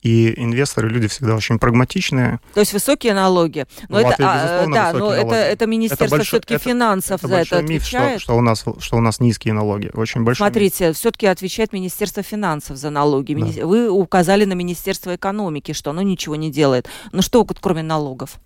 и 0.06 0.40
инвесторы 0.40 0.88
люди 0.88 1.08
всегда 1.08 1.34
очень 1.34 1.58
прагматичные. 1.58 2.38
То 2.54 2.60
есть 2.60 2.72
высокие 2.72 3.12
налоги. 3.12 3.66
Но 3.88 3.96
В 3.96 4.00
это, 4.00 4.14
а, 4.20 4.66
да, 4.72 4.92
но 4.92 5.12
это, 5.12 5.34
это 5.34 5.66
Министерство 5.66 6.20
все-таки 6.20 6.58
финансов 6.58 7.24
Это 7.24 7.28
за 7.28 7.36
это 7.38 7.62
миф, 7.62 7.84
что, 7.84 7.98
отвечает. 7.98 8.20
что 8.20 8.36
у 8.36 8.40
нас, 8.40 8.64
что 8.78 8.96
у 8.96 9.00
нас 9.00 9.18
низкие 9.18 9.52
налоги. 9.52 9.90
Очень 9.94 10.22
большой 10.22 10.44
миф. 10.46 10.52
Смотрите, 10.52 10.92
все-таки 10.92 11.26
отвечает 11.26 11.72
Министерство 11.72 12.22
финансов 12.22 12.76
за 12.76 12.90
налоги. 12.90 13.34
Да. 13.34 13.66
Вы 13.66 13.90
указали 13.90 14.44
на 14.44 14.52
Министерство 14.52 15.16
экономики, 15.16 15.72
что 15.72 15.90
оно 15.90 16.02
ничего 16.02 16.36
не 16.36 16.52
делает. 16.52 16.88
Ну 17.10 17.20
что, 17.20 17.44
кроме 17.44 17.82
налогов? 17.82 18.38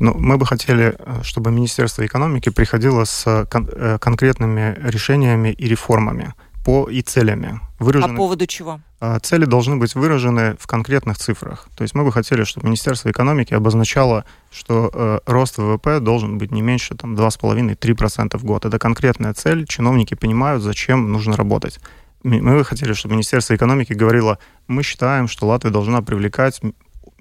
Ну, 0.00 0.14
мы 0.14 0.38
бы 0.38 0.46
хотели, 0.46 0.94
э, 0.98 1.22
чтобы 1.22 1.50
Министерство 1.50 2.06
экономики 2.06 2.48
приходило 2.48 3.04
с 3.04 3.46
кон- 3.50 3.68
э, 3.70 3.98
конкретными 3.98 4.78
решениями 4.82 5.50
и 5.50 5.68
реформами 5.68 6.32
по 6.64 6.88
и 6.88 7.02
целями. 7.02 7.60
По 7.78 7.84
Выражены, 7.84 8.16
поводу 8.16 8.46
чего? 8.46 8.80
а, 9.00 9.18
Цели 9.18 9.44
должны 9.44 9.76
быть 9.76 9.94
выражены 9.94 10.56
в 10.58 10.66
конкретных 10.66 11.18
цифрах. 11.18 11.68
То 11.76 11.82
есть 11.82 11.94
мы 11.94 12.04
бы 12.04 12.12
хотели, 12.12 12.44
чтобы 12.44 12.66
Министерство 12.66 13.10
экономики 13.10 13.54
обозначало, 13.54 14.24
что 14.52 14.90
э, 14.92 15.18
рост 15.26 15.58
ВВП 15.58 15.98
должен 16.00 16.38
быть 16.38 16.52
не 16.52 16.62
меньше 16.62 16.94
там, 16.94 17.14
2,5-3% 17.14 18.38
в 18.38 18.44
год. 18.44 18.64
Это 18.64 18.78
конкретная 18.78 19.34
цель, 19.34 19.66
чиновники 19.66 20.14
понимают, 20.14 20.62
зачем 20.62 21.10
нужно 21.10 21.36
работать. 21.36 21.80
Мы 22.22 22.58
бы 22.58 22.64
хотели, 22.64 22.92
чтобы 22.92 23.14
Министерство 23.14 23.56
экономики 23.56 23.92
говорило, 23.92 24.38
мы 24.68 24.84
считаем, 24.84 25.26
что 25.26 25.48
Латвия 25.48 25.70
должна 25.70 26.02
привлекать 26.02 26.60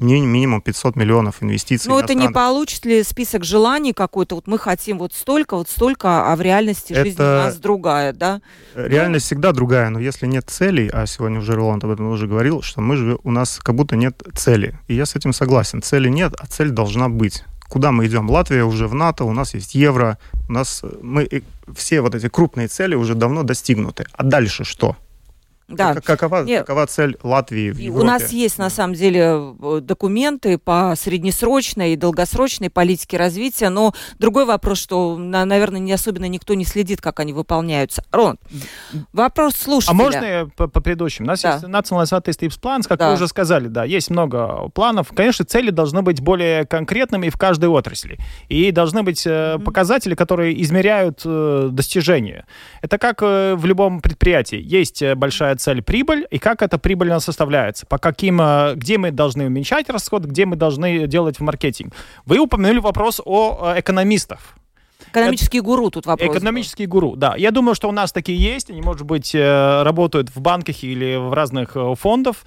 минимум 0.02 0.62
500 0.62 0.96
миллионов 0.96 1.42
инвестиций. 1.42 1.90
Ну, 1.90 2.00
это 2.00 2.14
не 2.14 2.30
получит 2.30 2.86
ли 2.86 3.04
список 3.04 3.44
желаний 3.44 3.94
какой-то? 3.94 4.36
Вот 4.36 4.48
мы 4.48 4.58
хотим 4.58 4.98
вот 4.98 5.14
столько, 5.14 5.56
вот 5.56 5.70
столько, 5.70 6.32
а 6.32 6.36
в 6.36 6.42
реальности 6.42 6.94
это... 6.94 7.04
жизнь 7.04 7.22
у 7.22 7.24
нас 7.24 7.58
другая, 7.58 8.14
да? 8.14 8.42
Реальность 8.76 9.26
ну... 9.26 9.28
всегда 9.28 9.52
другая, 9.52 9.90
но 9.90 10.00
если 10.00 10.26
нет 10.28 10.50
целей, 10.50 10.90
а 10.92 11.06
сегодня 11.06 11.40
уже 11.40 11.54
Роланд 11.54 11.84
об 11.84 11.92
этом 11.92 12.10
уже 12.10 12.28
говорил, 12.28 12.62
что 12.62 12.82
мы 12.82 12.96
же, 12.96 13.18
у 13.24 13.32
нас 13.32 13.60
как 13.62 13.76
будто 13.76 13.96
нет 13.96 14.22
цели. 14.36 14.78
И 14.88 14.96
я 14.96 15.06
с 15.06 15.16
этим 15.16 15.34
согласен. 15.34 15.82
Цели 15.82 16.10
нет, 16.10 16.34
а 16.40 16.48
цель 16.48 16.70
должна 16.70 17.10
быть 17.10 17.44
куда 17.72 17.94
мы 17.94 18.06
идем. 18.06 18.30
Латвия 18.30 18.66
уже 18.66 18.88
в 18.88 18.94
НАТО, 18.94 19.24
у 19.24 19.32
нас 19.32 19.54
есть 19.54 19.76
евро, 19.76 20.18
у 20.50 20.52
нас 20.52 20.84
мы 21.02 21.44
все 21.74 22.02
вот 22.02 22.16
эти 22.16 22.28
крупные 22.28 22.68
цели 22.68 22.96
уже 22.96 23.16
давно 23.16 23.44
достигнуты. 23.44 24.06
А 24.12 24.24
дальше 24.24 24.66
что? 24.66 24.98
Да. 25.72 25.96
Какова, 25.96 26.44
Нет. 26.44 26.66
какова 26.66 26.86
цель 26.88 27.18
Латвии 27.24 27.72
в 27.72 27.78
Европе? 27.78 28.04
У 28.04 28.06
нас 28.06 28.32
есть, 28.32 28.58
на 28.58 28.70
самом 28.70 28.94
деле, 28.94 29.56
э, 29.62 29.80
документы 29.82 30.58
по 30.58 30.94
среднесрочной 30.98 31.94
и 31.94 31.96
долгосрочной 31.96 32.70
политике 32.70 33.18
развития, 33.18 33.70
но 33.70 33.94
другой 34.20 34.46
вопрос, 34.46 34.80
что, 34.80 35.18
наверное, 35.18 35.80
не 35.80 35.94
особенно 35.94 36.26
никто 36.26 36.54
не 36.54 36.66
следит, 36.66 37.02
как 37.02 37.20
они 37.20 37.34
выполняются. 37.34 38.04
Рон, 38.12 38.38
вопрос 39.14 39.56
слушателя. 39.56 39.94
А 39.94 39.96
можно 39.96 40.26
я 40.26 40.48
по, 40.56 40.68
по 40.68 40.82
предыдущим? 40.82 41.26
У 41.26 41.28
нас 41.28 41.42
да. 41.42 41.54
есть 41.54 41.66
National 41.66 42.04
Statistics 42.04 42.60
Plans, 42.62 42.88
как 42.88 43.00
да. 43.00 43.10
вы 43.10 43.16
уже 43.16 43.28
сказали, 43.28 43.68
да, 43.68 43.84
есть 43.86 44.10
много 44.10 44.70
планов. 44.74 45.12
Конечно, 45.16 45.46
цели 45.46 45.70
должны 45.70 46.02
быть 46.02 46.22
более 46.22 46.66
конкретными 46.66 47.30
в 47.30 47.38
каждой 47.38 47.70
отрасли. 47.70 48.18
И 48.50 48.72
должны 48.72 49.04
быть 49.04 49.26
mm-hmm. 49.26 49.64
показатели, 49.64 50.16
которые 50.16 50.62
измеряют 50.62 51.22
э, 51.26 51.70
достижения. 51.72 52.46
Это 52.82 52.98
как 52.98 53.22
в 53.22 53.66
любом 53.66 54.02
предприятии. 54.02 54.60
Есть 54.62 55.04
большая 55.16 55.56
цель 55.62 55.82
прибыль 55.82 56.28
и 56.30 56.40
как 56.40 56.62
эта 56.62 56.78
прибыль 56.78 57.10
у 57.10 57.12
нас 57.12 57.24
составляется, 57.24 57.86
по 57.86 57.98
каким, 57.98 58.42
э, 58.42 58.74
где 58.76 58.98
мы 58.98 59.12
должны 59.12 59.46
уменьшать 59.46 59.90
расход, 59.90 60.26
где 60.26 60.46
мы 60.46 60.56
должны 60.56 61.08
делать 61.08 61.38
в 61.38 61.42
маркетинг. 61.42 61.94
Вы 62.26 62.40
упомянули 62.40 62.80
вопрос 62.80 63.22
о 63.24 63.74
э, 63.76 63.80
экономистах. 63.80 64.40
Экономический 65.10 65.60
гуру 65.60 65.90
тут 65.90 66.06
вопрос. 66.06 66.36
Экономический 66.36 66.86
гуру, 66.86 67.16
да. 67.16 67.36
Я 67.36 67.52
думаю, 67.52 67.76
что 67.76 67.90
у 67.90 67.92
нас 67.92 68.12
такие 68.12 68.38
есть. 68.38 68.70
Они, 68.70 68.82
может 68.82 69.04
быть, 69.04 69.36
э, 69.36 69.84
работают 69.84 70.30
в 70.30 70.40
банках 70.40 70.84
или 70.84 71.16
в 71.16 71.34
разных 71.34 71.76
фондах. 71.98 72.38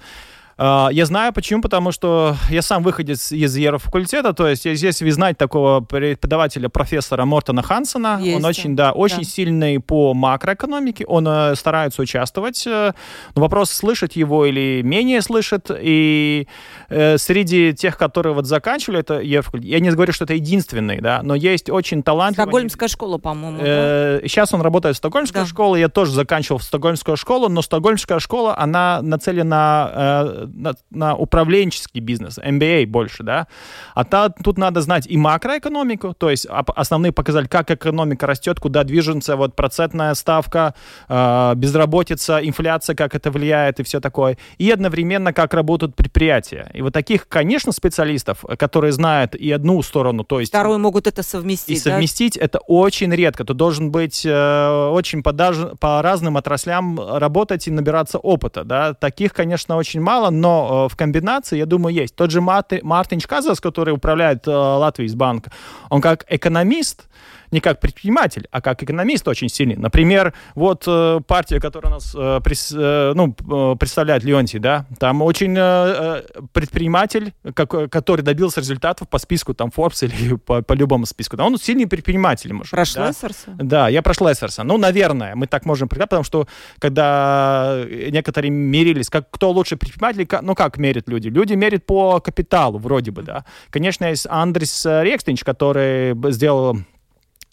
А, 0.57 0.89
я 0.91 1.05
знаю 1.05 1.33
почему, 1.33 1.61
потому 1.61 1.91
что 1.91 2.35
я 2.49 2.61
сам 2.61 2.81
выходец 2.81 3.31
из 3.31 3.55
Еврофакультета, 3.57 4.33
то 4.33 4.47
есть 4.47 4.63
здесь 4.63 5.01
вы 5.01 5.11
знаете 5.11 5.37
такого 5.37 5.81
преподавателя, 5.81 6.69
профессора 6.69 7.25
Мортона 7.25 7.61
Хансона. 7.61 8.19
Есть. 8.21 8.37
Он 8.37 8.45
очень, 8.45 8.75
да, 8.75 8.93
очень 8.93 9.17
да. 9.17 9.23
сильный 9.23 9.79
по 9.79 10.13
макроэкономике, 10.13 11.05
он 11.05 11.27
э, 11.27 11.55
старается 11.55 12.01
участвовать. 12.01 12.65
Э, 12.67 12.93
но 13.35 13.41
вопрос, 13.41 13.69
слышать 13.71 14.15
его 14.15 14.45
или 14.45 14.81
менее 14.81 15.21
слышит. 15.21 15.69
И 15.77 16.47
э, 16.87 17.17
среди 17.17 17.73
тех, 17.73 17.97
которые 17.97 18.33
вот 18.33 18.45
заканчивали 18.45 19.01
это 19.01 19.19
Еврофакультет, 19.19 19.69
я 19.69 19.79
не 19.81 19.91
говорю, 19.91 20.13
что 20.13 20.23
это 20.23 20.35
единственный, 20.35 21.01
да, 21.01 21.21
но 21.21 21.35
есть 21.35 21.69
очень 21.69 22.01
талантливый... 22.01 22.45
Стокгольмская 22.45 22.87
школа, 22.87 23.17
по-моему. 23.17 23.57
Да? 23.57 24.19
Сейчас 24.23 24.53
он 24.53 24.61
работает 24.61 24.95
в 24.95 24.99
Стокгольмской 24.99 25.41
да. 25.41 25.47
школе, 25.47 25.81
я 25.81 25.89
тоже 25.89 26.11
заканчивал 26.13 26.59
в 26.59 26.63
Стокгольмскую 26.63 27.17
школу, 27.17 27.49
но 27.49 27.61
Стокгольмская 27.61 28.19
школа, 28.19 28.57
она 28.57 29.01
нацелена 29.01 30.44
на, 30.45 30.73
на 30.91 31.15
управленческий 31.15 32.01
бизнес, 32.01 32.37
MBA 32.37 32.85
больше, 32.87 33.23
да. 33.23 33.47
А 33.93 34.03
та, 34.03 34.29
тут 34.29 34.57
надо 34.57 34.81
знать 34.81 35.07
и 35.07 35.17
макроэкономику, 35.17 36.13
то 36.13 36.29
есть 36.29 36.45
основные 36.49 37.11
показатели, 37.11 37.47
как 37.47 37.71
экономика 37.71 38.27
растет, 38.27 38.59
куда 38.59 38.83
движется, 38.83 39.35
вот 39.35 39.55
процентная 39.55 40.13
ставка, 40.13 40.73
э, 41.07 41.53
безработица, 41.55 42.39
инфляция, 42.41 42.95
как 42.95 43.15
это 43.15 43.31
влияет 43.31 43.79
и 43.79 43.83
все 43.83 43.99
такое. 43.99 44.37
И 44.57 44.69
одновременно, 44.71 45.33
как 45.33 45.53
работают 45.53 45.95
предприятия. 45.95 46.69
И 46.73 46.81
вот 46.81 46.93
таких, 46.93 47.27
конечно, 47.27 47.71
специалистов, 47.71 48.43
которые 48.57 48.91
знают 48.91 49.35
и 49.35 49.51
одну 49.51 49.81
сторону, 49.81 50.23
то 50.23 50.39
есть... 50.39 50.51
Вторую 50.51 50.79
могут 50.79 51.07
это 51.07 51.23
совместить, 51.23 51.77
И 51.77 51.79
совместить 51.79 52.35
да? 52.35 52.45
это 52.45 52.59
очень 52.59 53.13
редко. 53.13 53.43
Ты 53.43 53.53
должен 53.53 53.91
быть 53.91 54.25
э, 54.25 54.89
очень 54.91 55.23
по, 55.23 55.31
даже, 55.31 55.73
по 55.79 56.01
разным 56.01 56.37
отраслям 56.37 56.99
работать 56.99 57.67
и 57.67 57.71
набираться 57.71 58.17
опыта, 58.17 58.63
да. 58.63 58.93
Таких, 58.93 59.33
конечно, 59.33 59.77
очень 59.77 60.01
мало, 60.01 60.29
но 60.35 60.85
э, 60.85 60.93
в 60.93 60.95
комбинации, 60.95 61.57
я 61.57 61.65
думаю, 61.65 61.95
есть. 61.95 62.15
Тот 62.15 62.31
же 62.31 62.41
Марти, 62.41 62.79
Мартин 62.83 63.19
Чказас, 63.19 63.59
который 63.59 63.93
управляет 63.93 64.47
э, 64.47 64.51
Латвией 64.51 65.07
из 65.07 65.15
банка, 65.15 65.51
он 65.89 66.01
как 66.01 66.25
экономист, 66.29 67.07
не 67.55 67.61
как 67.61 67.79
предприниматель, 67.79 68.47
а 68.51 68.61
как 68.61 68.83
экономист 68.83 69.27
очень 69.27 69.49
сильный. 69.49 69.77
Например, 69.77 70.33
вот 70.55 70.83
э, 70.87 71.21
партия, 71.25 71.61
которая 71.61 71.93
нас 71.93 72.13
э, 72.13 72.41
прис, 72.43 72.73
э, 72.75 73.13
ну, 73.15 73.33
э, 73.33 73.75
представляет 73.79 74.23
Леонтий, 74.25 74.59
да, 74.59 74.85
там 74.99 75.21
очень 75.21 75.55
э, 75.57 75.59
э, 75.59 76.23
предприниматель, 76.51 77.33
как, 77.53 77.89
который 77.89 78.21
добился 78.21 78.59
результатов 78.59 79.07
по 79.07 79.19
списку 79.19 79.53
там 79.53 79.71
Forbes 79.75 80.05
или 80.05 80.35
по, 80.45 80.61
по 80.61 80.73
любому 80.73 81.05
списку. 81.05 81.37
Да, 81.37 81.45
он 81.45 81.57
сильный 81.57 81.87
предприниматель, 81.87 82.51
может 82.51 82.71
Прошла 82.71 83.05
да? 83.05 83.11
Эссерса? 83.11 83.51
Да, 83.57 83.87
я 83.87 84.01
прошла 84.01 84.33
Эссерса. 84.33 84.63
Ну, 84.63 84.77
наверное, 84.77 85.35
мы 85.35 85.47
так 85.47 85.65
можем 85.65 85.87
потому 85.87 86.23
что 86.23 86.47
когда 86.79 87.83
некоторые 87.87 88.51
мерились, 88.51 89.09
как, 89.09 89.31
кто 89.31 89.51
лучше 89.51 89.77
предприниматель, 89.77 90.27
ну, 90.41 90.55
как 90.55 90.77
мерят 90.77 91.07
люди? 91.07 91.29
Люди 91.29 91.53
мерят 91.53 91.85
по 91.85 92.19
капиталу, 92.19 92.79
вроде 92.79 93.11
бы, 93.11 93.23
да. 93.23 93.45
Конечно, 93.69 94.05
есть 94.05 94.27
Андрис 94.29 94.85
Рекстинч, 94.85 95.43
который 95.45 96.13
сделал 96.33 96.77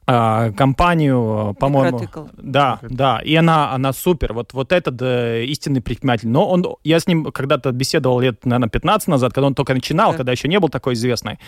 а, 0.05 0.51
компанию, 0.53 1.55
по-моему. 1.61 2.01
Да, 2.37 2.81
да, 2.83 3.21
и 3.25 3.35
она, 3.37 3.73
она 3.73 3.93
супер. 3.93 4.33
Вот, 4.33 4.53
вот 4.53 4.73
этот 4.73 5.01
э, 5.01 5.45
истинный 5.45 5.81
предприниматель. 5.81 6.29
Но 6.29 6.49
он, 6.49 6.67
я 6.83 6.99
с 6.99 7.07
ним 7.07 7.27
когда-то 7.27 7.71
беседовал 7.71 8.21
лет, 8.21 8.45
наверное, 8.45 8.69
15 8.69 9.09
назад, 9.09 9.33
когда 9.33 9.47
он 9.47 9.55
только 9.55 9.75
начинал, 9.75 10.11
да. 10.13 10.19
когда 10.19 10.33
еще 10.33 10.49
не 10.49 10.59
был 10.59 10.69
такой 10.69 10.95
известный 10.95 11.39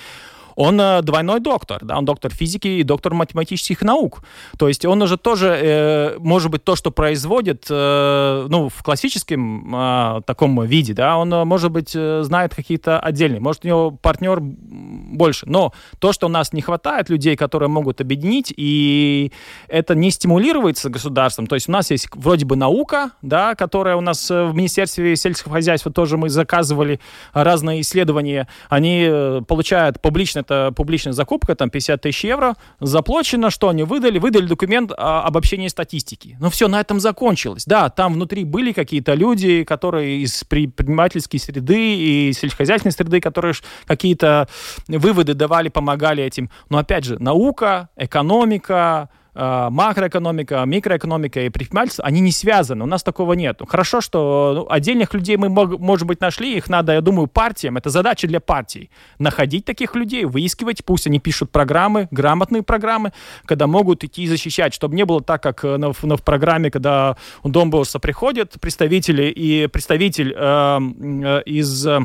он 0.56 0.80
э, 0.80 1.02
двойной 1.02 1.40
доктор, 1.40 1.84
да, 1.84 1.98
он 1.98 2.04
доктор 2.04 2.32
физики 2.32 2.68
и 2.68 2.82
доктор 2.82 3.14
математических 3.14 3.82
наук. 3.82 4.22
То 4.58 4.68
есть 4.68 4.84
он 4.84 5.02
уже 5.02 5.16
тоже, 5.16 5.48
э, 5.48 6.18
может 6.18 6.50
быть, 6.50 6.64
то, 6.64 6.76
что 6.76 6.90
производит, 6.90 7.66
э, 7.70 8.46
ну, 8.48 8.68
в 8.68 8.82
классическом 8.82 10.22
таком 10.26 10.62
виде, 10.64 10.94
да, 10.94 11.16
он, 11.16 11.30
может 11.46 11.70
быть, 11.70 11.90
знает 11.90 12.54
какие-то 12.54 13.00
отдельные, 13.00 13.40
может, 13.40 13.64
у 13.64 13.68
него 13.68 13.90
партнер 13.90 14.40
больше. 14.40 15.46
Но 15.48 15.72
то, 15.98 16.12
что 16.12 16.26
у 16.26 16.30
нас 16.30 16.52
не 16.52 16.62
хватает 16.62 17.08
людей, 17.08 17.36
которые 17.36 17.68
могут 17.68 18.00
объединить, 18.00 18.52
и 18.56 19.32
это 19.68 19.94
не 19.94 20.10
стимулируется 20.10 20.90
государством. 20.90 21.46
То 21.46 21.54
есть 21.54 21.68
у 21.68 21.72
нас 21.72 21.90
есть 21.90 22.08
вроде 22.14 22.44
бы 22.44 22.56
наука, 22.56 23.10
да, 23.22 23.54
которая 23.54 23.96
у 23.96 24.00
нас 24.00 24.30
в 24.30 24.52
Министерстве 24.54 25.16
сельского 25.16 25.54
хозяйства 25.54 25.92
тоже 25.92 26.16
мы 26.16 26.28
заказывали 26.28 27.00
разные 27.32 27.80
исследования. 27.80 28.48
Они 28.68 29.40
получают 29.46 30.00
публично 30.00 30.43
это 30.44 30.72
публичная 30.72 31.12
закупка, 31.12 31.54
там 31.54 31.70
50 31.70 32.00
тысяч 32.00 32.24
евро, 32.24 32.54
заплачено, 32.80 33.50
что 33.50 33.68
они 33.68 33.82
выдали? 33.82 34.18
Выдали 34.18 34.46
документ 34.46 34.92
о 34.92 35.22
обобщении 35.22 35.68
статистики. 35.68 36.36
Ну 36.40 36.50
все, 36.50 36.68
на 36.68 36.80
этом 36.80 37.00
закончилось. 37.00 37.64
Да, 37.66 37.90
там 37.90 38.14
внутри 38.14 38.44
были 38.44 38.72
какие-то 38.72 39.14
люди, 39.14 39.64
которые 39.64 40.22
из 40.22 40.44
предпринимательской 40.44 41.38
среды 41.38 41.96
и 41.96 42.32
сельскохозяйственной 42.32 42.92
среды, 42.92 43.20
которые 43.20 43.54
какие-то 43.86 44.48
выводы 44.88 45.34
давали, 45.34 45.68
помогали 45.68 46.22
этим. 46.22 46.50
Но 46.68 46.78
опять 46.78 47.04
же, 47.04 47.18
наука, 47.18 47.88
экономика, 47.96 49.08
макроэкономика, 49.34 50.64
микроэкономика 50.64 51.40
и 51.40 51.48
предпринимательство, 51.48 52.04
они 52.04 52.20
не 52.20 52.32
связаны. 52.32 52.84
У 52.84 52.86
нас 52.86 53.02
такого 53.02 53.32
нет. 53.32 53.60
Хорошо, 53.68 54.00
что 54.00 54.52
ну, 54.54 54.72
отдельных 54.72 55.12
людей 55.14 55.36
мы, 55.36 55.48
может 55.48 56.06
быть, 56.06 56.20
нашли. 56.20 56.56
Их 56.56 56.68
надо, 56.68 56.92
я 56.92 57.00
думаю, 57.00 57.26
партиям. 57.26 57.76
Это 57.76 57.90
задача 57.90 58.26
для 58.26 58.40
партий. 58.40 58.90
Находить 59.18 59.64
таких 59.64 59.94
людей, 59.96 60.24
выискивать. 60.24 60.84
Пусть 60.84 61.06
они 61.06 61.18
пишут 61.18 61.50
программы, 61.50 62.08
грамотные 62.10 62.62
программы, 62.62 63.12
когда 63.44 63.66
могут 63.66 64.04
идти 64.04 64.22
и 64.24 64.28
защищать. 64.28 64.74
Чтобы 64.74 64.94
не 64.94 65.04
было 65.04 65.22
так, 65.22 65.42
как 65.42 65.62
на, 65.64 65.92
на, 66.02 66.16
в 66.16 66.22
программе, 66.22 66.70
когда 66.70 67.16
у 67.42 67.48
Домбоуса 67.48 67.98
приходят 67.98 68.54
представители 68.60 69.24
и 69.24 69.66
представитель 69.66 70.34
э, 70.36 70.78
э, 70.78 71.42
из 71.46 71.86
э, 71.86 72.00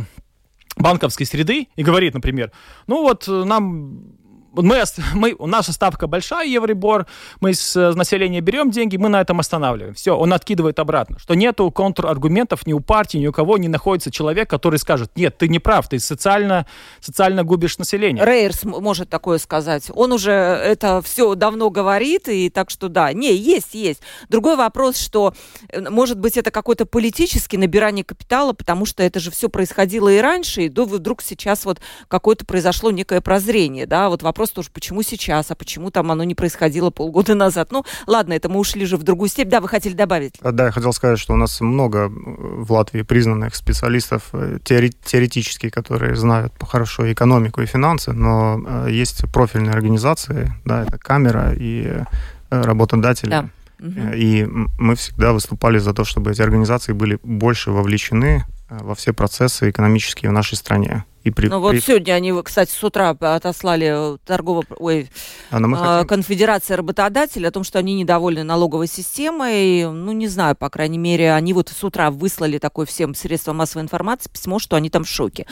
банковской 0.77 1.25
среды 1.25 1.67
и 1.75 1.83
говорит, 1.83 2.13
например, 2.13 2.51
ну 2.87 3.01
вот 3.03 3.27
нам 3.27 4.18
мы, 4.53 4.83
мы, 5.13 5.35
наша 5.39 5.71
ставка 5.71 6.07
большая, 6.07 6.47
Евробор, 6.47 7.05
мы 7.39 7.53
с 7.53 7.75
населения 7.95 8.41
берем 8.41 8.71
деньги, 8.71 8.97
мы 8.97 9.09
на 9.09 9.21
этом 9.21 9.39
останавливаем. 9.39 9.93
Все, 9.93 10.15
он 10.15 10.33
откидывает 10.33 10.79
обратно. 10.79 11.19
Что 11.19 11.33
нету 11.33 11.69
контраргументов 11.71 12.65
ни 12.65 12.73
у 12.73 12.79
партии, 12.79 13.17
ни 13.17 13.27
у 13.27 13.31
кого 13.31 13.57
не 13.57 13.67
находится 13.67 14.11
человек, 14.11 14.49
который 14.49 14.79
скажет, 14.79 15.11
нет, 15.15 15.37
ты 15.37 15.47
не 15.47 15.59
прав, 15.59 15.87
ты 15.87 15.99
социально, 15.99 16.65
социально 16.99 17.43
губишь 17.43 17.77
население. 17.77 18.25
Рейерс 18.25 18.63
может 18.63 19.09
такое 19.09 19.37
сказать. 19.37 19.91
Он 19.93 20.11
уже 20.11 20.31
это 20.31 21.01
все 21.01 21.35
давно 21.35 21.69
говорит, 21.69 22.27
и 22.27 22.49
так 22.49 22.69
что 22.69 22.89
да, 22.89 23.13
не, 23.13 23.35
есть, 23.35 23.73
есть. 23.73 24.01
Другой 24.29 24.55
вопрос, 24.55 24.97
что, 24.97 25.33
э, 25.69 25.81
может 25.89 26.19
быть, 26.19 26.37
это 26.37 26.51
какой-то 26.51 26.85
политический 26.85 27.57
набирание 27.57 28.03
капитала, 28.03 28.53
потому 28.53 28.85
что 28.85 29.03
это 29.03 29.19
же 29.19 29.31
все 29.31 29.49
происходило 29.49 30.09
и 30.09 30.19
раньше, 30.19 30.63
и 30.63 30.69
вдруг 30.69 31.21
сейчас 31.21 31.65
вот 31.65 31.79
какое-то 32.07 32.45
произошло 32.45 32.91
некое 32.91 33.21
прозрение, 33.21 33.85
да, 33.85 34.09
вот 34.09 34.23
вопрос 34.23 34.38
вопрос 34.39 34.51
тоже, 34.51 34.69
почему 34.73 35.03
сейчас, 35.03 35.51
а 35.51 35.55
почему 35.55 35.91
там 35.91 36.11
оно 36.11 36.23
не 36.23 36.33
происходило 36.33 36.91
полгода 36.91 37.35
назад. 37.35 37.73
Ну, 37.73 37.83
ладно, 38.07 38.31
это 38.31 38.47
мы 38.47 38.59
ушли 38.59 38.85
же 38.85 38.95
в 38.95 39.03
другую 39.03 39.27
степь. 39.29 39.49
Да, 39.49 39.59
вы 39.59 39.67
хотели 39.67 39.93
добавить? 39.93 40.35
Да, 40.41 40.67
я 40.67 40.71
хотел 40.71 40.93
сказать, 40.93 41.19
что 41.19 41.33
у 41.33 41.35
нас 41.35 41.59
много 41.59 42.05
э, 42.05 42.09
в 42.09 42.71
Латвии 42.71 43.01
признанных 43.01 43.53
специалистов 43.55 44.29
э, 44.31 44.59
теоретически, 44.63 45.69
которые 45.69 46.15
знают 46.15 46.53
хорошо 46.61 47.11
экономику 47.11 47.61
и 47.61 47.65
финансы, 47.65 48.13
но 48.13 48.61
э, 48.65 48.87
есть 48.91 49.29
профильные 49.33 49.73
организации, 49.73 50.53
да, 50.63 50.83
это 50.83 50.97
камера 50.97 51.53
и 51.53 52.03
работодатели. 52.49 53.29
Да. 53.29 53.49
И 54.15 54.45
мы 54.79 54.95
всегда 54.95 55.33
выступали 55.33 55.79
за 55.79 55.93
то, 55.93 56.05
чтобы 56.05 56.31
эти 56.31 56.41
организации 56.41 56.93
были 56.93 57.19
больше 57.23 57.71
вовлечены 57.71 58.45
во 58.69 58.95
все 58.95 59.11
процессы 59.11 59.69
экономические 59.69 60.31
в 60.31 60.33
нашей 60.33 60.55
стране. 60.55 61.03
И 61.23 61.31
при, 61.31 61.47
ну 61.47 61.59
вот 61.59 61.71
при... 61.71 61.79
сегодня 61.79 62.13
они, 62.13 62.33
кстати, 62.43 62.71
с 62.71 62.83
утра 62.83 63.09
отослали 63.09 64.17
торгово... 64.25 64.63
Ой, 64.77 65.09
а, 65.51 65.57
хотим... 65.57 66.07
конфедерация 66.07 66.77
работодателей 66.77 67.47
о 67.47 67.51
том, 67.51 67.63
что 67.63 67.79
они 67.79 67.93
недовольны 67.95 68.43
налоговой 68.43 68.87
системой. 68.87 69.91
Ну, 69.91 70.11
не 70.13 70.27
знаю, 70.27 70.55
по 70.55 70.69
крайней 70.69 70.97
мере, 70.97 71.33
они 71.33 71.53
вот 71.53 71.69
с 71.69 71.83
утра 71.83 72.09
выслали 72.09 72.57
такое 72.57 72.85
всем 72.85 73.15
средствам 73.15 73.57
массовой 73.57 73.83
информации 73.83 74.29
письмо, 74.29 74.59
что 74.59 74.75
они 74.75 74.89
там 74.89 75.03
в 75.03 75.09
шоке. 75.09 75.45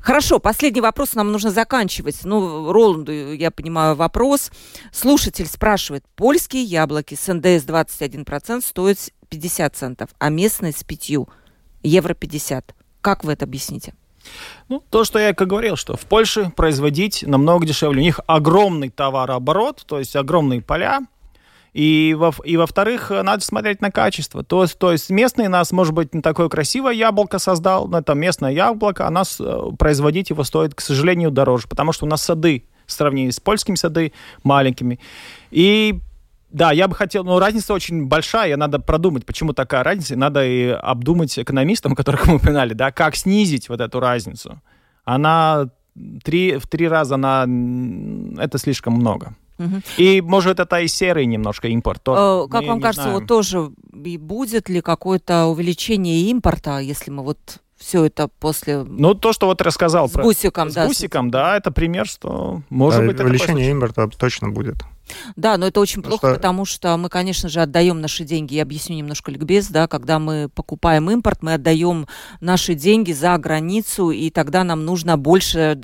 Хорошо, 0.00 0.38
последний 0.38 0.80
вопрос 0.80 1.14
нам 1.14 1.30
нужно 1.30 1.50
заканчивать. 1.50 2.20
Ну, 2.24 2.72
Роланду, 2.72 3.12
я 3.12 3.50
понимаю, 3.50 3.94
вопрос. 3.94 4.50
Слушатель 4.92 5.46
спрашивает, 5.46 6.04
польские 6.16 6.62
яблоки 6.62 7.14
с 7.14 7.32
НДС 7.32 7.66
21% 7.66 8.62
стоят 8.64 8.98
50 9.28 9.76
центов, 9.76 10.10
а 10.18 10.30
местные 10.30 10.72
с 10.72 10.82
5 10.82 11.26
евро 11.82 12.14
50. 12.14 12.74
Как 13.02 13.24
вы 13.24 13.34
это 13.34 13.44
объясните? 13.44 13.94
Ну, 14.68 14.82
то, 14.90 15.04
что 15.04 15.18
я 15.18 15.34
как 15.34 15.48
говорил, 15.48 15.76
что 15.76 15.96
в 15.96 16.06
Польше 16.06 16.52
производить 16.56 17.24
намного 17.26 17.66
дешевле. 17.66 18.00
У 18.00 18.04
них 18.04 18.20
огромный 18.26 18.90
товарооборот, 18.90 19.84
то 19.86 19.98
есть 19.98 20.16
огромные 20.16 20.62
поля, 20.62 21.00
и, 21.72 22.16
во, 22.18 22.32
и 22.44 22.56
во-вторых, 22.56 23.10
надо 23.10 23.44
смотреть 23.44 23.80
на 23.80 23.90
качество. 23.90 24.42
То 24.42 24.66
то 24.66 24.92
есть 24.92 25.10
местный 25.10 25.48
нас, 25.48 25.72
может 25.72 25.94
быть, 25.94 26.14
не 26.14 26.20
такое 26.20 26.48
красивое 26.48 26.92
яблоко 26.92 27.38
создал, 27.38 27.86
но 27.86 27.98
это 27.98 28.14
местное 28.14 28.50
яблоко, 28.50 29.06
а 29.06 29.10
нас 29.10 29.36
э, 29.40 29.62
производить 29.78 30.30
его 30.30 30.42
стоит, 30.44 30.74
к 30.74 30.80
сожалению, 30.80 31.30
дороже, 31.30 31.68
потому 31.68 31.92
что 31.92 32.06
у 32.06 32.08
нас 32.08 32.22
сады, 32.22 32.64
в 32.86 32.92
сравнении 32.92 33.30
с 33.30 33.38
польскими 33.38 33.76
сады, 33.76 34.12
маленькими. 34.42 34.98
И 35.52 36.00
да, 36.50 36.72
я 36.72 36.88
бы 36.88 36.94
хотел, 36.94 37.24
но 37.24 37.38
разница 37.38 37.74
очень 37.74 38.06
большая, 38.06 38.56
надо 38.56 38.78
продумать, 38.78 39.24
почему 39.24 39.52
такая 39.52 39.84
разница, 39.84 40.14
и 40.14 40.16
надо 40.16 40.44
и 40.44 40.68
обдумать 40.68 41.38
экономистам, 41.38 41.94
которых 41.96 42.26
мы 42.26 42.36
упоминали, 42.36 42.74
да, 42.74 42.90
как 42.90 43.16
снизить 43.16 43.68
вот 43.68 43.80
эту 43.80 44.00
разницу. 44.00 44.60
Она 45.04 45.70
три, 46.22 46.56
в 46.56 46.66
три 46.66 46.88
раза, 46.88 47.14
она, 47.14 47.46
это 48.42 48.58
слишком 48.58 48.94
много. 48.94 49.34
Угу. 49.58 49.82
И 49.98 50.20
может 50.22 50.58
это 50.58 50.80
и 50.80 50.88
серый 50.88 51.26
немножко 51.26 51.68
импорт. 51.68 52.02
То, 52.02 52.48
как 52.50 52.64
вам 52.64 52.80
кажется, 52.80 53.02
знаем. 53.02 53.20
вот 53.20 53.28
тоже 53.28 53.72
и 54.04 54.16
будет 54.16 54.70
ли 54.70 54.80
какое-то 54.80 55.46
увеличение 55.46 56.30
импорта, 56.30 56.78
если 56.78 57.10
мы 57.10 57.22
вот 57.22 57.60
все 57.76 58.04
это 58.04 58.28
после... 58.28 58.82
Ну, 58.82 59.14
то, 59.14 59.32
что 59.32 59.46
вот 59.46 59.60
рассказал. 59.62 60.08
С 60.08 60.12
про... 60.12 60.22
гусиком, 60.22 60.70
с 60.70 60.74
да. 60.74 60.84
С 60.84 60.88
гусиком, 60.88 61.30
да, 61.30 61.56
это 61.56 61.70
пример, 61.70 62.06
что 62.06 62.62
может 62.68 63.00
да, 63.00 63.06
быть... 63.06 63.20
Увеличение 63.20 63.70
импорта 63.70 64.08
точно 64.08 64.50
будет. 64.50 64.76
Да, 65.36 65.56
но 65.56 65.66
это 65.66 65.80
очень 65.80 66.02
плохо, 66.02 66.28
что... 66.28 66.34
потому 66.36 66.64
что 66.64 66.96
мы, 66.96 67.08
конечно 67.08 67.48
же, 67.48 67.60
отдаем 67.60 68.00
наши 68.00 68.24
деньги. 68.24 68.54
Я 68.54 68.62
объясню 68.62 68.96
немножко 68.96 69.30
ликбез, 69.30 69.68
да, 69.68 69.88
когда 69.88 70.18
мы 70.18 70.48
покупаем 70.48 71.10
импорт, 71.10 71.42
мы 71.42 71.54
отдаем 71.54 72.06
наши 72.40 72.74
деньги 72.74 73.12
за 73.12 73.36
границу, 73.38 74.10
и 74.10 74.30
тогда 74.30 74.64
нам 74.64 74.84
нужно 74.84 75.16
больше 75.16 75.80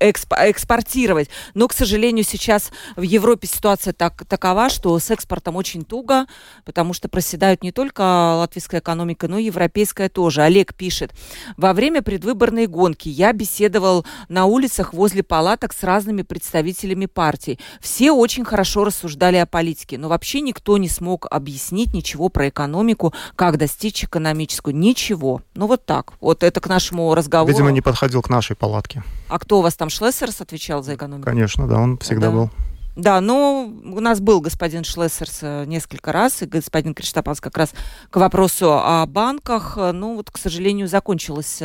эксп 0.00 0.32
экспортировать. 0.32 1.28
Но, 1.54 1.68
к 1.68 1.72
сожалению, 1.72 2.24
сейчас 2.24 2.70
в 2.96 3.02
Европе 3.02 3.46
ситуация 3.46 3.92
так, 3.92 4.24
такова, 4.26 4.70
что 4.70 4.98
с 4.98 5.10
экспортом 5.10 5.56
очень 5.56 5.84
туго, 5.84 6.26
потому 6.64 6.92
что 6.92 7.08
проседают 7.08 7.62
не 7.62 7.72
только 7.72 8.00
латвийская 8.36 8.80
экономика, 8.80 9.28
но 9.28 9.38
и 9.38 9.44
европейская 9.44 10.08
тоже. 10.08 10.42
Олег 10.42 10.74
пишет, 10.74 11.12
во 11.56 11.72
время 11.72 12.02
предвыборной 12.02 12.66
гонки 12.66 13.08
я 13.08 13.32
беседовал 13.32 14.06
на 14.28 14.46
улицах 14.46 14.94
возле 14.94 15.22
палаток 15.22 15.72
с 15.72 15.82
разными 15.82 16.22
представителями 16.22 17.06
партий. 17.06 17.58
Все 17.80 18.12
очень 18.12 18.29
очень 18.30 18.44
хорошо 18.44 18.84
рассуждали 18.84 19.38
о 19.38 19.46
политике, 19.46 19.98
но 19.98 20.08
вообще 20.08 20.40
никто 20.40 20.78
не 20.78 20.88
смог 20.88 21.26
объяснить 21.28 21.92
ничего 21.92 22.28
про 22.28 22.48
экономику, 22.48 23.12
как 23.34 23.56
достичь 23.58 24.04
экономическую. 24.04 24.72
Ничего. 24.76 25.42
Ну 25.56 25.66
вот 25.66 25.84
так. 25.84 26.12
Вот 26.20 26.44
это 26.44 26.60
к 26.60 26.68
нашему 26.68 27.12
разговору. 27.16 27.50
Видимо, 27.50 27.72
не 27.72 27.80
подходил 27.80 28.22
к 28.22 28.30
нашей 28.30 28.54
палатке. 28.54 29.02
А 29.28 29.40
кто 29.40 29.58
у 29.58 29.62
вас 29.62 29.74
там, 29.74 29.90
Шлессерс, 29.90 30.42
отвечал 30.42 30.84
за 30.84 30.94
экономику? 30.94 31.24
Конечно, 31.24 31.66
да, 31.66 31.80
он 31.80 31.98
всегда 31.98 32.28
да. 32.28 32.32
был. 32.32 32.50
Да, 32.94 33.20
ну, 33.20 33.80
у 33.84 33.98
нас 33.98 34.20
был 34.20 34.40
господин 34.40 34.84
Шлессерс 34.84 35.38
э, 35.42 35.64
несколько 35.66 36.12
раз, 36.12 36.42
и 36.42 36.46
господин 36.46 36.94
Криштапанс 36.94 37.40
как 37.40 37.58
раз 37.58 37.72
к 38.10 38.16
вопросу 38.16 38.74
о 38.74 39.04
банках. 39.06 39.76
Ну, 39.76 40.14
вот, 40.14 40.30
к 40.30 40.38
сожалению, 40.38 40.86
закончилась 40.86 41.62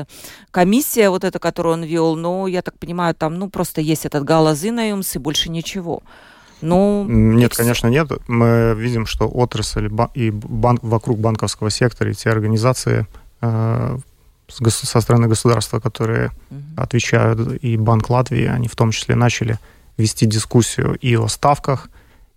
комиссия, 0.50 1.12
вот 1.12 1.24
эта, 1.24 1.38
которую 1.38 1.74
он 1.74 1.84
вел, 1.84 2.16
но, 2.16 2.48
я 2.48 2.64
так 2.64 2.80
понимаю, 2.80 3.14
там, 3.14 3.36
ну, 3.36 3.52
просто 3.52 3.82
есть 3.82 4.06
этот 4.06 4.24
галазинаюмс 4.24 5.16
и 5.16 5.20
больше 5.20 5.52
ничего. 5.52 6.02
Ну, 6.66 7.06
нет, 7.08 7.54
и... 7.54 7.56
конечно, 7.56 7.88
нет. 7.88 8.10
Мы 8.28 8.74
видим, 8.78 9.06
что 9.06 9.28
отрасль 9.28 9.90
и 10.14 10.32
банк, 10.32 10.84
вокруг 10.84 11.20
банковского 11.20 11.70
сектора, 11.70 12.12
и 12.12 12.14
те 12.14 12.30
организации 12.30 13.08
э, 13.42 13.98
со 14.50 15.02
стороны 15.02 15.28
государства, 15.28 15.80
которые 15.80 16.32
угу. 16.50 16.62
отвечают, 16.78 17.64
и 17.64 17.78
Банк 17.78 18.10
Латвии, 18.10 18.46
они 18.46 18.68
в 18.68 18.76
том 18.76 18.92
числе 18.92 19.16
начали 19.16 19.60
вести 19.98 20.26
дискуссию 20.26 20.96
и 20.96 21.16
о 21.16 21.28
ставках, 21.28 21.90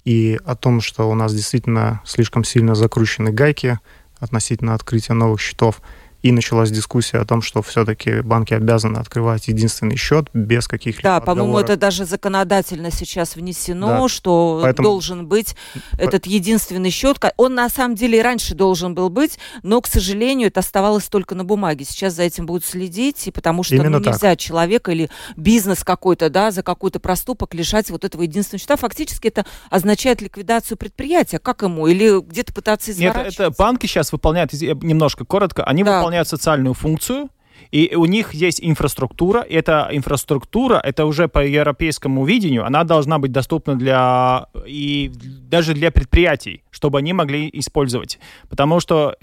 и 0.04 0.38
о 0.44 0.54
том, 0.54 0.80
что 0.80 1.10
у 1.10 1.14
нас 1.14 1.34
действительно 1.34 2.00
слишком 2.04 2.44
сильно 2.44 2.74
закручены 2.74 3.30
гайки 3.30 3.78
относительно 4.20 4.74
открытия 4.74 5.14
новых 5.14 5.40
счетов– 5.40 5.80
и 6.22 6.32
началась 6.32 6.70
дискуссия 6.70 7.18
о 7.18 7.24
том, 7.24 7.42
что 7.42 7.62
все-таки 7.62 8.22
банки 8.22 8.52
обязаны 8.52 8.98
открывать 8.98 9.48
единственный 9.48 9.96
счет 9.96 10.28
без 10.32 10.66
каких-либо 10.66 11.02
Да, 11.02 11.20
по-моему, 11.20 11.58
это 11.58 11.76
даже 11.76 12.04
законодательно 12.04 12.90
сейчас 12.90 13.36
внесено, 13.36 14.02
да. 14.02 14.08
что 14.08 14.60
Поэтому... 14.62 14.88
должен 14.88 15.26
быть 15.26 15.54
этот 15.96 16.26
единственный 16.26 16.90
счет. 16.90 17.18
Он 17.36 17.54
на 17.54 17.68
самом 17.68 17.94
деле 17.94 18.18
и 18.18 18.22
раньше 18.22 18.54
должен 18.54 18.94
был 18.94 19.10
быть, 19.10 19.38
но, 19.62 19.80
к 19.80 19.86
сожалению, 19.86 20.48
это 20.48 20.60
оставалось 20.60 21.04
только 21.04 21.34
на 21.34 21.44
бумаге. 21.44 21.84
Сейчас 21.84 22.14
за 22.14 22.24
этим 22.24 22.46
будут 22.46 22.64
следить, 22.64 23.28
и 23.28 23.30
потому 23.30 23.62
что 23.62 23.76
ну, 23.76 23.98
нельзя 23.98 24.30
так. 24.30 24.38
человека 24.38 24.90
или 24.90 25.10
бизнес 25.36 25.84
какой-то, 25.84 26.30
да, 26.30 26.50
за 26.50 26.62
какой-то 26.62 26.98
проступок 26.98 27.54
лишать 27.54 27.90
вот 27.90 28.04
этого 28.04 28.22
единственного 28.22 28.60
счета. 28.60 28.76
Фактически 28.76 29.28
это 29.28 29.46
означает 29.70 30.20
ликвидацию 30.20 30.76
предприятия. 30.76 31.38
Как 31.38 31.62
ему? 31.62 31.86
Или 31.86 32.20
где-то 32.20 32.52
пытаться 32.52 32.90
изворачиваться? 32.90 33.42
Нет, 33.42 33.50
это 33.50 33.56
банки 33.56 33.86
сейчас 33.86 34.10
выполняют, 34.12 34.52
немножко 34.52 35.24
коротко, 35.24 35.62
они 35.64 35.84
да. 35.84 35.98
выполняют 35.98 36.07
выполняют 36.08 36.28
социальную 36.28 36.74
функцию, 36.74 37.28
и 37.72 37.94
у 37.96 38.06
них 38.06 38.34
есть 38.34 38.60
инфраструктура, 38.62 39.42
и 39.42 39.54
эта 39.54 39.88
инфраструктура, 39.92 40.80
это 40.84 41.04
уже 41.04 41.28
по 41.28 41.38
европейскому 41.38 42.24
видению, 42.24 42.64
она 42.64 42.84
должна 42.84 43.18
быть 43.18 43.32
доступна 43.32 43.74
для 43.74 44.46
и 44.66 45.12
даже 45.50 45.74
для 45.74 45.90
предприятий, 45.90 46.62
чтобы 46.70 46.98
они 46.98 47.12
могли 47.12 47.50
использовать. 47.52 48.18
Потому 48.48 48.80
что 48.80 49.16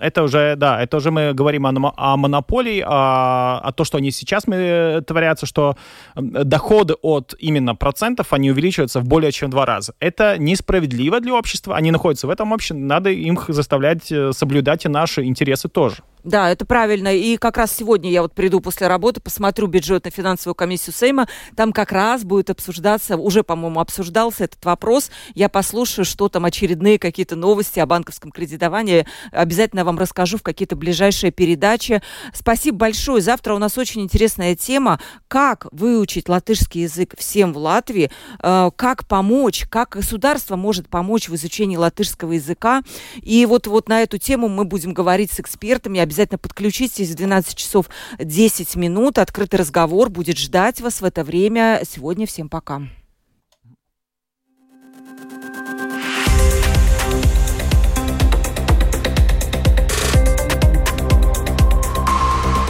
это 0.00 0.22
уже, 0.22 0.56
да, 0.56 0.82
это 0.82 0.96
уже 0.96 1.10
мы 1.10 1.32
говорим 1.32 1.66
о, 1.66 1.92
о 1.96 2.16
монополии, 2.16 2.84
о, 2.86 3.60
о 3.64 3.72
том, 3.72 3.86
что 3.86 3.98
они 3.98 4.10
сейчас 4.10 4.46
мы, 4.46 5.02
творятся, 5.06 5.46
что 5.46 5.76
доходы 6.16 6.94
от 7.02 7.34
именно 7.38 7.74
процентов, 7.74 8.32
они 8.32 8.50
увеличиваются 8.50 9.00
в 9.00 9.04
более 9.04 9.32
чем 9.32 9.50
два 9.50 9.64
раза. 9.64 9.94
Это 10.00 10.36
несправедливо 10.38 11.20
для 11.20 11.34
общества, 11.34 11.76
они 11.76 11.90
находятся 11.90 12.26
в 12.26 12.30
этом 12.30 12.52
обществе, 12.52 12.76
надо 12.76 13.10
им 13.10 13.38
заставлять 13.48 14.12
э, 14.12 14.32
соблюдать 14.32 14.84
и 14.84 14.88
наши 14.88 15.24
интересы 15.24 15.68
тоже. 15.68 15.96
Да, 16.26 16.50
это 16.50 16.66
правильно. 16.66 17.14
И 17.14 17.36
как 17.36 17.56
раз 17.56 17.72
сегодня 17.72 18.10
я 18.10 18.20
вот 18.20 18.34
приду 18.34 18.58
после 18.60 18.88
работы, 18.88 19.20
посмотрю 19.20 19.68
бюджетно-финансовую 19.68 20.56
комиссию 20.56 20.92
Сейма. 20.92 21.28
Там 21.54 21.72
как 21.72 21.92
раз 21.92 22.24
будет 22.24 22.50
обсуждаться, 22.50 23.16
уже, 23.16 23.44
по-моему, 23.44 23.78
обсуждался 23.78 24.42
этот 24.42 24.64
вопрос. 24.64 25.12
Я 25.36 25.48
послушаю, 25.48 26.04
что 26.04 26.28
там 26.28 26.44
очередные 26.44 26.98
какие-то 26.98 27.36
новости 27.36 27.78
о 27.78 27.86
банковском 27.86 28.32
кредитовании. 28.32 29.06
Обязательно 29.30 29.84
вам 29.84 30.00
расскажу 30.00 30.36
в 30.38 30.42
какие-то 30.42 30.74
ближайшие 30.74 31.30
передачи. 31.30 32.02
Спасибо 32.34 32.78
большое. 32.78 33.22
Завтра 33.22 33.54
у 33.54 33.58
нас 33.58 33.78
очень 33.78 34.00
интересная 34.00 34.56
тема. 34.56 34.98
Как 35.28 35.68
выучить 35.70 36.28
латышский 36.28 36.82
язык 36.82 37.14
всем 37.16 37.52
в 37.52 37.58
Латвии? 37.58 38.10
Э, 38.42 38.70
как 38.74 39.06
помочь? 39.06 39.64
Как 39.70 39.90
государство 39.90 40.56
может 40.56 40.88
помочь 40.88 41.28
в 41.28 41.36
изучении 41.36 41.76
латышского 41.76 42.32
языка? 42.32 42.82
И 43.22 43.46
вот, 43.46 43.68
вот 43.68 43.88
на 43.88 44.02
эту 44.02 44.18
тему 44.18 44.48
мы 44.48 44.64
будем 44.64 44.92
говорить 44.92 45.30
с 45.30 45.38
экспертами. 45.38 46.00
Обязательно 46.00 46.15
Обязательно 46.16 46.38
подключитесь 46.38 47.10
в 47.10 47.14
12 47.14 47.54
часов 47.54 47.90
10 48.18 48.74
минут. 48.76 49.18
Открытый 49.18 49.60
разговор 49.60 50.08
будет 50.08 50.38
ждать 50.38 50.80
вас 50.80 51.02
в 51.02 51.04
это 51.04 51.24
время. 51.24 51.82
Сегодня 51.86 52.26
всем 52.26 52.48
пока. 52.48 52.80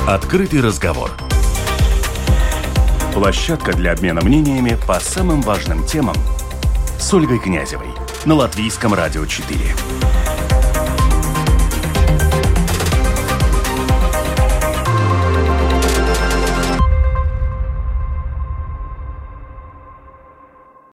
Открытый 0.09 0.61
разговор. 0.61 1.13
Площадка 3.15 3.75
для 3.75 3.93
обмена 3.93 4.23
мнениями 4.23 4.77
по 4.89 4.99
самым 4.99 5.41
важным 5.43 5.87
темам 5.87 6.17
с 6.99 7.15
Ольгой 7.15 7.39
Князевой 7.39 7.91
на 8.25 8.35
Латвийском 8.35 8.93
радио 8.93 9.25
4. 9.25 10.26